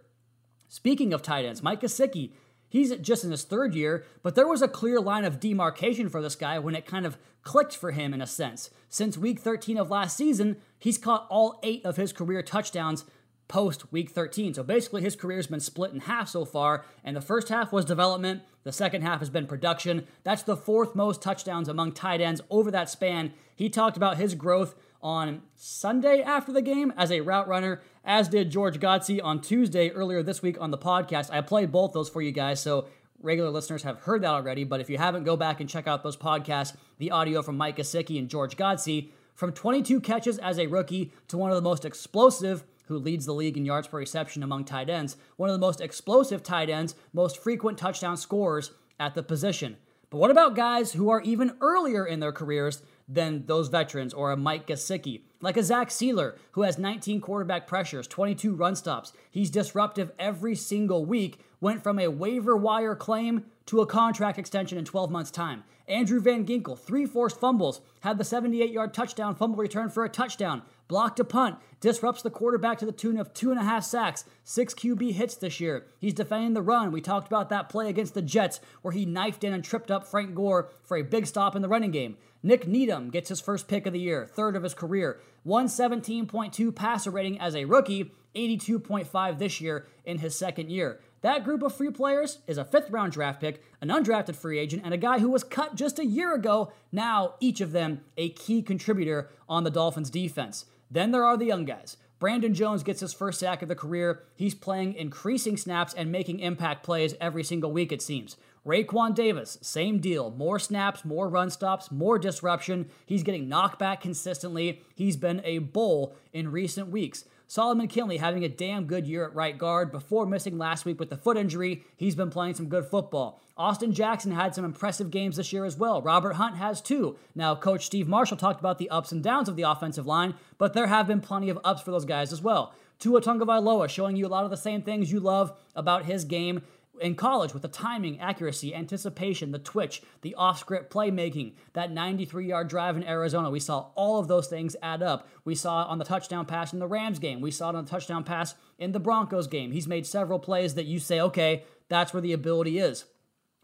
Speaking 0.68 1.12
of 1.12 1.20
tight 1.20 1.44
ends, 1.44 1.62
Mike 1.62 1.82
Gesicki 1.82 2.32
He's 2.75 2.93
just 2.97 3.23
in 3.23 3.31
his 3.31 3.45
third 3.45 3.76
year, 3.76 4.04
but 4.25 4.35
there 4.35 4.49
was 4.49 4.61
a 4.61 4.66
clear 4.66 5.00
line 5.00 5.25
of 5.25 5.38
demarcation 5.38 6.09
for 6.09 6.21
this 6.21 6.35
guy 6.35 6.59
when 6.59 6.75
it 6.75 6.87
kind 6.87 7.07
of 7.07 7.16
clicked 7.45 7.76
for 7.76 7.93
him 7.93 8.12
in 8.12 8.21
a 8.21 8.26
sense. 8.26 8.69
Since 8.88 9.16
week 9.16 9.38
13 9.38 9.78
of 9.78 9.93
last 9.93 10.16
season, 10.16 10.57
he's 10.76 10.99
caught 10.99 11.28
all 11.31 11.61
eight 11.62 11.85
of 11.85 11.95
his 11.95 12.12
career 12.12 12.43
touchdowns 12.43 13.04
post 13.47 13.93
week 13.93 14.11
13. 14.11 14.54
So 14.54 14.64
basically, 14.64 15.02
his 15.02 15.14
career 15.14 15.37
has 15.37 15.47
been 15.47 15.61
split 15.61 15.93
in 15.93 16.00
half 16.00 16.28
so 16.28 16.45
far, 16.45 16.85
and 17.04 17.14
the 17.14 17.21
first 17.21 17.49
half 17.49 17.73
was 17.73 17.85
development, 17.85 18.43
the 18.64 18.73
second 18.73 19.02
half 19.02 19.21
has 19.21 19.31
been 19.31 19.47
production. 19.47 20.09
That's 20.25 20.43
the 20.43 20.57
fourth 20.57 20.97
most 20.97 21.23
touchdowns 21.23 21.69
among 21.69 21.93
tight 21.93 22.21
ends 22.21 22.40
over 22.50 22.73
that 22.73 22.90
span. 22.90 23.35
He 23.54 23.71
talked 23.71 23.97
about 23.97 24.16
his 24.16 24.35
growth 24.35 24.75
on 25.04 25.42
Sunday 25.54 26.23
after 26.23 26.50
the 26.50 26.62
game 26.62 26.92
as 26.96 27.12
a 27.12 27.20
route 27.20 27.46
runner, 27.46 27.82
as 28.04 28.26
did 28.26 28.50
George 28.50 28.80
Godsey 28.80 29.20
on 29.23 29.42
Tuesday 29.42 29.90
earlier 29.90 30.23
this 30.23 30.40
week 30.40 30.56
on 30.58 30.70
the 30.70 30.78
podcast. 30.78 31.30
I 31.30 31.42
played 31.42 31.70
both 31.70 31.92
those 31.92 32.08
for 32.08 32.23
you 32.23 32.32
guys, 32.32 32.61
so 32.61 32.88
regular 33.20 33.50
listeners 33.50 33.82
have 33.82 34.00
heard 34.00 34.23
that 34.23 34.30
already. 34.30 34.64
But 34.64 34.80
if 34.80 34.88
you 34.88 34.96
haven't, 34.96 35.25
go 35.25 35.37
back 35.37 35.61
and 35.61 35.68
check 35.68 35.87
out 35.87 36.02
those 36.02 36.16
podcasts, 36.16 36.75
the 36.99 37.11
audio 37.11 37.42
from 37.42 37.58
Mike 37.58 37.76
Gesicki 37.76 38.18
and 38.18 38.30
George 38.30 38.56
Godsey. 38.56 39.11
From 39.34 39.52
22 39.52 40.00
catches 40.00 40.38
as 40.38 40.58
a 40.58 40.68
rookie 40.68 41.12
to 41.28 41.37
one 41.37 41.50
of 41.50 41.56
the 41.56 41.62
most 41.62 41.84
explosive 41.84 42.64
who 42.87 42.96
leads 42.96 43.26
the 43.26 43.34
league 43.34 43.56
in 43.56 43.66
yards 43.66 43.88
per 43.88 43.99
reception 43.99 44.42
among 44.42 44.64
tight 44.64 44.88
ends, 44.88 45.16
one 45.37 45.50
of 45.50 45.54
the 45.54 45.66
most 45.66 45.80
explosive 45.80 46.42
tight 46.42 46.70
ends, 46.70 46.94
most 47.12 47.42
frequent 47.42 47.76
touchdown 47.76 48.16
scorers 48.16 48.70
at 48.99 49.14
the 49.14 49.23
position. 49.23 49.76
But 50.11 50.18
what 50.18 50.30
about 50.30 50.54
guys 50.54 50.92
who 50.92 51.11
are 51.11 51.20
even 51.23 51.56
earlier 51.61 52.06
in 52.06 52.20
their 52.20 52.30
careers 52.30 52.82
than 53.08 53.46
those 53.46 53.68
veterans 53.68 54.14
or 54.14 54.32
a 54.32 54.37
Mike 54.37 54.66
Gesicki. 54.66 55.23
Like 55.40 55.56
a 55.56 55.62
Zach 55.62 55.88
Sieler 55.90 56.37
who 56.52 56.62
has 56.62 56.78
19 56.78 57.20
quarterback 57.20 57.66
pressures, 57.66 58.06
22 58.06 58.54
run 58.54 58.76
stops. 58.76 59.12
He's 59.30 59.50
disruptive 59.50 60.12
every 60.18 60.54
single 60.54 61.04
week, 61.04 61.38
went 61.61 61.82
from 61.82 61.99
a 61.99 62.08
waiver 62.08 62.56
wire 62.56 62.94
claim 62.94 63.44
to 63.66 63.80
a 63.80 63.87
contract 63.87 64.38
extension 64.38 64.78
in 64.78 64.84
12 64.84 65.11
months' 65.11 65.30
time. 65.30 65.64
Andrew 65.87 66.20
Van 66.20 66.46
Ginkel, 66.46 66.78
three 66.78 67.04
forced 67.04 67.38
fumbles, 67.38 67.82
had 68.00 68.16
the 68.16 68.25
78 68.25 68.70
yard 68.70 68.94
touchdown 68.94 69.34
fumble 69.34 69.58
return 69.58 69.90
for 69.90 70.04
a 70.04 70.08
touchdown, 70.08 70.62
blocked 70.88 71.21
a 71.21 71.25
punt, 71.25 71.57
disrupts 71.81 72.23
the 72.23 72.31
quarterback 72.31 72.79
to 72.79 72.87
the 72.87 72.93
tune 72.93 73.19
of 73.19 73.33
two 73.33 73.50
and 73.50 73.61
a 73.61 73.64
half 73.64 73.85
sacks, 73.85 74.25
six 74.43 74.75
QB 74.75 75.12
hits 75.12 75.35
this 75.35 75.61
year. 75.61 75.87
He's 75.99 76.14
defending 76.14 76.55
the 76.55 76.62
run. 76.62 76.93
We 76.93 77.00
talked 77.00 77.26
about 77.26 77.49
that 77.50 77.69
play 77.69 77.88
against 77.88 78.14
the 78.14 78.23
Jets 78.23 78.61
where 78.83 78.93
he 78.93 79.05
knifed 79.05 79.45
in 79.45 79.53
and 79.53 79.64
tripped 79.64 79.91
up 79.91 80.07
Frank 80.07 80.35
Gore 80.35 80.71
for 80.83 80.97
a 80.97 81.03
big 81.03 81.26
stop 81.26 81.57
in 81.57 81.62
the 81.62 81.69
running 81.69 81.91
game. 81.91 82.17
Nik 82.43 82.67
Needham 82.67 83.11
gets 83.11 83.31
his 83.31 83.41
first 83.41 83.69
pick 83.69 83.87
of 83.87 83.93
the 83.93 84.00
year, 84.00 84.26
third 84.26 84.55
of 84.55 84.62
his 84.62 84.75
career. 84.75 85.21
117.2 85.47 86.75
passer 86.75 87.11
rating 87.11 87.41
as 87.41 87.55
a 87.57 87.64
rookie, 87.64 88.12
82.5 88.35 89.38
this 89.38 89.61
year 89.61 89.87
in 90.05 90.19
his 90.19 90.37
second 90.37 90.71
year. 90.71 91.00
That 91.23 91.43
group 91.43 91.62
of 91.62 91.75
free 91.75 91.91
players 91.91 92.41
is 92.47 92.59
a 92.59 92.67
fifth 92.67 92.91
round 92.91 93.12
draft 93.12 93.41
pick, 93.41 93.62
an 93.81 93.88
undrafted 93.88 94.37
free 94.37 94.59
agent, 94.59 94.83
and 94.85 94.93
a 94.93 94.99
guy 94.99 95.21
who 95.21 95.31
was 95.31 95.43
cut 95.43 95.75
just 95.75 95.99
a 95.99 96.05
year 96.05 96.35
ago, 96.35 96.71
now 96.93 97.37
each 97.41 97.62
of 97.62 97.73
them 97.73 98.03
a 98.19 98.29
key 98.29 98.61
contributor 98.61 99.31
on 99.49 99.64
the 99.64 99.71
Dolphins 99.71 100.11
defense. 100.11 100.67
Then 100.95 101.11
there 101.11 101.25
are 101.25 101.37
the 101.37 101.45
young 101.45 101.65
guys. 101.65 101.97
Brandon 102.21 102.55
Jones 102.55 102.85
gets 102.85 103.01
his 103.01 103.13
first 103.13 103.41
sack 103.41 103.63
of 103.63 103.69
the 103.69 103.75
career. 103.75 104.23
He's 104.37 104.55
playing 104.55 104.95
increasing 104.95 105.57
snaps 105.57 105.93
and 105.93 106.13
making 106.13 106.39
impact 106.39 106.85
plays 106.85 107.17
every 107.21 107.43
single 107.43 107.73
week, 107.73 107.91
it 107.91 108.01
seems. 108.01 108.37
Raekwon 108.65 109.13
Davis, 109.13 109.59
same 109.61 109.99
deal. 109.99 110.31
More 110.31 110.61
snaps, 110.61 111.05
more 111.05 111.29
run 111.29 111.51
stops, 111.51 111.91
more 111.91 112.17
disruption. 112.17 112.89
He's 113.05 113.25
getting 113.25 113.49
knocked 113.49 113.81
back 113.81 114.01
consistently. 114.01 114.83
He's 114.95 115.17
been 115.17 115.43
a 115.45 115.59
bull 115.59 116.15
in 116.33 116.53
recent 116.53 116.89
weeks. 116.91 117.25
Solomon 117.47 117.89
Kindley 117.89 118.17
having 118.17 118.45
a 118.45 118.49
damn 118.49 118.87
good 118.87 119.07
year 119.07 119.25
at 119.25 119.35
right 119.35 119.57
guard 119.57 119.93
before 119.93 120.27
missing 120.27 120.59
last 120.59 120.85
week 120.85 120.99
with 120.99 121.11
the 121.11 121.17
foot 121.17 121.37
injury. 121.37 121.85
He's 121.97 122.15
been 122.15 122.31
playing 122.31 122.55
some 122.55 122.69
good 122.69 122.87
football. 122.87 123.41
Austin 123.57 123.93
Jackson 123.93 124.33
had 124.33 124.55
some 124.55 124.65
impressive 124.65 125.11
games 125.11 125.37
this 125.37 125.53
year 125.53 125.65
as 125.65 125.77
well. 125.77 126.03
Robert 126.03 126.35
Hunt 126.35 126.57
has 126.57 126.81
too. 126.81 127.17
Now, 127.35 127.55
Coach 127.55 127.87
Steve 127.87 128.09
Marshall 128.09 128.37
talked 128.37 128.61
about 128.61 128.79
the 128.79 128.91
ups 128.91 129.13
and 129.13 129.23
downs 129.23 129.49
of 129.49 129.57
the 129.57 129.63
offensive 129.63 130.07
line, 130.07 130.35
but 130.59 130.73
there 130.73 130.89
have 130.89 131.07
been 131.07 131.21
plenty 131.21 131.51
of 131.51 131.59
ups 131.63 131.83
for 131.83 131.91
those 131.91 132.05
guys 132.05 132.33
as 132.33 132.43
well. 132.43 132.75
Tua 132.99 133.21
Tagovailoa 133.21 133.89
showing 133.89 134.17
you 134.17 134.27
a 134.27 134.29
lot 134.29 134.45
of 134.45 134.51
the 134.51 134.57
same 134.57 134.83
things 134.83 135.13
you 135.13 135.21
love 135.21 135.57
about 135.77 136.07
his 136.07 136.25
game 136.25 136.63
in 137.01 137.15
college 137.15 137.53
with 137.53 137.63
the 137.63 137.69
timing, 137.69 138.21
accuracy, 138.21 138.75
anticipation, 138.75 139.53
the 139.53 139.59
twitch, 139.59 140.02
the 140.23 140.35
off 140.35 140.59
script 140.59 140.93
playmaking, 140.93 141.54
that 141.73 141.91
93 141.91 142.49
yard 142.49 142.69
drive 142.69 142.97
in 142.97 143.04
Arizona. 143.04 143.50
We 143.50 143.61
saw 143.61 143.89
all 143.95 144.19
of 144.19 144.28
those 144.28 144.47
things 144.47 144.76
add 144.83 145.02
up. 145.02 145.28
We 145.45 145.54
saw 145.54 145.83
it 145.83 145.89
on 145.89 145.99
the 145.99 146.04
touchdown 146.04 146.47
pass 146.47 146.73
in 146.73 146.78
the 146.78 146.87
Rams 146.87 147.19
game. 147.19 147.41
We 147.41 147.50
saw 147.50 147.71
it 147.71 147.76
on 147.76 147.85
the 147.85 147.91
touchdown 147.91 148.25
pass 148.25 148.54
in 148.78 148.93
the 148.93 149.00
Broncos 149.00 149.47
game. 149.47 149.73
He's 149.73 149.89
made 149.89 150.07
several 150.07 150.39
plays 150.39 150.75
that 150.75 150.87
you 150.87 150.99
say, 150.99 151.21
okay, 151.21 151.65
that's 151.89 152.13
where 152.13 152.23
the 152.23 152.33
ability 152.33 152.78
is. 152.78 153.04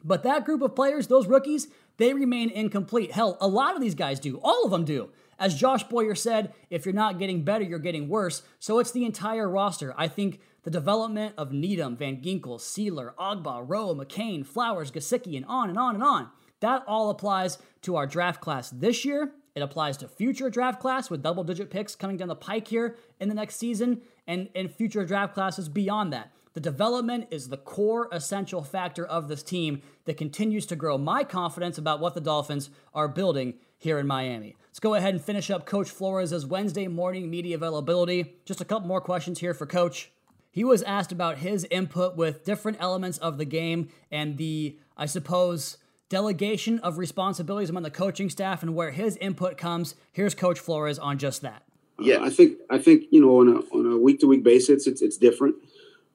But 0.03 0.23
that 0.23 0.45
group 0.45 0.63
of 0.63 0.75
players, 0.75 1.07
those 1.07 1.27
rookies, 1.27 1.69
they 1.99 2.15
remain 2.15 2.51
incomplete. 2.51 3.13
Hell, 3.13 3.37
a 3.41 3.49
lot 3.49 3.75
of 3.75 3.81
these 3.81 3.95
guys 3.95 4.19
do. 4.19 4.39
All 4.43 4.65
of 4.65 4.71
them 4.71 4.85
do. 4.85 5.11
As 5.39 5.55
Josh 5.55 5.85
Boyer 5.85 6.15
said, 6.15 6.53
if 6.69 6.85
you're 6.85 6.95
not 6.95 7.19
getting 7.19 7.45
better, 7.45 7.65
you're 7.65 7.79
getting 7.79 8.09
worse. 8.09 8.43
So 8.59 8.79
it's 8.79 8.91
the 8.91 9.07
entire 9.07 9.49
roster. 9.49 9.95
I 9.97 10.07
think 10.07 10.41
the 10.63 10.71
development 10.71 11.35
of 11.39 11.53
Needham, 11.53 11.97
Van 11.97 12.19
Ginkel, 12.19 12.59
Sieler, 12.59 13.15
Ogbah, 13.15 13.65
Rowe, 13.67 13.95
McCain, 13.95 14.47
Flowers, 14.47 14.91
Gesicki, 14.91 15.37
and 15.37 15.47
on 15.47 15.69
and 15.69 15.79
on 15.79 15.95
and 15.95 16.05
on. 16.05 16.29
That 16.61 16.85
all 16.87 17.11
applies 17.11 17.59
to 17.83 17.97
our 17.97 18.07
draft 18.07 18.41
class 18.41 18.71
this 18.71 19.05
year. 19.05 19.33
It 19.55 19.63
applies 19.63 19.97
to 19.99 20.09
future 20.09 20.51
draft 20.51 20.81
class 20.81 21.11
with 21.11 21.23
double 21.23 21.45
digit 21.45 21.71
picks 21.71 21.97
coming 21.97 22.17
down 22.17 22.29
the 22.29 22.37
pike 22.37 22.69
here 22.69 22.97
in 23.19 23.29
the 23.29 23.35
next 23.35 23.57
season 23.57 24.03
and 24.27 24.49
in 24.55 24.69
future 24.69 25.05
draft 25.05 25.35
classes 25.35 25.69
beyond 25.69 26.13
that. 26.13 26.31
The 26.53 26.61
development 26.61 27.29
is 27.31 27.49
the 27.49 27.57
core 27.57 28.09
essential 28.11 28.63
factor 28.63 29.07
of 29.07 29.29
this 29.29 29.43
team 29.43 29.83
that 30.05 30.17
continues 30.17 30.67
to 30.67 30.77
grow 30.77 30.99
my 30.99 31.25
confidence 31.25 31.79
about 31.79 32.01
what 32.01 32.15
the 32.15 32.21
Dolphins 32.21 32.71
are 32.93 33.09
building 33.09 33.55
here 33.79 33.99
in 33.99 34.07
Miami. 34.07 34.57
Let's 34.69 34.81
go 34.81 34.95
ahead 34.95 35.15
and 35.15 35.23
finish 35.23 35.51
up 35.51 35.65
Coach 35.65 35.91
Flores' 35.91 36.45
Wednesday 36.45 36.89
morning 36.89 37.31
media 37.31 37.57
availability. 37.57 38.35
Just 38.45 38.61
a 38.61 38.65
couple 38.65 38.89
more 38.89 39.01
questions 39.01 39.39
here 39.39 39.55
for 39.55 39.67
Coach. 39.67 40.11
He 40.51 40.65
was 40.65 40.83
asked 40.83 41.13
about 41.13 41.39
his 41.39 41.67
input 41.71 42.17
with 42.17 42.45
different 42.45 42.79
elements 42.81 43.19
of 43.19 43.39
the 43.39 43.45
game 43.45 43.89
and 44.11 44.37
the, 44.37 44.77
I 44.97 45.07
suppose, 45.07 45.79
delegation 46.09 46.81
of 46.81 46.99
responsibilities 46.99 47.71
among 47.71 47.85
the 47.85 47.91
coaching 47.91 48.29
staff 48.29 48.63
and 48.63 48.75
where 48.75 48.91
his 48.91 49.17
input 49.19 49.57
comes. 49.57 49.95
Here's 50.13 50.35
Coach 50.35 50.59
Flores 50.59 50.99
on 50.99 51.19
just 51.19 51.43
that. 51.43 51.63
Yeah, 52.01 52.19
I 52.23 52.31
think 52.31 52.59
I 52.71 52.79
think 52.79 53.05
you 53.11 53.21
know 53.21 53.41
on 53.41 53.49
a 53.49 53.77
on 53.77 53.93
a 53.93 53.99
week 53.99 54.21
to 54.21 54.27
week 54.27 54.43
basis, 54.43 54.87
it's 54.87 55.03
it's 55.03 55.19
different. 55.19 55.57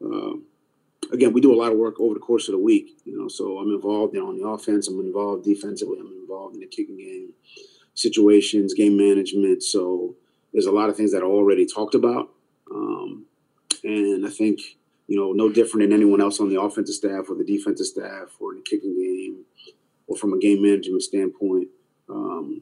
Uh, 0.04 0.34
again, 1.14 1.32
we 1.32 1.42
do 1.42 1.54
a 1.54 1.56
lot 1.56 1.72
of 1.72 1.78
work 1.78 2.00
over 2.00 2.16
the 2.16 2.20
course 2.20 2.48
of 2.48 2.54
the 2.54 2.60
week. 2.60 2.98
You 3.06 3.18
know, 3.18 3.28
so 3.28 3.60
I'm 3.60 3.70
involved 3.70 4.16
you 4.16 4.20
know, 4.20 4.30
on 4.30 4.38
the 4.38 4.48
offense. 4.48 4.88
I'm 4.88 5.00
involved 5.00 5.46
defensively. 5.46 6.00
I'm 6.00 6.12
involved 6.22 6.56
in 6.56 6.62
the 6.62 6.68
kicking 6.68 6.98
game, 6.98 7.34
situations, 7.94 8.74
game 8.74 8.98
management. 8.98 9.62
So 9.62 10.16
there's 10.54 10.66
a 10.66 10.72
lot 10.72 10.90
of 10.90 10.98
things 10.98 11.12
that 11.12 11.22
are 11.22 11.30
already 11.30 11.66
talked 11.68 11.94
about. 11.94 12.30
Um, 12.74 13.26
and 13.86 14.26
I 14.26 14.30
think, 14.30 14.60
you 15.08 15.18
know, 15.18 15.32
no 15.32 15.50
different 15.50 15.88
than 15.88 15.94
anyone 15.94 16.22
else 16.22 16.40
on 16.40 16.50
the 16.50 16.60
offensive 16.60 16.96
staff 16.96 17.30
or 17.30 17.36
the 17.36 17.44
defensive 17.44 17.86
staff 17.86 18.36
or 18.40 18.56
the 18.56 18.62
kicking 18.62 18.96
game 18.96 19.46
or 20.08 20.18
from 20.18 20.34
a 20.34 20.40
game 20.40 20.62
management 20.62 21.04
standpoint. 21.04 21.68
Um, 22.10 22.62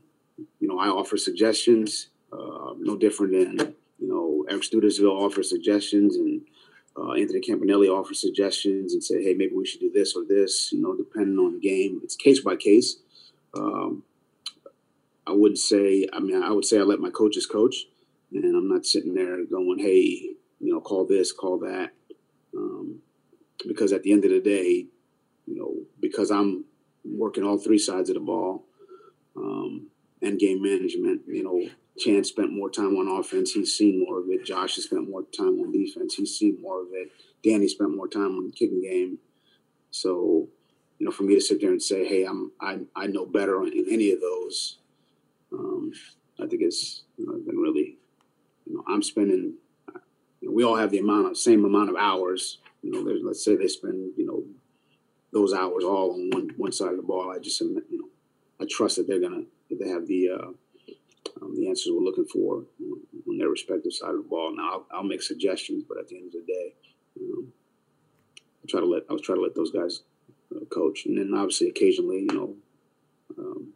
you 0.59 0.67
know, 0.67 0.79
I 0.79 0.87
offer 0.87 1.17
suggestions, 1.17 2.09
uh, 2.31 2.73
no 2.77 2.97
different 2.97 3.33
than, 3.33 3.75
you 3.99 4.07
know, 4.07 4.45
Eric 4.49 4.63
Studesville 4.63 5.11
offers 5.11 5.49
suggestions 5.49 6.15
and 6.15 6.41
uh, 6.97 7.13
Anthony 7.13 7.41
Campanile 7.41 7.89
offers 7.89 8.19
suggestions 8.19 8.93
and 8.93 9.03
say, 9.03 9.23
hey, 9.23 9.33
maybe 9.33 9.53
we 9.55 9.65
should 9.65 9.79
do 9.79 9.91
this 9.91 10.15
or 10.15 10.23
this, 10.27 10.71
you 10.71 10.81
know, 10.81 10.95
depending 10.95 11.37
on 11.39 11.53
the 11.53 11.59
game. 11.59 12.01
It's 12.03 12.15
case 12.15 12.41
by 12.41 12.55
case. 12.55 12.97
Um, 13.55 14.03
I 15.25 15.31
wouldn't 15.31 15.59
say, 15.59 16.07
I 16.11 16.19
mean, 16.19 16.41
I 16.43 16.51
would 16.51 16.65
say 16.65 16.79
I 16.79 16.83
let 16.83 16.99
my 16.99 17.09
coaches 17.09 17.45
coach, 17.45 17.85
and 18.33 18.43
I'm 18.43 18.67
not 18.67 18.85
sitting 18.85 19.13
there 19.13 19.45
going, 19.45 19.79
hey, 19.79 20.31
you 20.63 20.73
know, 20.73 20.81
call 20.81 21.05
this, 21.05 21.31
call 21.31 21.59
that. 21.59 21.91
Um, 22.55 22.99
because 23.67 23.91
at 23.93 24.03
the 24.03 24.11
end 24.11 24.25
of 24.25 24.31
the 24.31 24.39
day, 24.39 24.87
you 25.45 25.55
know, 25.55 25.75
because 25.99 26.31
I'm 26.31 26.65
working 27.03 27.43
all 27.43 27.57
three 27.57 27.77
sides 27.77 28.09
of 28.09 28.15
the 28.15 28.21
ball, 28.21 28.65
um, 29.35 29.87
and 30.21 30.39
game 30.39 30.61
management. 30.61 31.21
You 31.27 31.43
know, 31.43 31.69
Chan 31.99 32.23
spent 32.25 32.53
more 32.53 32.69
time 32.69 32.95
on 32.95 33.19
offense. 33.19 33.51
He's 33.51 33.75
seen 33.75 34.03
more 34.05 34.19
of 34.19 34.25
it. 34.29 34.45
Josh 34.45 34.75
has 34.75 34.85
spent 34.85 35.09
more 35.09 35.23
time 35.23 35.59
on 35.59 35.71
defense. 35.71 36.15
He's 36.15 36.37
seen 36.37 36.57
more 36.61 36.81
of 36.81 36.87
it. 36.91 37.11
Danny 37.43 37.67
spent 37.67 37.95
more 37.95 38.07
time 38.07 38.37
on 38.37 38.45
the 38.45 38.51
kicking 38.51 38.81
game. 38.81 39.19
So, 39.91 40.47
you 40.97 41.05
know, 41.05 41.11
for 41.11 41.23
me 41.23 41.35
to 41.35 41.41
sit 41.41 41.59
there 41.59 41.71
and 41.71 41.83
say, 41.83 42.07
"Hey, 42.07 42.23
I'm 42.23 42.51
I, 42.61 42.79
I 42.95 43.07
know 43.07 43.25
better 43.25 43.63
in 43.63 43.85
any 43.89 44.11
of 44.11 44.21
those," 44.21 44.77
um, 45.51 45.91
I 46.39 46.47
think 46.47 46.61
it's 46.61 47.03
you 47.17 47.25
know, 47.25 47.33
been 47.45 47.57
really, 47.57 47.97
you 48.65 48.75
know, 48.75 48.83
I'm 48.87 49.03
spending. 49.03 49.55
You 50.43 50.49
know, 50.49 50.55
we 50.55 50.65
all 50.65 50.75
have 50.75 50.91
the 50.91 50.99
amount 50.99 51.27
of 51.27 51.37
same 51.37 51.63
amount 51.63 51.89
of 51.89 51.95
hours. 51.95 52.57
You 52.81 52.91
know, 52.91 52.99
let's 53.23 53.45
say 53.45 53.55
they 53.55 53.69
spend 53.69 54.11
you 54.17 54.25
know 54.27 54.43
those 55.31 55.53
hours 55.53 55.85
all 55.85 56.11
on 56.11 56.29
one 56.31 56.49
one 56.57 56.73
side 56.73 56.89
of 56.89 56.97
the 56.97 57.01
ball. 57.01 57.31
I 57.31 57.39
just 57.39 57.61
you 57.61 57.81
know 57.91 58.09
I 58.59 58.67
trust 58.69 58.97
that 58.97 59.07
they're 59.07 59.21
gonna 59.21 59.43
that 59.69 59.79
they 59.79 59.87
have 59.87 60.05
the 60.05 60.31
uh, 60.31 60.47
um, 61.41 61.55
the 61.55 61.69
answers 61.69 61.93
we're 61.93 62.03
looking 62.03 62.25
for 62.25 62.65
on 63.25 63.37
their 63.37 63.47
respective 63.47 63.93
side 63.93 64.09
of 64.09 64.17
the 64.17 64.29
ball. 64.29 64.53
Now 64.53 64.69
I'll, 64.69 64.87
I'll 64.91 65.03
make 65.03 65.21
suggestions, 65.21 65.85
but 65.87 65.97
at 65.97 66.09
the 66.09 66.17
end 66.17 66.27
of 66.27 66.33
the 66.33 66.45
day, 66.45 66.73
you 67.15 67.29
know, 67.29 67.47
I 68.63 68.67
try 68.67 68.81
to 68.81 68.85
let 68.85 69.03
I 69.09 69.13
was 69.13 69.21
try 69.21 69.35
to 69.35 69.41
let 69.41 69.55
those 69.55 69.71
guys 69.71 70.01
uh, 70.53 70.65
coach, 70.65 71.05
and 71.05 71.17
then 71.17 71.31
obviously 71.33 71.69
occasionally, 71.69 72.27
you 72.29 72.35
know, 72.35 72.55
um, 73.37 73.67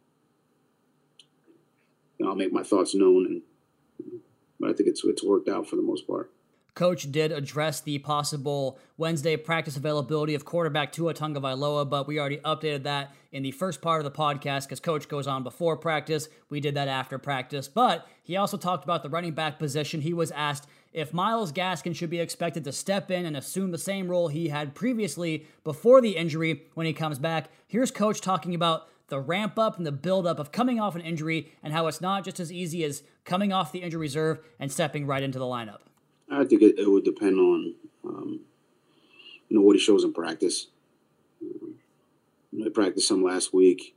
you 2.18 2.26
know, 2.26 2.28
I'll 2.28 2.36
make 2.36 2.52
my 2.52 2.62
thoughts 2.62 2.94
known, 2.94 3.24
and 3.24 4.20
but 4.60 4.68
I 4.68 4.72
think 4.74 4.90
it's 4.90 5.02
it's 5.04 5.24
worked 5.24 5.48
out 5.48 5.66
for 5.66 5.76
the 5.76 5.82
most 5.82 6.06
part. 6.06 6.30
Coach 6.78 7.10
did 7.10 7.32
address 7.32 7.80
the 7.80 7.98
possible 7.98 8.78
Wednesday 8.96 9.36
practice 9.36 9.76
availability 9.76 10.36
of 10.36 10.44
quarterback 10.44 10.92
Tua 10.92 11.12
Tagovailoa, 11.12 11.90
but 11.90 12.06
we 12.06 12.20
already 12.20 12.36
updated 12.36 12.84
that 12.84 13.12
in 13.32 13.42
the 13.42 13.50
first 13.50 13.82
part 13.82 13.98
of 13.98 14.04
the 14.04 14.16
podcast 14.16 14.62
because 14.62 14.78
Coach 14.78 15.08
goes 15.08 15.26
on 15.26 15.42
before 15.42 15.76
practice. 15.76 16.28
We 16.48 16.60
did 16.60 16.76
that 16.76 16.86
after 16.86 17.18
practice, 17.18 17.66
but 17.66 18.06
he 18.22 18.36
also 18.36 18.56
talked 18.56 18.84
about 18.84 19.02
the 19.02 19.08
running 19.08 19.32
back 19.32 19.58
position. 19.58 20.02
He 20.02 20.12
was 20.14 20.30
asked 20.30 20.68
if 20.92 21.12
Myles 21.12 21.50
Gaskin 21.50 21.96
should 21.96 22.10
be 22.10 22.20
expected 22.20 22.62
to 22.62 22.70
step 22.70 23.10
in 23.10 23.26
and 23.26 23.36
assume 23.36 23.72
the 23.72 23.76
same 23.76 24.06
role 24.06 24.28
he 24.28 24.50
had 24.50 24.76
previously 24.76 25.48
before 25.64 26.00
the 26.00 26.16
injury 26.16 26.62
when 26.74 26.86
he 26.86 26.92
comes 26.92 27.18
back. 27.18 27.48
Here's 27.66 27.90
Coach 27.90 28.20
talking 28.20 28.54
about 28.54 28.88
the 29.08 29.18
ramp 29.18 29.58
up 29.58 29.78
and 29.78 29.84
the 29.84 29.90
build 29.90 30.28
up 30.28 30.38
of 30.38 30.52
coming 30.52 30.78
off 30.78 30.94
an 30.94 31.00
injury 31.00 31.50
and 31.60 31.72
how 31.72 31.88
it's 31.88 32.00
not 32.00 32.22
just 32.22 32.38
as 32.38 32.52
easy 32.52 32.84
as 32.84 33.02
coming 33.24 33.52
off 33.52 33.72
the 33.72 33.80
injury 33.80 34.02
reserve 34.02 34.38
and 34.60 34.70
stepping 34.70 35.08
right 35.08 35.24
into 35.24 35.40
the 35.40 35.44
lineup. 35.44 35.87
I 36.30 36.44
think 36.44 36.62
it, 36.62 36.78
it 36.78 36.90
would 36.90 37.04
depend 37.04 37.38
on 37.38 37.74
um, 38.04 38.40
you 39.48 39.56
know 39.56 39.62
what 39.62 39.76
he 39.76 39.80
shows 39.80 40.04
in 40.04 40.12
practice. 40.12 40.66
Um, 41.42 41.76
I 42.64 42.68
practiced 42.70 43.08
some 43.08 43.22
last 43.22 43.54
week. 43.54 43.94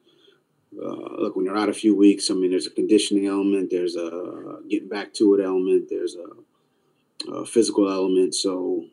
Uh, 0.74 1.22
look, 1.22 1.36
when 1.36 1.46
you're 1.46 1.58
out 1.58 1.70
a 1.70 1.74
few 1.74 1.96
weeks, 1.96 2.30
I 2.30 2.34
mean, 2.34 2.52
there's 2.52 2.67
a 2.67 2.72
conditioning 2.72 3.28
element, 3.28 3.70
there's 3.70 3.96
a 3.96 4.60
getting 4.70 4.88
back 4.88 5.13
to 5.15 5.36
it 5.36 5.44
element, 5.44 5.88
there's 5.89 6.15
a, 6.15 7.32
a 7.32 7.46
physical 7.46 7.91
element. 7.91 8.34
So, 8.34 8.86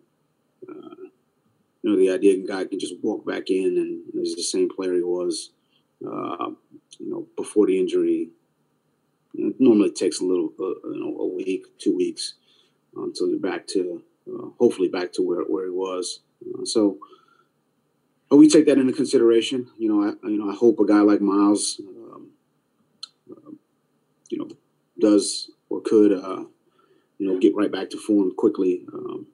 uh, 0.69 0.95
you 1.83 1.91
know, 1.91 1.97
the 1.97 2.11
idea 2.11 2.35
a 2.35 2.47
guy 2.47 2.65
can 2.65 2.81
just 2.81 2.95
walk 3.03 3.25
back 3.25 3.51
in 3.51 3.77
and 3.77 4.23
is 4.23 4.35
the 4.35 4.43
same 4.43 4.69
player 4.69 4.95
he 4.95 5.03
was, 5.03 5.51
uh, 6.05 6.51
you 6.99 7.11
know, 7.11 7.27
before 7.37 7.69
the 7.69 7.79
injury. 7.79 8.31
Normally 9.35 9.93
takes 9.93 10.21
a 10.21 10.25
little, 10.25 10.53
uh, 10.59 10.89
you 10.89 10.99
know, 10.99 11.17
a 11.21 11.27
week, 11.29 11.67
two 11.79 11.97
weeks 11.97 12.35
until 13.05 13.29
you're 13.29 13.39
back 13.39 13.67
to 13.69 14.03
uh, 14.29 14.49
hopefully 14.59 14.89
back 14.89 15.13
to 15.15 15.23
where, 15.23 15.43
where 15.43 15.65
he 15.65 15.71
was. 15.71 16.21
Uh, 16.45 16.65
so 16.65 16.99
we 18.31 18.49
take 18.49 18.67
that 18.67 18.79
into 18.79 18.93
consideration. 18.93 19.69
You 19.79 19.89
know, 19.89 20.03
I 20.05 20.29
you 20.29 20.39
know 20.39 20.51
I 20.51 20.55
hope 20.55 20.79
a 20.81 20.87
guy 20.87 21.01
like 21.01 21.21
Myles, 21.21 21.81
um, 21.81 22.29
uh, 23.31 23.51
you 24.29 24.39
know, 24.39 24.49
does 24.99 25.51
or 25.71 25.81
could 25.81 26.13
uh, 26.13 26.45
you 27.19 27.27
know 27.27 27.39
get 27.39 27.55
right 27.55 27.73
back 27.73 27.91
to 27.91 27.99
form 27.99 28.33
quickly. 28.37 28.85
Um, 28.93 29.27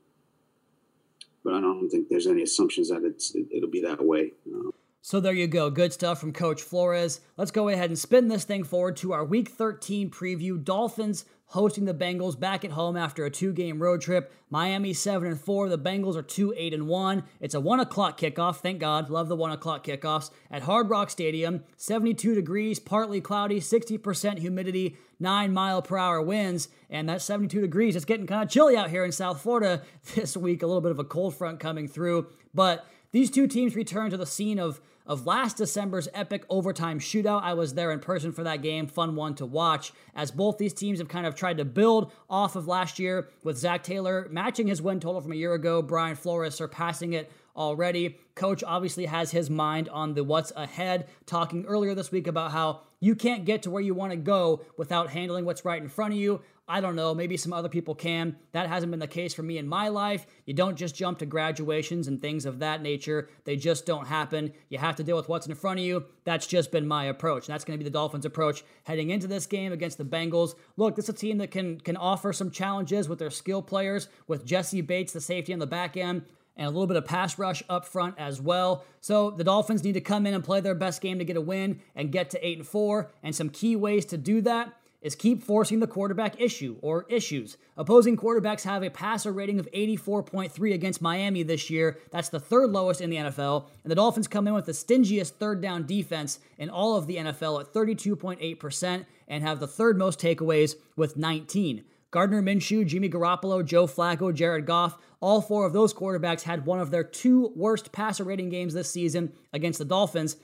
but 1.44 1.54
I 1.54 1.60
don't 1.60 1.90
think 1.90 2.08
there's 2.08 2.26
any 2.26 2.42
assumptions 2.42 2.88
that 2.88 3.04
it's 3.04 3.34
it, 3.34 3.48
will 3.60 3.68
be 3.68 3.82
that 3.82 4.04
way. 4.04 4.32
Uh, 4.46 4.70
so 5.04 5.20
there 5.20 5.34
you 5.34 5.46
go. 5.46 5.68
Good 5.68 5.92
stuff 5.92 6.18
from 6.18 6.32
Coach 6.32 6.62
Flores. 6.62 7.20
Let's 7.36 7.50
go 7.50 7.68
ahead 7.68 7.90
and 7.90 7.98
spin 7.98 8.28
this 8.28 8.44
thing 8.44 8.64
forward 8.64 8.96
to 8.96 9.12
our 9.12 9.22
Week 9.22 9.50
13 9.50 10.10
preview. 10.10 10.64
Dolphins 10.64 11.26
hosting 11.48 11.84
the 11.84 11.92
Bengals 11.92 12.40
back 12.40 12.64
at 12.64 12.70
home 12.70 12.96
after 12.96 13.26
a 13.26 13.30
two-game 13.30 13.82
road 13.82 14.00
trip. 14.00 14.32
Miami 14.48 14.94
seven 14.94 15.28
and 15.28 15.38
four. 15.38 15.68
The 15.68 15.78
Bengals 15.78 16.16
are 16.16 16.22
two 16.22 16.54
eight 16.56 16.72
and 16.72 16.88
one. 16.88 17.24
It's 17.38 17.54
a 17.54 17.60
one 17.60 17.80
o'clock 17.80 18.18
kickoff. 18.18 18.60
Thank 18.60 18.78
God, 18.78 19.10
love 19.10 19.28
the 19.28 19.36
one 19.36 19.52
o'clock 19.52 19.84
kickoffs 19.84 20.30
at 20.50 20.62
Hard 20.62 20.88
Rock 20.88 21.10
Stadium. 21.10 21.64
72 21.76 22.34
degrees, 22.34 22.78
partly 22.78 23.20
cloudy, 23.20 23.60
60% 23.60 24.38
humidity, 24.38 24.96
nine 25.20 25.52
mile 25.52 25.82
per 25.82 25.98
hour 25.98 26.22
winds, 26.22 26.70
and 26.88 27.10
that 27.10 27.20
72 27.20 27.60
degrees. 27.60 27.94
It's 27.94 28.06
getting 28.06 28.26
kind 28.26 28.42
of 28.42 28.48
chilly 28.48 28.74
out 28.74 28.88
here 28.88 29.04
in 29.04 29.12
South 29.12 29.42
Florida 29.42 29.82
this 30.14 30.34
week. 30.34 30.62
A 30.62 30.66
little 30.66 30.80
bit 30.80 30.92
of 30.92 30.98
a 30.98 31.04
cold 31.04 31.36
front 31.36 31.60
coming 31.60 31.88
through, 31.88 32.28
but 32.54 32.86
these 33.12 33.30
two 33.30 33.46
teams 33.46 33.76
return 33.76 34.10
to 34.10 34.16
the 34.16 34.26
scene 34.26 34.58
of 34.58 34.80
of 35.06 35.26
last 35.26 35.56
December's 35.56 36.08
epic 36.14 36.44
overtime 36.48 36.98
shootout. 36.98 37.42
I 37.42 37.54
was 37.54 37.74
there 37.74 37.92
in 37.92 38.00
person 38.00 38.32
for 38.32 38.42
that 38.44 38.62
game. 38.62 38.86
Fun 38.86 39.14
one 39.16 39.34
to 39.36 39.46
watch, 39.46 39.92
as 40.14 40.30
both 40.30 40.58
these 40.58 40.72
teams 40.72 40.98
have 40.98 41.08
kind 41.08 41.26
of 41.26 41.34
tried 41.34 41.58
to 41.58 41.64
build 41.64 42.12
off 42.30 42.56
of 42.56 42.66
last 42.66 42.98
year 42.98 43.28
with 43.42 43.58
Zac 43.58 43.82
Taylor 43.82 44.28
matching 44.30 44.66
his 44.66 44.80
win 44.80 45.00
total 45.00 45.20
from 45.20 45.32
a 45.32 45.36
year 45.36 45.54
ago, 45.54 45.82
Brian 45.82 46.16
Flores 46.16 46.54
surpassing 46.54 47.12
it 47.12 47.30
already. 47.56 48.18
Coach 48.34 48.64
obviously 48.64 49.06
has 49.06 49.30
his 49.30 49.48
mind 49.48 49.88
on 49.88 50.14
the 50.14 50.24
what's 50.24 50.52
ahead, 50.56 51.08
talking 51.26 51.64
earlier 51.66 51.94
this 51.94 52.10
week 52.10 52.26
about 52.26 52.50
how 52.50 52.80
you 53.00 53.14
can't 53.14 53.44
get 53.44 53.62
to 53.62 53.70
where 53.70 53.82
you 53.82 53.94
want 53.94 54.10
to 54.10 54.16
go 54.16 54.62
without 54.76 55.10
handling 55.10 55.44
what's 55.44 55.64
right 55.64 55.82
in 55.82 55.88
front 55.88 56.14
of 56.14 56.18
you. 56.18 56.40
I 56.66 56.80
don't 56.80 56.96
know, 56.96 57.14
maybe 57.14 57.36
some 57.36 57.52
other 57.52 57.68
people 57.68 57.94
can. 57.94 58.36
That 58.52 58.68
hasn't 58.68 58.90
been 58.90 59.00
the 59.00 59.06
case 59.06 59.34
for 59.34 59.42
me 59.42 59.58
in 59.58 59.68
my 59.68 59.88
life. 59.88 60.26
You 60.46 60.54
don't 60.54 60.76
just 60.76 60.94
jump 60.94 61.18
to 61.18 61.26
graduations 61.26 62.08
and 62.08 62.20
things 62.20 62.46
of 62.46 62.60
that 62.60 62.80
nature, 62.80 63.28
they 63.44 63.56
just 63.56 63.84
don't 63.84 64.06
happen. 64.06 64.52
You 64.70 64.78
have 64.78 64.96
to 64.96 65.04
deal 65.04 65.16
with 65.16 65.28
what's 65.28 65.46
in 65.46 65.54
front 65.54 65.80
of 65.80 65.84
you. 65.84 66.06
That's 66.24 66.46
just 66.46 66.72
been 66.72 66.88
my 66.88 67.04
approach. 67.04 67.46
And 67.46 67.52
that's 67.52 67.64
going 67.64 67.78
to 67.78 67.84
be 67.84 67.88
the 67.88 67.92
Dolphins' 67.92 68.24
approach 68.24 68.64
heading 68.84 69.10
into 69.10 69.26
this 69.26 69.46
game 69.46 69.72
against 69.72 69.98
the 69.98 70.04
Bengals. 70.04 70.54
Look, 70.76 70.96
this 70.96 71.04
is 71.04 71.10
a 71.10 71.12
team 71.12 71.38
that 71.38 71.50
can, 71.50 71.80
can 71.80 71.98
offer 71.98 72.32
some 72.32 72.50
challenges 72.50 73.08
with 73.08 73.18
their 73.18 73.30
skill 73.30 73.60
players, 73.60 74.08
with 74.26 74.46
Jessie 74.46 74.80
Bates, 74.80 75.12
the 75.12 75.20
safety 75.20 75.52
on 75.52 75.58
the 75.58 75.66
back 75.66 75.96
end 75.96 76.22
and 76.56 76.66
a 76.66 76.70
little 76.70 76.86
bit 76.86 76.96
of 76.96 77.04
pass 77.04 77.38
rush 77.38 77.62
up 77.68 77.84
front 77.84 78.14
as 78.16 78.40
well. 78.40 78.84
So 79.00 79.30
the 79.30 79.44
Dolphins 79.44 79.82
need 79.82 79.94
to 79.94 80.00
come 80.00 80.24
in 80.24 80.34
and 80.34 80.44
play 80.44 80.60
their 80.60 80.74
best 80.74 81.00
game 81.00 81.18
to 81.18 81.24
get 81.24 81.36
a 81.36 81.40
win 81.40 81.80
and 81.96 82.12
get 82.12 82.30
to 82.30 82.46
8 82.46 82.58
and 82.58 82.66
4 82.66 83.10
and 83.22 83.34
some 83.34 83.50
key 83.50 83.76
ways 83.76 84.04
to 84.06 84.16
do 84.16 84.40
that 84.42 84.72
is 85.04 85.14
keep 85.14 85.44
forcing 85.44 85.80
the 85.80 85.86
quarterback 85.86 86.40
issue 86.40 86.76
or 86.80 87.04
issues. 87.10 87.58
Opposing 87.76 88.16
quarterbacks 88.16 88.62
have 88.62 88.82
a 88.82 88.88
passer 88.90 89.30
rating 89.30 89.60
of 89.60 89.70
84.3 89.70 90.72
against 90.72 91.02
Miami 91.02 91.42
this 91.42 91.68
year. 91.68 91.98
That's 92.10 92.30
the 92.30 92.40
third 92.40 92.70
lowest 92.70 93.02
in 93.02 93.10
the 93.10 93.18
NFL. 93.18 93.66
And 93.84 93.90
the 93.90 93.96
Dolphins 93.96 94.26
come 94.26 94.48
in 94.48 94.54
with 94.54 94.64
the 94.64 94.72
stingiest 94.72 95.34
third 95.34 95.60
down 95.60 95.84
defense 95.84 96.40
in 96.56 96.70
all 96.70 96.96
of 96.96 97.06
the 97.06 97.16
NFL 97.18 97.60
at 97.60 97.72
32.8% 97.72 99.04
and 99.28 99.44
have 99.44 99.60
the 99.60 99.68
third 99.68 99.98
most 99.98 100.18
takeaways 100.18 100.74
with 100.96 101.18
19. 101.18 101.84
Gardner 102.10 102.42
Minshew, 102.42 102.86
Jimmy 102.86 103.10
Garoppolo, 103.10 103.62
Joe 103.64 103.86
Flacco, 103.86 104.32
Jared 104.32 104.64
Goff, 104.64 104.96
all 105.20 105.42
four 105.42 105.66
of 105.66 105.74
those 105.74 105.92
quarterbacks 105.92 106.42
had 106.42 106.64
one 106.64 106.80
of 106.80 106.90
their 106.90 107.04
two 107.04 107.52
worst 107.54 107.92
passer 107.92 108.24
rating 108.24 108.48
games 108.48 108.72
this 108.72 108.90
season 108.90 109.32
against 109.52 109.80
the 109.80 109.84
Dolphins. 109.84 110.36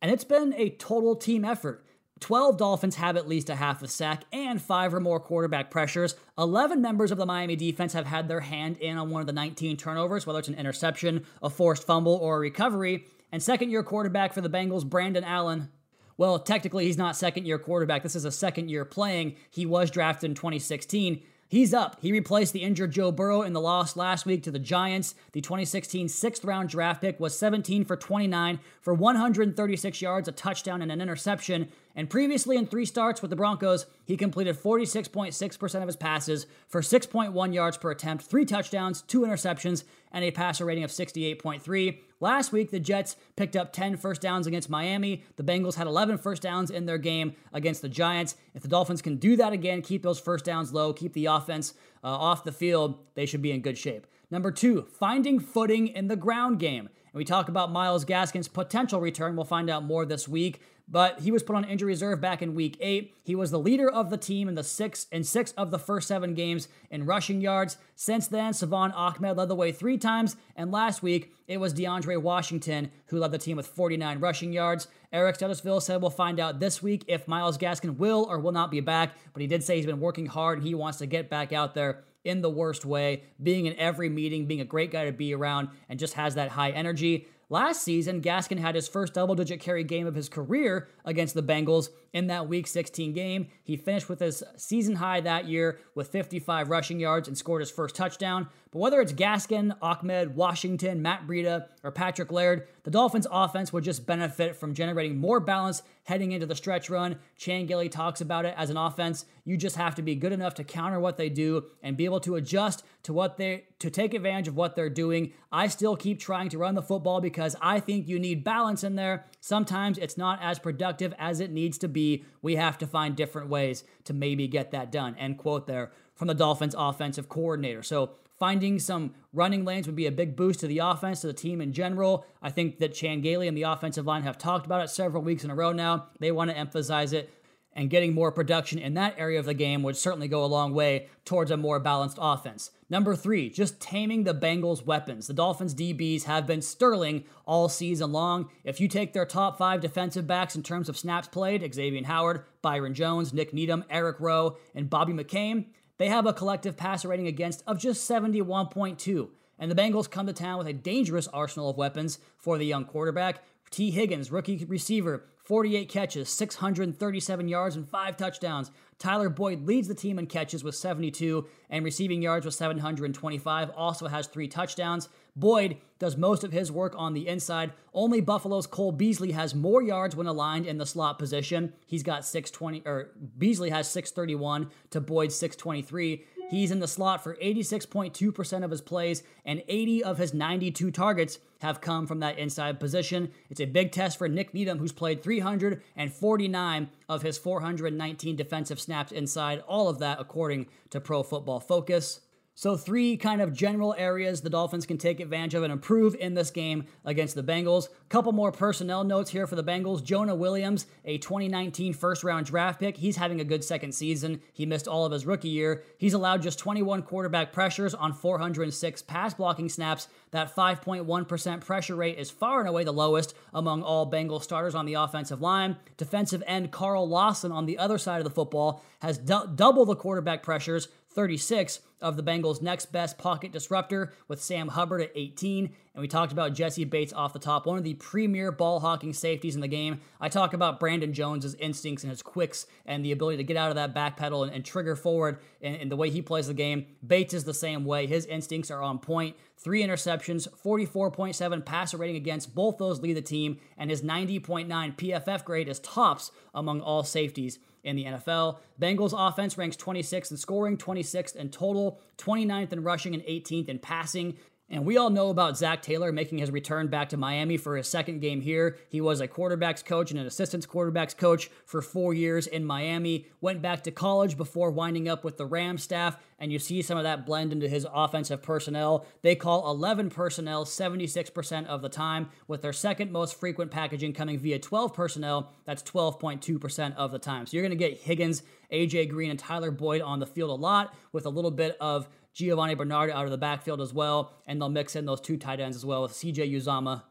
And 0.00 0.10
it's 0.10 0.24
been 0.24 0.54
a 0.56 0.70
total 0.70 1.14
team 1.16 1.44
effort. 1.44 1.84
12 2.20 2.56
Dolphins 2.56 2.96
have 2.96 3.16
at 3.16 3.28
least 3.28 3.50
a 3.50 3.54
half 3.54 3.82
a 3.82 3.88
sack 3.88 4.24
and 4.32 4.60
five 4.60 4.92
or 4.92 5.00
more 5.00 5.20
quarterback 5.20 5.70
pressures. 5.70 6.16
11 6.36 6.80
members 6.80 7.10
of 7.10 7.18
the 7.18 7.26
Miami 7.26 7.56
defense 7.56 7.92
have 7.92 8.06
had 8.06 8.28
their 8.28 8.40
hand 8.40 8.76
in 8.78 8.96
on 8.96 9.10
one 9.10 9.20
of 9.20 9.26
the 9.26 9.32
19 9.32 9.76
turnovers, 9.76 10.26
whether 10.26 10.38
it's 10.38 10.48
an 10.48 10.54
interception, 10.54 11.24
a 11.42 11.50
forced 11.50 11.84
fumble, 11.86 12.14
or 12.14 12.36
a 12.36 12.40
recovery. 12.40 13.04
And 13.30 13.42
second 13.42 13.70
year 13.70 13.82
quarterback 13.82 14.32
for 14.32 14.40
the 14.40 14.50
Bengals, 14.50 14.86
Brandon 14.86 15.24
Allen. 15.24 15.68
Well, 16.16 16.40
technically, 16.40 16.86
he's 16.86 16.98
not 16.98 17.16
second 17.16 17.46
year 17.46 17.58
quarterback. 17.58 18.02
This 18.02 18.16
is 18.16 18.24
a 18.24 18.32
second 18.32 18.70
year 18.70 18.84
playing. 18.84 19.36
He 19.50 19.66
was 19.66 19.90
drafted 19.90 20.30
in 20.30 20.34
2016. 20.34 21.22
He's 21.50 21.72
up. 21.72 21.96
He 22.02 22.12
replaced 22.12 22.52
the 22.52 22.62
injured 22.62 22.92
Joe 22.92 23.10
Burrow 23.10 23.40
in 23.40 23.54
the 23.54 23.60
loss 23.60 23.96
last 23.96 24.26
week 24.26 24.42
to 24.42 24.50
the 24.50 24.58
Giants. 24.58 25.14
The 25.32 25.40
2016 25.40 26.10
sixth 26.10 26.44
round 26.44 26.68
draft 26.68 27.00
pick 27.00 27.18
was 27.18 27.38
17 27.38 27.86
for 27.86 27.96
29 27.96 28.60
for 28.82 28.92
136 28.92 30.02
yards, 30.02 30.28
a 30.28 30.32
touchdown, 30.32 30.82
and 30.82 30.92
an 30.92 31.00
interception. 31.00 31.68
And 31.96 32.10
previously 32.10 32.58
in 32.58 32.66
three 32.66 32.84
starts 32.84 33.22
with 33.22 33.30
the 33.30 33.36
Broncos, 33.36 33.86
he 34.04 34.18
completed 34.18 34.60
46.6% 34.60 35.80
of 35.80 35.86
his 35.88 35.96
passes 35.96 36.46
for 36.68 36.82
6.1 36.82 37.54
yards 37.54 37.78
per 37.78 37.90
attempt, 37.92 38.24
three 38.24 38.44
touchdowns, 38.44 39.00
two 39.00 39.22
interceptions, 39.22 39.84
and 40.12 40.26
a 40.26 40.30
passer 40.30 40.66
rating 40.66 40.84
of 40.84 40.90
68.3. 40.90 41.98
Last 42.20 42.50
week, 42.50 42.70
the 42.70 42.80
Jets 42.80 43.16
picked 43.36 43.54
up 43.54 43.72
10 43.72 43.96
first 43.96 44.20
downs 44.20 44.46
against 44.46 44.68
Miami. 44.68 45.22
The 45.36 45.44
Bengals 45.44 45.76
had 45.76 45.86
11 45.86 46.18
first 46.18 46.42
downs 46.42 46.70
in 46.70 46.86
their 46.86 46.98
game 46.98 47.34
against 47.52 47.80
the 47.80 47.88
Giants. 47.88 48.34
If 48.54 48.62
the 48.62 48.68
Dolphins 48.68 49.02
can 49.02 49.16
do 49.16 49.36
that 49.36 49.52
again, 49.52 49.82
keep 49.82 50.02
those 50.02 50.18
first 50.18 50.44
downs 50.44 50.72
low, 50.72 50.92
keep 50.92 51.12
the 51.12 51.26
offense 51.26 51.74
uh, 52.02 52.08
off 52.08 52.44
the 52.44 52.52
field, 52.52 52.98
they 53.14 53.26
should 53.26 53.42
be 53.42 53.52
in 53.52 53.60
good 53.60 53.78
shape. 53.78 54.06
Number 54.30 54.50
two, 54.50 54.82
finding 54.98 55.38
footing 55.38 55.88
in 55.88 56.08
the 56.08 56.16
ground 56.16 56.58
game. 56.58 56.88
And 57.12 57.14
we 57.14 57.24
talk 57.24 57.48
about 57.48 57.72
Myles 57.72 58.04
Gaskin's 58.04 58.48
potential 58.48 59.00
return. 59.00 59.36
We'll 59.36 59.44
find 59.44 59.70
out 59.70 59.84
more 59.84 60.04
this 60.04 60.28
week 60.28 60.60
but 60.90 61.20
he 61.20 61.30
was 61.30 61.42
put 61.42 61.56
on 61.56 61.64
injury 61.64 61.88
reserve 61.88 62.20
back 62.20 62.40
in 62.40 62.54
week 62.54 62.76
eight. 62.80 63.14
He 63.22 63.34
was 63.34 63.50
the 63.50 63.58
leader 63.58 63.90
of 63.90 64.10
the 64.10 64.16
team 64.16 64.48
in 64.48 64.54
the 64.54 64.64
six 64.64 65.06
in 65.12 65.22
six 65.24 65.52
of 65.52 65.70
the 65.70 65.78
first 65.78 66.08
seven 66.08 66.34
games 66.34 66.68
in 66.90 67.04
rushing 67.04 67.40
yards. 67.40 67.76
Since 67.94 68.28
then, 68.28 68.52
Salvon 68.52 68.92
Ahmed 68.92 69.36
led 69.36 69.48
the 69.48 69.54
way 69.54 69.72
three 69.72 69.98
times, 69.98 70.36
and 70.56 70.72
last 70.72 71.02
week 71.02 71.32
it 71.46 71.58
was 71.58 71.74
DeAndre 71.74 72.20
Washington 72.20 72.90
who 73.06 73.18
led 73.18 73.32
the 73.32 73.38
team 73.38 73.56
with 73.56 73.66
49 73.66 74.18
rushing 74.18 74.52
yards. 74.52 74.88
Eric 75.12 75.38
Studesville 75.38 75.82
said 75.82 76.00
we'll 76.00 76.10
find 76.10 76.40
out 76.40 76.60
this 76.60 76.82
week 76.82 77.04
if 77.06 77.28
Myles 77.28 77.58
Gaskin 77.58 77.96
will 77.96 78.26
or 78.28 78.38
will 78.38 78.52
not 78.52 78.70
be 78.70 78.80
back, 78.80 79.14
but 79.32 79.42
he 79.42 79.46
did 79.46 79.62
say 79.62 79.76
he's 79.76 79.86
been 79.86 80.00
working 80.00 80.26
hard 80.26 80.58
and 80.58 80.66
he 80.66 80.74
wants 80.74 80.98
to 80.98 81.06
get 81.06 81.30
back 81.30 81.52
out 81.52 81.74
there 81.74 82.04
in 82.24 82.42
the 82.42 82.50
worst 82.50 82.84
way, 82.84 83.22
being 83.42 83.66
in 83.66 83.76
every 83.76 84.08
meeting, 84.08 84.46
being 84.46 84.60
a 84.60 84.64
great 84.64 84.90
guy 84.90 85.04
to 85.06 85.12
be 85.12 85.34
around, 85.34 85.68
and 85.88 85.98
just 85.98 86.14
has 86.14 86.34
that 86.34 86.50
high 86.50 86.70
energy. 86.70 87.26
Last 87.50 87.82
season, 87.82 88.20
Gaskin 88.20 88.58
had 88.58 88.74
his 88.74 88.88
first 88.88 89.14
double 89.14 89.34
digit 89.34 89.60
carry 89.60 89.82
game 89.82 90.06
of 90.06 90.14
his 90.14 90.28
career 90.28 90.88
against 91.04 91.34
the 91.34 91.42
Bengals 91.42 91.88
in 92.12 92.26
that 92.28 92.48
Week 92.48 92.66
16 92.66 93.12
game. 93.12 93.48
He 93.62 93.76
finished 93.76 94.08
with 94.08 94.20
his 94.20 94.42
season 94.56 94.96
high 94.96 95.20
that 95.20 95.46
year 95.46 95.78
with 95.94 96.08
55 96.08 96.70
rushing 96.70 97.00
yards 97.00 97.28
and 97.28 97.36
scored 97.36 97.60
his 97.60 97.70
first 97.70 97.94
touchdown. 97.94 98.48
But 98.70 98.80
whether 98.80 99.00
it's 99.00 99.12
Gaskin, 99.12 99.76
Ahmed, 99.80 100.36
Washington, 100.36 101.00
Matt 101.00 101.26
Breida, 101.26 101.66
or 101.82 101.90
Patrick 101.90 102.30
Laird, 102.30 102.68
the 102.82 102.90
Dolphins' 102.90 103.26
offense 103.30 103.72
would 103.72 103.84
just 103.84 104.06
benefit 104.06 104.56
from 104.56 104.74
generating 104.74 105.18
more 105.18 105.40
balance 105.40 105.82
heading 106.04 106.32
into 106.32 106.46
the 106.46 106.54
stretch 106.54 106.90
run. 106.90 107.18
Chan 107.36 107.66
Gailey 107.66 107.88
talks 107.88 108.20
about 108.20 108.44
it 108.44 108.54
as 108.56 108.70
an 108.70 108.76
offense. 108.76 109.26
You 109.44 109.56
just 109.56 109.76
have 109.76 109.94
to 109.96 110.02
be 110.02 110.14
good 110.14 110.32
enough 110.32 110.54
to 110.54 110.64
counter 110.64 111.00
what 111.00 111.16
they 111.16 111.28
do 111.28 111.64
and 111.82 111.96
be 111.96 112.04
able 112.04 112.20
to 112.20 112.36
adjust 112.36 112.82
to 113.02 113.12
what 113.12 113.36
they 113.36 113.64
to 113.78 113.90
take 113.90 114.12
advantage 114.12 114.48
of 114.48 114.56
what 114.56 114.74
they're 114.74 114.90
doing. 114.90 115.32
I 115.52 115.68
still 115.68 115.96
keep 115.96 116.18
trying 116.18 116.48
to 116.50 116.58
run 116.58 116.74
the 116.74 116.82
football 116.82 117.20
because 117.20 117.56
I 117.60 117.80
think 117.80 118.08
you 118.08 118.18
need 118.18 118.44
balance 118.44 118.84
in 118.84 118.96
there. 118.96 119.26
Sometimes 119.40 119.98
it's 119.98 120.18
not 120.18 120.40
as 120.42 120.58
productive 120.58 121.14
as 121.18 121.40
it 121.40 121.50
needs 121.50 121.78
to 121.78 121.88
be. 121.88 121.97
We 122.42 122.56
have 122.56 122.78
to 122.78 122.86
find 122.86 123.16
different 123.16 123.48
ways 123.48 123.84
to 124.04 124.12
maybe 124.12 124.48
get 124.48 124.70
that 124.72 124.92
done. 124.92 125.16
End 125.16 125.38
quote 125.38 125.66
there 125.66 125.92
from 126.14 126.28
the 126.28 126.34
Dolphins 126.34 126.74
offensive 126.76 127.28
coordinator. 127.28 127.82
So 127.82 128.12
Finding 128.38 128.78
some 128.78 129.14
running 129.32 129.64
lanes 129.64 129.86
would 129.86 129.96
be 129.96 130.06
a 130.06 130.12
big 130.12 130.36
boost 130.36 130.60
to 130.60 130.68
the 130.68 130.78
offense, 130.78 131.22
to 131.22 131.26
the 131.26 131.32
team 131.32 131.60
in 131.60 131.72
general. 131.72 132.24
I 132.40 132.50
think 132.50 132.78
that 132.78 132.94
Chan 132.94 133.20
Gailey 133.22 133.48
and 133.48 133.56
the 133.56 133.64
offensive 133.64 134.06
line 134.06 134.22
have 134.22 134.38
talked 134.38 134.64
about 134.64 134.80
it 134.80 134.90
several 134.90 135.24
weeks 135.24 135.42
in 135.42 135.50
a 135.50 135.56
row 135.56 135.72
now. 135.72 136.06
They 136.20 136.30
want 136.30 136.50
to 136.50 136.56
emphasize 136.56 137.12
it, 137.12 137.32
and 137.72 137.90
getting 137.90 138.14
more 138.14 138.32
production 138.32 138.78
in 138.78 138.94
that 138.94 139.14
area 139.18 139.38
of 139.38 139.46
the 139.46 139.54
game 139.54 139.82
would 139.82 139.96
certainly 139.96 140.28
go 140.28 140.44
a 140.44 140.46
long 140.46 140.74
way 140.74 141.08
towards 141.24 141.50
a 141.50 141.56
more 141.56 141.78
balanced 141.78 142.18
offense. 142.20 142.70
Number 142.90 143.14
three, 143.14 143.50
just 143.50 143.80
taming 143.80 144.24
the 144.24 144.34
Bengals' 144.34 144.84
weapons. 144.84 145.26
The 145.26 145.34
Dolphins' 145.34 145.74
DBs 145.74 146.24
have 146.24 146.46
been 146.46 146.62
sterling 146.62 147.24
all 147.46 147.68
season 147.68 148.12
long. 148.12 148.50
If 148.64 148.80
you 148.80 148.88
take 148.88 149.12
their 149.12 149.26
top 149.26 149.58
five 149.58 149.80
defensive 149.80 150.26
backs 150.26 150.56
in 150.56 150.62
terms 150.62 150.88
of 150.88 150.96
snaps 150.96 151.28
played 151.28 151.74
Xavier 151.74 152.04
Howard, 152.04 152.44
Byron 152.62 152.94
Jones, 152.94 153.32
Nik 153.32 153.52
Needham, 153.52 153.84
Eric 153.90 154.18
Rowe, 154.20 154.56
and 154.74 154.90
Bobby 154.90 155.12
McCain 155.12 155.66
they 155.98 156.08
have 156.08 156.26
a 156.26 156.32
collective 156.32 156.76
passer 156.76 157.08
rating 157.08 157.26
against 157.26 157.62
of 157.66 157.78
just 157.78 158.08
71.2. 158.08 159.28
And 159.58 159.70
the 159.70 159.74
Bengals 159.74 160.08
come 160.08 160.26
to 160.26 160.32
town 160.32 160.58
with 160.58 160.68
a 160.68 160.72
dangerous 160.72 161.26
arsenal 161.28 161.70
of 161.70 161.76
weapons 161.76 162.20
for 162.38 162.56
the 162.56 162.66
young 162.66 162.84
quarterback. 162.84 163.42
Tee 163.70 163.90
Higgins, 163.90 164.30
rookie 164.30 164.64
receiver, 164.64 165.24
48 165.48 165.88
catches, 165.88 166.28
637 166.28 167.48
yards, 167.48 167.74
and 167.74 167.88
five 167.88 168.18
touchdowns. 168.18 168.70
Tyler 168.98 169.30
Boyd 169.30 169.64
leads 169.64 169.88
the 169.88 169.94
team 169.94 170.18
in 170.18 170.26
catches 170.26 170.62
with 170.62 170.74
72 170.74 171.46
and 171.70 171.86
receiving 171.86 172.20
yards 172.20 172.44
with 172.44 172.54
725, 172.54 173.70
also 173.70 174.08
has 174.08 174.26
three 174.26 174.46
touchdowns. 174.46 175.08
Boyd 175.34 175.78
does 175.98 176.18
most 176.18 176.44
of 176.44 176.52
his 176.52 176.70
work 176.70 176.92
on 176.98 177.14
the 177.14 177.26
inside. 177.26 177.72
Only 177.94 178.20
Buffalo's 178.20 178.66
Cole 178.66 178.92
Beasley 178.92 179.32
has 179.32 179.54
more 179.54 179.80
yards 179.80 180.14
when 180.14 180.26
aligned 180.26 180.66
in 180.66 180.76
the 180.76 180.84
slot 180.84 181.18
position. 181.18 181.72
He's 181.86 182.02
got 182.02 182.26
620 182.26 182.82
or 182.84 183.12
Beasley 183.38 183.70
has 183.70 183.88
631 183.88 184.70
to 184.90 185.00
Boyd's 185.00 185.34
623. 185.36 186.26
He's 186.48 186.70
in 186.70 186.80
the 186.80 186.88
slot 186.88 187.22
for 187.22 187.36
86.2% 187.36 188.64
of 188.64 188.70
his 188.70 188.80
plays, 188.80 189.22
and 189.44 189.62
80 189.68 190.02
of 190.04 190.16
his 190.16 190.32
92 190.32 190.90
targets 190.90 191.38
have 191.60 191.82
come 191.82 192.06
from 192.06 192.20
that 192.20 192.38
inside 192.38 192.80
position. 192.80 193.32
It's 193.50 193.60
a 193.60 193.66
big 193.66 193.92
test 193.92 194.16
for 194.16 194.28
Nik 194.28 194.54
Needham, 194.54 194.78
who's 194.78 194.92
played 194.92 195.22
349 195.22 196.90
of 197.08 197.22
his 197.22 197.36
419 197.36 198.36
defensive 198.36 198.80
snaps 198.80 199.12
inside, 199.12 199.62
all 199.68 199.88
of 199.88 199.98
that 199.98 200.20
according 200.20 200.66
to 200.90 201.00
Pro 201.00 201.22
Football 201.22 201.60
Focus. 201.60 202.20
So, 202.58 202.76
three 202.76 203.16
kind 203.16 203.40
of 203.40 203.54
general 203.54 203.94
areas 203.96 204.40
the 204.40 204.50
Dolphins 204.50 204.84
can 204.84 204.98
take 204.98 205.20
advantage 205.20 205.54
of 205.54 205.62
and 205.62 205.72
improve 205.72 206.16
in 206.16 206.34
this 206.34 206.50
game 206.50 206.86
against 207.04 207.36
the 207.36 207.42
Bengals. 207.44 207.86
Couple 208.08 208.32
more 208.32 208.50
personnel 208.50 209.04
notes 209.04 209.30
here 209.30 209.46
for 209.46 209.54
the 209.54 209.62
Bengals. 209.62 210.02
Jonah 210.02 210.34
Williams, 210.34 210.86
a 211.04 211.18
2019 211.18 211.92
first 211.92 212.24
round 212.24 212.46
draft 212.46 212.80
pick, 212.80 212.96
he's 212.96 213.14
having 213.14 213.40
a 213.40 213.44
good 213.44 213.62
second 213.62 213.92
season. 213.92 214.40
He 214.52 214.66
missed 214.66 214.88
all 214.88 215.06
of 215.06 215.12
his 215.12 215.24
rookie 215.24 215.50
year. 215.50 215.84
He's 215.98 216.14
allowed 216.14 216.42
just 216.42 216.58
21 216.58 217.02
quarterback 217.02 217.52
pressures 217.52 217.94
on 217.94 218.12
406 218.12 219.02
pass 219.02 219.34
blocking 219.34 219.68
snaps. 219.68 220.08
That 220.32 220.52
5.1% 220.52 221.60
pressure 221.60 221.94
rate 221.94 222.18
is 222.18 222.28
far 222.28 222.58
and 222.58 222.68
away 222.68 222.82
the 222.82 222.92
lowest 222.92 223.34
among 223.54 223.84
all 223.84 224.04
Bengal 224.04 224.40
starters 224.40 224.74
on 224.74 224.84
the 224.84 224.94
offensive 224.94 225.40
line. 225.40 225.76
Defensive 225.96 226.42
end 226.44 226.72
Carl 226.72 227.08
Lawson 227.08 227.52
on 227.52 227.66
the 227.66 227.78
other 227.78 227.98
side 227.98 228.18
of 228.18 228.24
the 228.24 228.30
football 228.30 228.82
has 229.00 229.16
double 229.16 229.84
the 229.84 229.94
quarterback 229.94 230.42
pressures 230.42 230.88
36 231.10 231.80
of 232.00 232.16
the 232.16 232.22
Bengals' 232.22 232.62
next 232.62 232.92
best 232.92 233.18
pocket 233.18 233.52
disruptor 233.52 234.12
with 234.28 234.42
Sam 234.42 234.68
Hubbard 234.68 235.02
at 235.02 235.12
18. 235.14 235.70
And 235.94 236.00
we 236.00 236.08
talked 236.08 236.32
about 236.32 236.54
Jessie 236.54 236.84
Bates 236.84 237.12
off 237.12 237.32
the 237.32 237.38
top, 237.38 237.66
one 237.66 237.76
of 237.76 237.84
the 237.84 237.94
premier 237.94 238.52
ball 238.52 238.80
hawking 238.80 239.12
safeties 239.12 239.56
in 239.56 239.60
the 239.60 239.68
game. 239.68 240.00
I 240.20 240.28
talk 240.28 240.52
about 240.52 240.78
Brandon 240.78 241.12
Jones's 241.12 241.54
instincts 241.56 242.04
and 242.04 242.10
his 242.10 242.22
quicks 242.22 242.66
and 242.86 243.04
the 243.04 243.12
ability 243.12 243.38
to 243.38 243.44
get 243.44 243.56
out 243.56 243.70
of 243.70 243.76
that 243.76 243.94
back 243.94 244.16
pedal 244.16 244.44
and, 244.44 244.52
and 244.52 244.64
trigger 244.64 244.94
forward 244.94 245.38
and, 245.60 245.76
in 245.76 245.88
the 245.88 245.96
way 245.96 246.10
he 246.10 246.22
plays 246.22 246.46
the 246.46 246.54
game. 246.54 246.86
Bates 247.04 247.34
is 247.34 247.44
the 247.44 247.54
same 247.54 247.84
way. 247.84 248.06
His 248.06 248.26
instincts 248.26 248.70
are 248.70 248.82
on 248.82 249.00
point. 249.00 249.36
Three 249.56 249.82
interceptions, 249.82 250.46
44.7 250.64 251.64
passer 251.64 251.96
rating 251.96 252.14
against. 252.14 252.54
Both 252.54 252.78
those 252.78 253.00
lead 253.00 253.16
the 253.16 253.22
team, 253.22 253.58
and 253.76 253.90
his 253.90 254.02
90.9 254.02 254.68
PFF 254.68 255.44
grade 255.44 255.68
is 255.68 255.80
tops 255.80 256.30
among 256.54 256.80
all 256.80 257.02
safeties 257.02 257.58
in 257.84 257.96
the 257.96 258.04
NFL. 258.04 258.58
Bengals 258.80 259.14
offense 259.16 259.56
ranks 259.58 259.76
26th 259.76 260.30
in 260.30 260.36
scoring, 260.36 260.76
26th 260.76 261.36
in 261.36 261.50
total, 261.50 262.00
29th 262.18 262.72
in 262.72 262.82
rushing, 262.82 263.14
and 263.14 263.22
18th 263.24 263.68
in 263.68 263.78
passing. 263.78 264.36
And 264.70 264.84
we 264.84 264.98
all 264.98 265.08
know 265.08 265.30
about 265.30 265.56
Zac 265.56 265.80
Taylor 265.80 266.12
making 266.12 266.38
his 266.38 266.50
return 266.50 266.88
back 266.88 267.08
to 267.08 267.16
Miami 267.16 267.56
for 267.56 267.76
his 267.76 267.88
second 267.88 268.20
game 268.20 268.42
here. 268.42 268.76
He 268.90 269.00
was 269.00 269.22
a 269.22 269.26
quarterback's 269.26 269.82
coach 269.82 270.10
and 270.10 270.20
an 270.20 270.26
assistant 270.26 270.68
quarterback's 270.68 271.14
coach 271.14 271.50
for 271.64 271.80
four 271.80 272.12
years 272.12 272.46
in 272.46 272.66
Miami. 272.66 273.26
Went 273.40 273.62
back 273.62 273.82
to 273.84 273.90
college 273.90 274.36
before 274.36 274.70
winding 274.70 275.08
up 275.08 275.24
with 275.24 275.38
the 275.38 275.46
Rams 275.46 275.82
staff, 275.82 276.18
and 276.38 276.52
you 276.52 276.58
see 276.58 276.82
some 276.82 276.98
of 276.98 277.04
that 277.04 277.24
blend 277.24 277.50
into 277.50 277.66
his 277.66 277.86
offensive 277.90 278.42
personnel. 278.42 279.06
They 279.22 279.34
call 279.34 279.70
11 279.70 280.10
personnel 280.10 280.66
76% 280.66 281.66
of 281.66 281.80
the 281.80 281.88
time, 281.88 282.28
with 282.46 282.60
their 282.60 282.74
second 282.74 283.10
most 283.10 283.40
frequent 283.40 283.70
packaging 283.70 284.12
coming 284.12 284.38
via 284.38 284.58
12 284.58 284.92
personnel. 284.92 285.50
That's 285.64 285.82
12.2% 285.82 286.94
of 286.96 287.10
the 287.10 287.18
time. 287.18 287.46
So 287.46 287.56
you're 287.56 287.66
going 287.66 287.70
to 287.70 287.76
get 287.76 288.00
Higgins, 288.00 288.42
AJ 288.70 289.08
Green, 289.08 289.30
and 289.30 289.38
Tyler 289.38 289.70
Boyd 289.70 290.02
on 290.02 290.20
the 290.20 290.26
field 290.26 290.50
a 290.50 290.54
lot 290.54 290.94
with 291.12 291.24
a 291.24 291.30
little 291.30 291.50
bit 291.50 291.74
of 291.80 292.06
Giovani 292.38 292.76
Bernard 292.76 293.10
out 293.10 293.24
of 293.24 293.32
the 293.32 293.36
backfield 293.36 293.80
as 293.80 293.92
well, 293.92 294.32
and 294.46 294.60
they'll 294.60 294.68
mix 294.68 294.94
in 294.94 295.06
those 295.06 295.20
two 295.20 295.36
tight 295.36 295.58
ends 295.58 295.76
as 295.76 295.84
well 295.84 296.02
with 296.02 296.12
CJ 296.12 296.52
Uzomah 296.52 297.02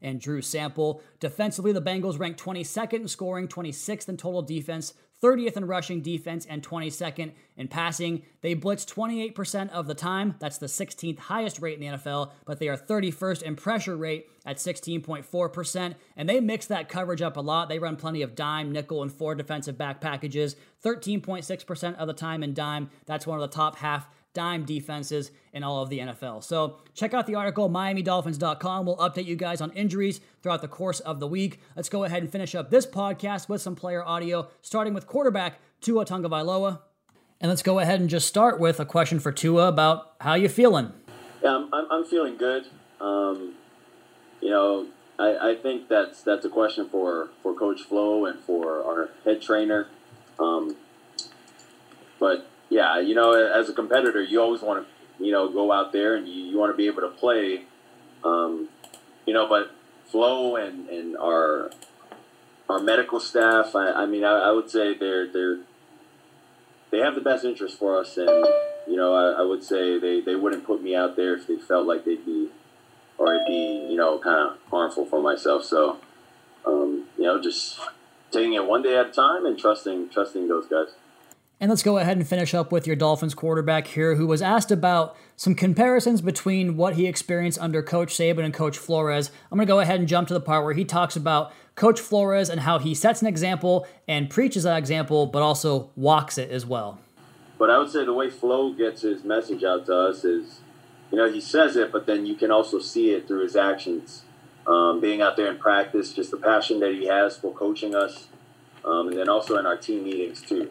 and 0.00 0.18
Drew 0.18 0.40
Sample. 0.40 1.02
Defensively, 1.18 1.72
the 1.72 1.82
Bengals 1.82 2.18
ranked 2.18 2.42
22nd 2.42 2.94
in 2.94 3.08
scoring, 3.08 3.46
26th 3.46 4.08
in 4.08 4.16
total 4.16 4.40
defense, 4.40 4.94
30th 5.22 5.58
in 5.58 5.66
rushing 5.66 6.00
defense, 6.00 6.46
and 6.46 6.66
22nd 6.66 7.32
in 7.58 7.68
passing. 7.68 8.22
They 8.40 8.54
blitz 8.54 8.86
28% 8.86 9.68
of 9.68 9.86
the 9.86 9.94
time. 9.94 10.36
That's 10.38 10.56
the 10.56 10.64
16th 10.64 11.18
highest 11.18 11.60
rate 11.60 11.78
in 11.78 11.80
the 11.80 11.98
NFL, 11.98 12.30
but 12.46 12.58
they 12.58 12.68
are 12.68 12.78
31st 12.78 13.42
in 13.42 13.56
pressure 13.56 13.98
rate 13.98 14.28
at 14.46 14.56
16.4%. 14.56 15.94
And 16.16 16.26
they 16.26 16.40
mix 16.40 16.64
that 16.68 16.88
coverage 16.88 17.20
up 17.20 17.36
a 17.36 17.42
lot. 17.42 17.68
They 17.68 17.78
run 17.78 17.96
plenty 17.96 18.22
of 18.22 18.34
dime, 18.34 18.72
nickel, 18.72 19.02
and 19.02 19.12
four 19.12 19.34
defensive 19.34 19.76
back 19.76 20.00
packages, 20.00 20.56
13.6% 20.82 21.96
of 21.96 22.06
the 22.06 22.14
time 22.14 22.42
in 22.42 22.54
dime. 22.54 22.88
That's 23.04 23.26
one 23.26 23.38
of 23.38 23.42
the 23.42 23.54
top 23.54 23.76
half 23.76 24.08
dime 24.32 24.64
defenses 24.64 25.30
in 25.52 25.62
all 25.62 25.82
of 25.82 25.88
the 25.88 25.98
NFL. 25.98 26.44
So 26.44 26.78
check 26.94 27.14
out 27.14 27.26
the 27.26 27.34
article, 27.34 27.68
MiamiDolphins.com. 27.68 28.86
We'll 28.86 28.96
update 28.98 29.24
you 29.26 29.36
guys 29.36 29.60
on 29.60 29.72
injuries 29.72 30.20
throughout 30.42 30.62
the 30.62 30.68
course 30.68 31.00
of 31.00 31.20
the 31.20 31.26
week. 31.26 31.60
Let's 31.76 31.88
go 31.88 32.04
ahead 32.04 32.22
and 32.22 32.30
finish 32.30 32.54
up 32.54 32.70
this 32.70 32.86
podcast 32.86 33.48
with 33.48 33.60
some 33.60 33.74
player 33.74 34.04
audio, 34.04 34.48
starting 34.62 34.94
with 34.94 35.06
quarterback 35.06 35.60
Tua 35.80 36.04
Tagovailoa. 36.04 36.80
And 37.40 37.48
let's 37.48 37.62
go 37.62 37.78
ahead 37.78 38.00
and 38.00 38.10
just 38.10 38.28
start 38.28 38.60
with 38.60 38.78
a 38.80 38.84
question 38.84 39.18
for 39.18 39.32
Tua 39.32 39.68
about 39.68 40.12
how 40.20 40.34
you 40.34 40.48
feeling. 40.48 40.92
Yeah, 41.42 41.64
I'm, 41.72 41.86
I'm, 41.90 42.04
feeling 42.04 42.36
good. 42.36 42.66
Um, 43.00 43.54
you 44.42 44.50
know, 44.50 44.88
I, 45.18 45.52
I 45.52 45.54
think 45.54 45.88
that's 45.88 46.22
that's 46.22 46.44
a 46.44 46.50
question 46.50 46.90
for, 46.90 47.30
for 47.42 47.54
Coach 47.54 47.80
Flo 47.80 48.26
and 48.26 48.38
for 48.40 48.84
our 48.84 49.08
head 49.24 49.40
trainer. 49.40 49.88
Um, 50.38 50.76
but 52.18 52.49
yeah, 52.70 53.00
you 53.00 53.14
know, 53.14 53.32
as 53.32 53.68
a 53.68 53.72
competitor, 53.72 54.22
you 54.22 54.40
always 54.40 54.62
want 54.62 54.86
to, 54.86 55.24
you 55.24 55.32
know, 55.32 55.48
go 55.50 55.72
out 55.72 55.92
there 55.92 56.14
and 56.14 56.26
you, 56.26 56.44
you 56.44 56.58
want 56.58 56.72
to 56.72 56.76
be 56.76 56.86
able 56.86 57.02
to 57.02 57.08
play, 57.08 57.64
um, 58.24 58.68
you 59.26 59.34
know, 59.34 59.48
but 59.48 59.72
Flo 60.06 60.56
and, 60.56 60.88
and 60.88 61.16
our 61.16 61.70
our 62.68 62.78
medical 62.78 63.18
staff, 63.18 63.74
I, 63.74 63.90
I 63.90 64.06
mean, 64.06 64.24
I, 64.24 64.38
I, 64.38 64.50
would 64.52 64.70
say 64.70 64.94
they're 64.94 65.26
they're 65.26 65.58
they 66.92 66.98
have 66.98 67.16
the 67.16 67.20
best 67.20 67.44
interest 67.44 67.78
for 67.78 67.98
us, 67.98 68.16
and 68.16 68.28
you 68.86 68.96
know, 68.96 69.14
I, 69.14 69.40
I, 69.40 69.42
would 69.42 69.64
say 69.64 69.98
they, 69.98 70.20
they 70.20 70.36
wouldn't 70.36 70.64
put 70.64 70.80
me 70.80 70.94
out 70.94 71.16
there 71.16 71.34
if 71.34 71.48
they 71.48 71.56
felt 71.56 71.86
like 71.86 72.04
they'd 72.04 72.24
be 72.24 72.48
or 73.18 73.34
it'd 73.34 73.46
be 73.46 73.86
you 73.90 73.96
know 73.96 74.18
kind 74.18 74.50
of 74.50 74.58
harmful 74.70 75.04
for 75.04 75.20
myself. 75.20 75.64
So, 75.64 75.98
um, 76.64 77.06
you 77.18 77.24
know, 77.24 77.42
just 77.42 77.80
taking 78.30 78.54
it 78.54 78.64
one 78.64 78.82
day 78.82 78.96
at 78.96 79.06
a 79.06 79.10
time 79.10 79.46
and 79.46 79.58
trusting 79.58 80.10
trusting 80.10 80.46
those 80.46 80.66
guys. 80.66 80.88
And 81.62 81.68
let's 81.68 81.82
go 81.82 81.98
ahead 81.98 82.16
and 82.16 82.26
finish 82.26 82.54
up 82.54 82.72
with 82.72 82.86
your 82.86 82.96
Dolphins 82.96 83.34
quarterback 83.34 83.88
here, 83.88 84.14
who 84.14 84.26
was 84.26 84.40
asked 84.40 84.70
about 84.70 85.14
some 85.36 85.54
comparisons 85.54 86.22
between 86.22 86.74
what 86.74 86.94
he 86.94 87.06
experienced 87.06 87.58
under 87.60 87.82
Coach 87.82 88.14
Saban 88.14 88.44
and 88.44 88.54
Coach 88.54 88.78
Flores. 88.78 89.30
I'm 89.52 89.58
going 89.58 89.66
to 89.66 89.70
go 89.70 89.80
ahead 89.80 90.00
and 90.00 90.08
jump 90.08 90.28
to 90.28 90.34
the 90.34 90.40
part 90.40 90.64
where 90.64 90.72
he 90.72 90.86
talks 90.86 91.16
about 91.16 91.52
Coach 91.74 92.00
Flores 92.00 92.48
and 92.48 92.62
how 92.62 92.78
he 92.78 92.94
sets 92.94 93.20
an 93.20 93.28
example 93.28 93.86
and 94.08 94.30
preaches 94.30 94.62
that 94.62 94.78
example, 94.78 95.26
but 95.26 95.42
also 95.42 95.90
walks 95.96 96.38
it 96.38 96.50
as 96.50 96.64
well. 96.64 96.98
But 97.58 97.68
I 97.68 97.76
would 97.76 97.90
say 97.90 98.06
the 98.06 98.14
way 98.14 98.30
Flo 98.30 98.72
gets 98.72 99.02
his 99.02 99.22
message 99.22 99.62
out 99.62 99.84
to 99.84 99.94
us 99.94 100.24
is, 100.24 100.60
you 101.12 101.18
know, 101.18 101.30
he 101.30 101.42
says 101.42 101.76
it, 101.76 101.92
but 101.92 102.06
then 102.06 102.24
you 102.24 102.36
can 102.36 102.50
also 102.50 102.78
see 102.78 103.10
it 103.10 103.28
through 103.28 103.42
his 103.42 103.54
actions. 103.54 104.22
Um, 104.66 104.98
being 104.98 105.20
out 105.20 105.36
there 105.36 105.50
in 105.50 105.58
practice, 105.58 106.14
just 106.14 106.30
the 106.30 106.38
passion 106.38 106.80
that 106.80 106.94
he 106.94 107.06
has 107.08 107.36
for 107.36 107.52
coaching 107.52 107.94
us, 107.94 108.28
um, 108.84 109.08
and 109.08 109.16
then 109.16 109.28
also 109.28 109.56
in 109.56 109.66
our 109.66 109.76
team 109.76 110.04
meetings 110.04 110.42
too. 110.42 110.70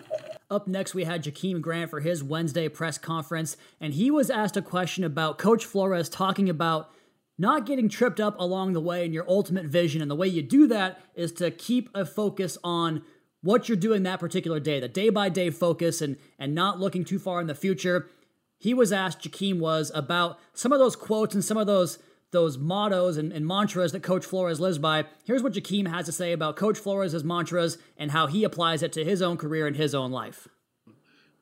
Up 0.51 0.67
next, 0.67 0.95
we 0.95 1.03
had 1.03 1.23
Jakeem 1.23 1.61
Grant 1.61 1.91
for 1.91 1.99
his 1.99 2.23
Wednesday 2.23 2.67
press 2.69 2.97
conference, 2.97 3.55
and 3.79 3.93
he 3.93 4.09
was 4.09 4.29
asked 4.29 4.57
a 4.57 4.61
question 4.61 5.03
about 5.03 5.37
Coach 5.37 5.63
Flores 5.65 6.09
talking 6.09 6.49
about 6.49 6.91
not 7.37 7.65
getting 7.65 7.87
tripped 7.87 8.19
up 8.19 8.37
along 8.37 8.73
the 8.73 8.81
way 8.81 9.05
in 9.05 9.13
your 9.13 9.27
ultimate 9.29 9.65
vision. 9.65 10.01
And 10.01 10.11
the 10.11 10.15
way 10.15 10.27
you 10.27 10.41
do 10.41 10.67
that 10.67 10.99
is 11.15 11.31
to 11.33 11.49
keep 11.51 11.89
a 11.95 12.05
focus 12.05 12.57
on 12.63 13.03
what 13.41 13.69
you're 13.69 13.77
doing 13.77 14.03
that 14.03 14.19
particular 14.19 14.59
day, 14.59 14.79
the 14.79 14.89
day 14.89 15.09
by 15.09 15.29
day 15.29 15.49
focus, 15.49 16.01
and, 16.01 16.17
and 16.37 16.53
not 16.53 16.79
looking 16.79 17.05
too 17.05 17.17
far 17.17 17.39
in 17.39 17.47
the 17.47 17.55
future. 17.55 18.09
He 18.57 18.73
was 18.73 18.91
asked, 18.91 19.21
Jakeem 19.21 19.59
was, 19.59 19.89
about 19.95 20.37
some 20.53 20.73
of 20.73 20.79
those 20.79 20.97
quotes 20.97 21.33
and 21.33 21.43
some 21.43 21.55
of 21.55 21.65
those 21.65 21.99
those 22.31 22.57
mottos 22.57 23.17
and, 23.17 23.31
and, 23.31 23.45
mantras 23.45 23.91
that 23.91 24.03
Coach 24.03 24.25
Flores 24.25 24.59
lives 24.59 24.77
by. 24.77 25.05
Here's 25.25 25.41
what 25.41 25.53
Jakeem 25.53 25.87
has 25.87 26.05
to 26.05 26.11
say 26.11 26.31
about 26.31 26.55
Coach 26.55 26.77
Flores' 26.77 27.23
mantras 27.23 27.77
and 27.97 28.11
how 28.11 28.27
he 28.27 28.43
applies 28.43 28.83
it 28.83 28.93
to 28.93 29.03
his 29.03 29.21
own 29.21 29.37
career 29.37 29.65
and 29.65 29.75
his 29.75 29.95
own 29.95 30.11
life. 30.11 30.47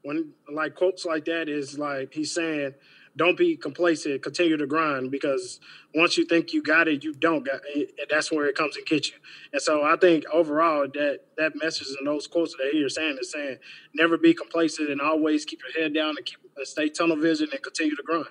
When 0.03 0.33
like 0.51 0.75
quotes 0.75 1.05
like 1.05 1.25
that 1.25 1.49
is 1.49 1.77
like 1.77 2.13
he's 2.13 2.33
saying, 2.33 2.73
don't 3.17 3.35
be 3.35 3.57
complacent, 3.57 4.21
continue 4.21 4.55
to 4.57 4.67
grind 4.67 5.09
because 5.09 5.59
once 5.95 6.17
you 6.17 6.25
think 6.25 6.53
you 6.53 6.61
got 6.61 6.87
it, 6.87 7.03
you 7.03 7.13
don't 7.13 7.43
got 7.43 7.61
it. 7.75 7.91
That's 8.09 8.31
where 8.31 8.45
it 8.45 8.55
comes 8.55 8.77
and 8.77 8.85
gets 8.85 9.09
you. 9.09 9.17
And 9.51 9.61
so 9.61 9.83
I 9.83 9.97
think 9.97 10.23
overall 10.31 10.87
that 10.93 11.21
that 11.37 11.53
message 11.55 11.87
and 11.97 12.07
those 12.07 12.27
quotes 12.27 12.53
that 12.53 12.71
you're 12.73 12.89
saying 12.89 13.17
is 13.19 13.31
saying 13.31 13.57
never 13.95 14.17
be 14.17 14.33
complacent 14.35 14.89
and 14.89 15.01
always 15.01 15.45
keep 15.45 15.59
your 15.61 15.83
head 15.83 15.93
down 15.93 16.15
and 16.15 16.25
keep 16.25 16.37
stay 16.63 16.89
tunnel 16.89 17.17
vision 17.17 17.49
and 17.51 17.61
continue 17.61 17.95
to 17.95 18.03
grind. 18.03 18.27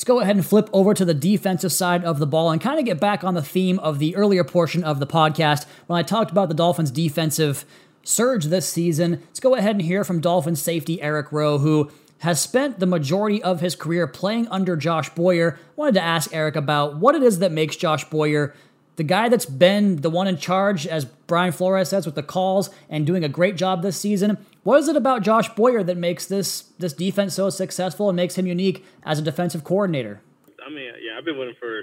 Let's 0.00 0.06
go 0.06 0.20
ahead 0.20 0.36
and 0.36 0.46
flip 0.46 0.70
over 0.72 0.94
to 0.94 1.04
the 1.04 1.12
defensive 1.12 1.72
side 1.72 2.06
of 2.06 2.18
the 2.18 2.26
ball 2.26 2.50
and 2.50 2.58
kind 2.58 2.78
of 2.78 2.86
get 2.86 2.98
back 2.98 3.22
on 3.22 3.34
the 3.34 3.42
theme 3.42 3.78
of 3.80 3.98
the 3.98 4.16
earlier 4.16 4.44
portion 4.44 4.82
of 4.82 4.98
the 4.98 5.06
podcast 5.06 5.66
when 5.88 5.98
I 5.98 6.02
talked 6.02 6.30
about 6.30 6.48
the 6.48 6.54
Dolphins' 6.54 6.90
defensive 6.90 7.66
surge 8.02 8.46
this 8.46 8.66
season. 8.66 9.20
Let's 9.26 9.40
go 9.40 9.54
ahead 9.56 9.72
and 9.72 9.82
hear 9.82 10.02
from 10.02 10.20
Dolphins 10.20 10.62
safety 10.62 11.02
Eric 11.02 11.30
Rowe, 11.32 11.58
who 11.58 11.90
has 12.20 12.40
spent 12.40 12.78
the 12.78 12.86
majority 12.86 13.42
of 13.42 13.60
his 13.60 13.76
career 13.76 14.06
playing 14.06 14.48
under 14.48 14.74
Josh 14.74 15.10
Boyer. 15.10 15.58
Wanted 15.76 15.96
to 15.96 16.02
ask 16.02 16.34
Eric 16.34 16.56
about 16.56 16.96
what 16.96 17.14
it 17.14 17.22
is 17.22 17.40
that 17.40 17.52
makes 17.52 17.76
Josh 17.76 18.08
Boyer 18.08 18.54
the 18.96 19.04
guy 19.04 19.28
that's 19.28 19.46
been 19.46 19.96
the 19.96 20.10
one 20.10 20.26
in 20.26 20.36
charge, 20.36 20.86
as 20.86 21.04
Brian 21.04 21.52
Flores 21.52 21.88
says, 21.88 22.06
with 22.06 22.14
the 22.14 22.22
calls 22.22 22.70
and 22.88 23.06
doing 23.06 23.24
a 23.24 23.28
great 23.28 23.56
job 23.56 23.82
this 23.82 23.98
season. 23.98 24.38
What 24.62 24.78
is 24.80 24.88
it 24.88 24.96
about 24.96 25.22
Josh 25.22 25.48
Boyer 25.54 25.82
that 25.82 25.96
makes 25.96 26.26
this 26.26 26.62
this 26.78 26.92
defense 26.92 27.34
so 27.34 27.48
successful 27.50 28.08
and 28.08 28.16
makes 28.16 28.36
him 28.36 28.46
unique 28.46 28.84
as 29.04 29.18
a 29.18 29.22
defensive 29.22 29.64
coordinator? 29.64 30.20
I 30.64 30.70
mean, 30.70 30.92
yeah, 31.00 31.16
I've 31.16 31.24
been 31.24 31.38
with 31.38 31.48
him 31.48 31.54
for 31.58 31.82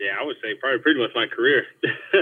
yeah, 0.00 0.16
I 0.20 0.24
would 0.24 0.36
say 0.42 0.54
probably 0.60 0.80
pretty 0.80 1.00
much 1.00 1.10
my 1.14 1.26
career. 1.26 1.64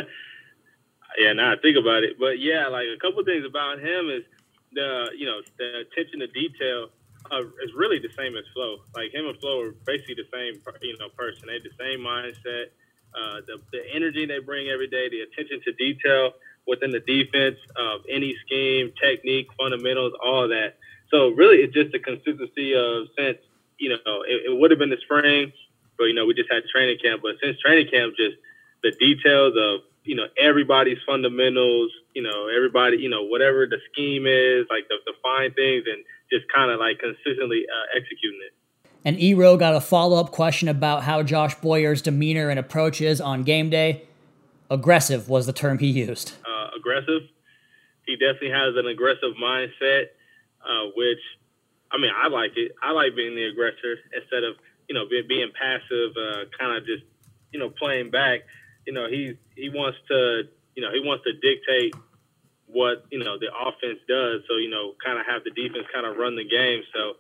yeah, 1.18 1.32
now 1.32 1.52
I 1.52 1.56
think 1.62 1.78
about 1.78 2.02
it, 2.02 2.18
but 2.18 2.38
yeah, 2.38 2.66
like 2.66 2.86
a 2.90 2.98
couple 2.98 3.24
things 3.24 3.46
about 3.46 3.78
him 3.78 4.10
is 4.10 4.24
the 4.72 5.10
you 5.16 5.26
know 5.26 5.40
the 5.58 5.86
attention 5.86 6.20
to 6.20 6.26
detail 6.28 6.90
uh, 7.30 7.42
is 7.62 7.70
really 7.74 7.98
the 7.98 8.10
same 8.18 8.36
as 8.36 8.44
Flo. 8.52 8.78
Like 8.94 9.14
him 9.14 9.26
and 9.26 9.38
Flo 9.38 9.62
are 9.62 9.74
basically 9.86 10.14
the 10.14 10.28
same 10.34 10.60
you 10.82 10.98
know 10.98 11.08
person. 11.16 11.46
They 11.46 11.62
the 11.62 11.74
same 11.78 12.00
mindset, 12.00 12.74
uh, 13.14 13.40
the 13.46 13.60
the 13.72 13.82
energy 13.94 14.26
they 14.26 14.38
bring 14.38 14.68
every 14.68 14.88
day, 14.88 15.08
the 15.08 15.20
attention 15.20 15.60
to 15.64 15.72
detail 15.72 16.32
within 16.66 16.90
the 16.90 17.00
defense 17.00 17.56
of 17.76 18.02
any 18.08 18.36
scheme, 18.44 18.92
technique, 19.00 19.48
fundamentals, 19.58 20.12
all 20.22 20.48
that. 20.48 20.76
So 21.10 21.28
really, 21.30 21.58
it's 21.64 21.72
just 21.72 21.94
a 21.94 21.98
consistency 21.98 22.74
of 22.74 23.08
since 23.16 23.38
you 23.78 23.90
know 23.90 24.22
it, 24.28 24.52
it 24.52 24.58
would 24.58 24.70
have 24.70 24.78
been 24.78 24.90
the 24.90 25.00
spring, 25.02 25.52
but 25.96 26.04
you 26.04 26.14
know 26.14 26.26
we 26.26 26.34
just 26.34 26.52
had 26.52 26.62
training 26.72 26.98
camp. 27.02 27.22
But 27.22 27.36
since 27.42 27.58
training 27.58 27.88
camp, 27.90 28.14
just 28.16 28.36
the 28.82 28.92
details 29.00 29.54
of 29.56 29.80
you 30.04 30.14
know 30.14 30.26
everybody's 30.38 30.98
fundamentals, 31.06 31.90
you 32.14 32.22
know 32.22 32.48
everybody, 32.48 32.98
you 32.98 33.08
know 33.08 33.24
whatever 33.24 33.66
the 33.66 33.78
scheme 33.90 34.26
is, 34.26 34.66
like 34.70 34.88
the, 34.88 34.96
the 35.06 35.14
fine 35.22 35.52
things, 35.54 35.84
and 35.88 36.04
just 36.30 36.44
kind 36.52 36.70
of 36.70 36.78
like 36.78 36.98
consistently 36.98 37.64
uh, 37.64 37.96
executing 37.96 38.40
it. 38.44 38.52
And 39.04 39.18
Ero 39.20 39.56
got 39.56 39.74
a 39.74 39.80
follow 39.80 40.18
up 40.18 40.32
question 40.32 40.68
about 40.68 41.04
how 41.04 41.22
Josh 41.22 41.54
Boyer's 41.56 42.02
demeanor 42.02 42.50
and 42.50 42.58
approach 42.58 43.00
is 43.00 43.20
on 43.20 43.42
game 43.44 43.70
day. 43.70 44.02
Aggressive 44.70 45.28
was 45.28 45.46
the 45.46 45.52
term 45.52 45.78
he 45.78 45.86
used 45.86 46.32
aggressive. 46.78 47.28
He 48.06 48.16
definitely 48.16 48.50
has 48.50 48.74
an 48.76 48.86
aggressive 48.86 49.36
mindset, 49.36 50.14
uh, 50.64 50.88
which, 50.96 51.20
I 51.92 51.98
mean, 51.98 52.10
I 52.14 52.28
like 52.28 52.52
it. 52.56 52.72
I 52.82 52.92
like 52.92 53.14
being 53.14 53.34
the 53.34 53.44
aggressor 53.44 54.00
instead 54.16 54.44
of 54.44 54.56
you 54.88 54.94
know 54.94 55.04
being, 55.08 55.28
being 55.28 55.50
passive, 55.52 56.16
uh, 56.16 56.48
kind 56.58 56.76
of 56.76 56.86
just 56.86 57.04
you 57.52 57.58
know 57.60 57.68
playing 57.68 58.10
back. 58.10 58.40
You 58.86 58.92
know, 58.94 59.08
he 59.08 59.36
he 59.56 59.68
wants 59.68 59.98
to 60.08 60.48
you 60.74 60.82
know 60.82 60.90
he 60.92 61.00
wants 61.04 61.24
to 61.24 61.32
dictate 61.36 61.94
what 62.66 63.04
you 63.10 63.18
know 63.18 63.38
the 63.38 63.52
offense 63.52 64.00
does. 64.08 64.40
So 64.48 64.56
you 64.56 64.70
know, 64.70 64.94
kind 65.04 65.18
of 65.20 65.26
have 65.26 65.44
the 65.44 65.50
defense 65.50 65.86
kind 65.92 66.06
of 66.06 66.16
run 66.16 66.36
the 66.36 66.48
game. 66.48 66.82
So 66.94 67.16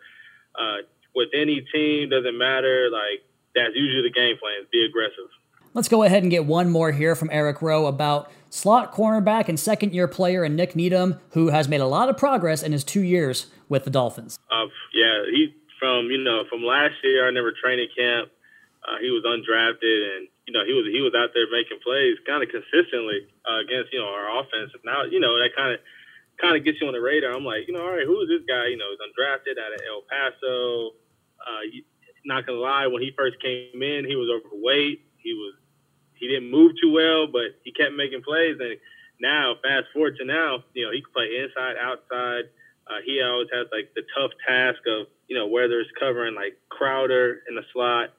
uh, 0.56 0.78
with 1.14 1.28
any 1.34 1.64
team, 1.72 2.10
doesn't 2.10 2.36
matter. 2.36 2.88
Like 2.90 3.24
that's 3.54 3.74
usually 3.74 4.02
the 4.02 4.12
game 4.12 4.36
plan: 4.38 4.66
be 4.72 4.84
aggressive. 4.84 5.30
Let's 5.74 5.88
go 5.88 6.02
ahead 6.02 6.22
and 6.22 6.30
get 6.30 6.46
one 6.46 6.70
more 6.70 6.92
here 6.92 7.14
from 7.14 7.28
Eric 7.30 7.60
Rowe 7.60 7.86
about 7.86 8.32
slot 8.50 8.92
cornerback 8.92 9.48
and 9.48 9.60
second 9.60 9.92
year 9.92 10.08
player 10.08 10.42
and 10.42 10.56
Nik 10.56 10.74
Needham, 10.74 11.20
who 11.32 11.48
has 11.48 11.68
made 11.68 11.80
a 11.80 11.86
lot 11.86 12.08
of 12.08 12.16
progress 12.16 12.62
in 12.62 12.72
his 12.72 12.84
two 12.84 13.02
years 13.02 13.46
with 13.68 13.84
the 13.84 13.90
Dolphins. 13.90 14.38
Uh, 14.50 14.66
yeah, 14.94 15.24
he 15.30 15.54
from 15.78 16.10
you 16.10 16.18
know 16.18 16.44
from 16.48 16.62
last 16.62 16.94
year. 17.02 17.26
I 17.26 17.30
never 17.30 17.52
training 17.52 17.88
camp. 17.96 18.30
Uh, 18.86 18.96
he 19.00 19.10
was 19.10 19.22
undrafted, 19.22 20.16
and 20.16 20.28
you 20.46 20.52
know 20.52 20.64
he 20.64 20.72
was 20.72 20.86
he 20.90 21.00
was 21.00 21.12
out 21.14 21.30
there 21.34 21.46
making 21.50 21.78
plays 21.84 22.16
kind 22.26 22.42
of 22.42 22.48
consistently 22.48 23.28
uh, 23.44 23.60
against 23.60 23.92
you 23.92 24.00
know 24.00 24.08
our 24.08 24.40
offense. 24.40 24.72
Now 24.84 25.04
you 25.04 25.20
know 25.20 25.36
that 25.38 25.54
kind 25.54 25.74
of 25.74 25.80
kind 26.40 26.56
of 26.56 26.64
gets 26.64 26.80
you 26.80 26.86
on 26.86 26.94
the 26.94 27.00
radar. 27.00 27.32
I'm 27.32 27.44
like, 27.44 27.66
you 27.66 27.74
know, 27.74 27.82
all 27.82 27.92
right, 27.92 28.06
who 28.06 28.20
is 28.22 28.28
this 28.28 28.46
guy? 28.48 28.68
You 28.68 28.76
know, 28.76 28.86
he's 28.90 29.02
undrafted 29.02 29.58
out 29.60 29.74
of 29.74 29.80
El 29.86 30.02
Paso. 30.08 30.94
Uh, 31.40 31.62
not 32.24 32.46
gonna 32.46 32.58
lie, 32.58 32.86
when 32.86 33.02
he 33.02 33.12
first 33.16 33.40
came 33.42 33.82
in, 33.82 34.04
he 34.04 34.16
was 34.16 34.28
overweight. 34.30 35.02
He 35.18 35.32
was 35.34 35.54
he 36.14 36.28
didn't 36.28 36.50
move 36.50 36.72
too 36.80 36.92
well, 36.92 37.26
but 37.26 37.58
he 37.64 37.72
kept 37.72 37.94
making 37.94 38.22
plays. 38.22 38.56
And 38.60 38.76
now, 39.20 39.54
fast 39.62 39.86
forward 39.92 40.16
to 40.18 40.24
now, 40.24 40.64
you 40.74 40.84
know, 40.84 40.92
he 40.92 41.00
can 41.00 41.12
play 41.12 41.38
inside, 41.42 41.76
outside. 41.80 42.50
Uh, 42.86 42.98
he 43.04 43.22
always 43.22 43.48
has 43.52 43.66
like 43.70 43.92
the 43.94 44.02
tough 44.16 44.32
task 44.46 44.80
of, 44.88 45.06
you 45.28 45.36
know, 45.36 45.46
whether 45.46 45.78
it's 45.78 45.90
covering 45.98 46.34
like 46.34 46.58
Crowder 46.70 47.42
in 47.48 47.54
the 47.54 47.62
slot. 47.72 48.10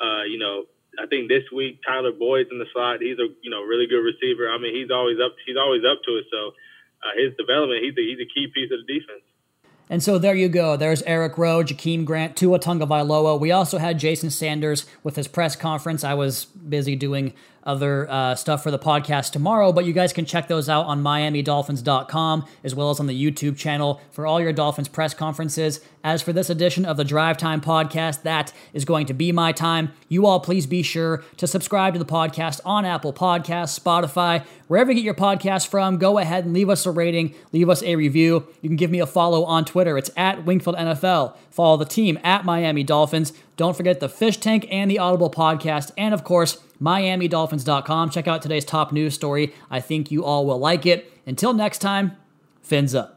Uh, 0.00 0.24
you 0.24 0.38
know, 0.38 0.64
I 0.98 1.06
think 1.06 1.28
this 1.28 1.44
week 1.52 1.80
Tyler 1.86 2.12
Boyd's 2.12 2.50
in 2.50 2.58
the 2.58 2.66
slot. 2.72 3.00
He's 3.00 3.18
a 3.18 3.28
you 3.42 3.50
know 3.50 3.62
really 3.62 3.86
good 3.86 4.02
receiver. 4.02 4.48
I 4.48 4.58
mean, 4.58 4.74
he's 4.74 4.90
always 4.90 5.18
up. 5.20 5.34
He's 5.46 5.56
always 5.56 5.84
up 5.84 6.00
to 6.04 6.16
it. 6.16 6.26
So 6.30 6.52
uh, 7.02 7.12
his 7.16 7.36
development, 7.36 7.82
he's 7.82 7.94
a, 7.96 8.00
he's 8.00 8.20
a 8.20 8.28
key 8.32 8.48
piece 8.52 8.70
of 8.72 8.78
the 8.86 8.92
defense. 8.92 9.22
And 9.88 10.02
so 10.02 10.18
there 10.18 10.34
you 10.34 10.48
go. 10.48 10.76
There's 10.76 11.02
Eric 11.02 11.38
Rowe, 11.38 11.62
Jakeem 11.62 12.04
Grant, 12.04 12.36
Tua 12.36 12.58
Tagovailoa. 12.58 13.38
We 13.38 13.52
also 13.52 13.78
had 13.78 13.98
Jason 13.98 14.30
Sanders 14.30 14.84
with 15.04 15.14
his 15.14 15.28
press 15.28 15.54
conference. 15.54 16.02
I 16.02 16.14
was 16.14 16.46
busy 16.46 16.96
doing 16.96 17.34
other 17.66 18.08
uh, 18.10 18.34
stuff 18.34 18.62
for 18.62 18.70
the 18.70 18.78
podcast 18.78 19.32
tomorrow, 19.32 19.72
but 19.72 19.84
you 19.84 19.92
guys 19.92 20.12
can 20.12 20.24
check 20.24 20.48
those 20.48 20.68
out 20.68 20.86
on 20.86 21.02
MiamiDolphins.com 21.02 22.46
as 22.64 22.74
well 22.74 22.90
as 22.90 23.00
on 23.00 23.06
the 23.06 23.24
YouTube 23.24 23.56
channel 23.56 24.00
for 24.10 24.26
all 24.26 24.40
your 24.40 24.52
Dolphins 24.52 24.88
press 24.88 25.12
conferences. 25.12 25.80
As 26.02 26.22
for 26.22 26.32
this 26.32 26.48
edition 26.48 26.84
of 26.84 26.96
the 26.96 27.04
Drive 27.04 27.36
Time 27.36 27.60
podcast, 27.60 28.22
that 28.22 28.52
is 28.72 28.84
going 28.84 29.06
to 29.06 29.14
be 29.14 29.32
my 29.32 29.50
time. 29.50 29.92
You 30.08 30.26
all 30.26 30.38
please 30.38 30.66
be 30.66 30.82
sure 30.82 31.24
to 31.36 31.48
subscribe 31.48 31.94
to 31.94 31.98
the 31.98 32.04
podcast 32.04 32.60
on 32.64 32.84
Apple 32.84 33.12
Podcasts, 33.12 33.78
Spotify, 33.78 34.44
wherever 34.68 34.92
you 34.92 34.96
get 34.96 35.04
your 35.04 35.14
podcast 35.14 35.66
from. 35.66 35.98
Go 35.98 36.18
ahead 36.18 36.44
and 36.44 36.54
leave 36.54 36.70
us 36.70 36.86
a 36.86 36.92
rating, 36.92 37.34
leave 37.50 37.68
us 37.68 37.82
a 37.82 37.96
review. 37.96 38.46
You 38.62 38.68
can 38.68 38.76
give 38.76 38.90
me 38.90 39.00
a 39.00 39.06
follow 39.06 39.44
on 39.44 39.64
Twitter. 39.64 39.98
It's 39.98 40.10
at 40.16 40.44
Wingfield 40.44 40.76
NFL. 40.76 41.36
Follow 41.50 41.76
the 41.76 41.84
team 41.84 42.18
at 42.22 42.44
Miami 42.44 42.84
Dolphins. 42.84 43.32
Don't 43.56 43.76
forget 43.76 44.00
the 44.00 44.08
Fish 44.08 44.36
Tank 44.38 44.66
and 44.70 44.90
the 44.90 44.98
Audible 44.98 45.30
podcast. 45.30 45.90
And 45.96 46.12
of 46.12 46.24
course, 46.24 46.58
MiamiDolphins.com. 46.80 48.10
Check 48.10 48.28
out 48.28 48.42
today's 48.42 48.64
top 48.64 48.92
news 48.92 49.14
story. 49.14 49.54
I 49.70 49.80
think 49.80 50.10
you 50.10 50.24
all 50.24 50.46
will 50.46 50.58
like 50.58 50.84
it. 50.86 51.12
Until 51.26 51.54
next 51.54 51.78
time, 51.78 52.16
fins 52.62 52.94
up. 52.94 53.15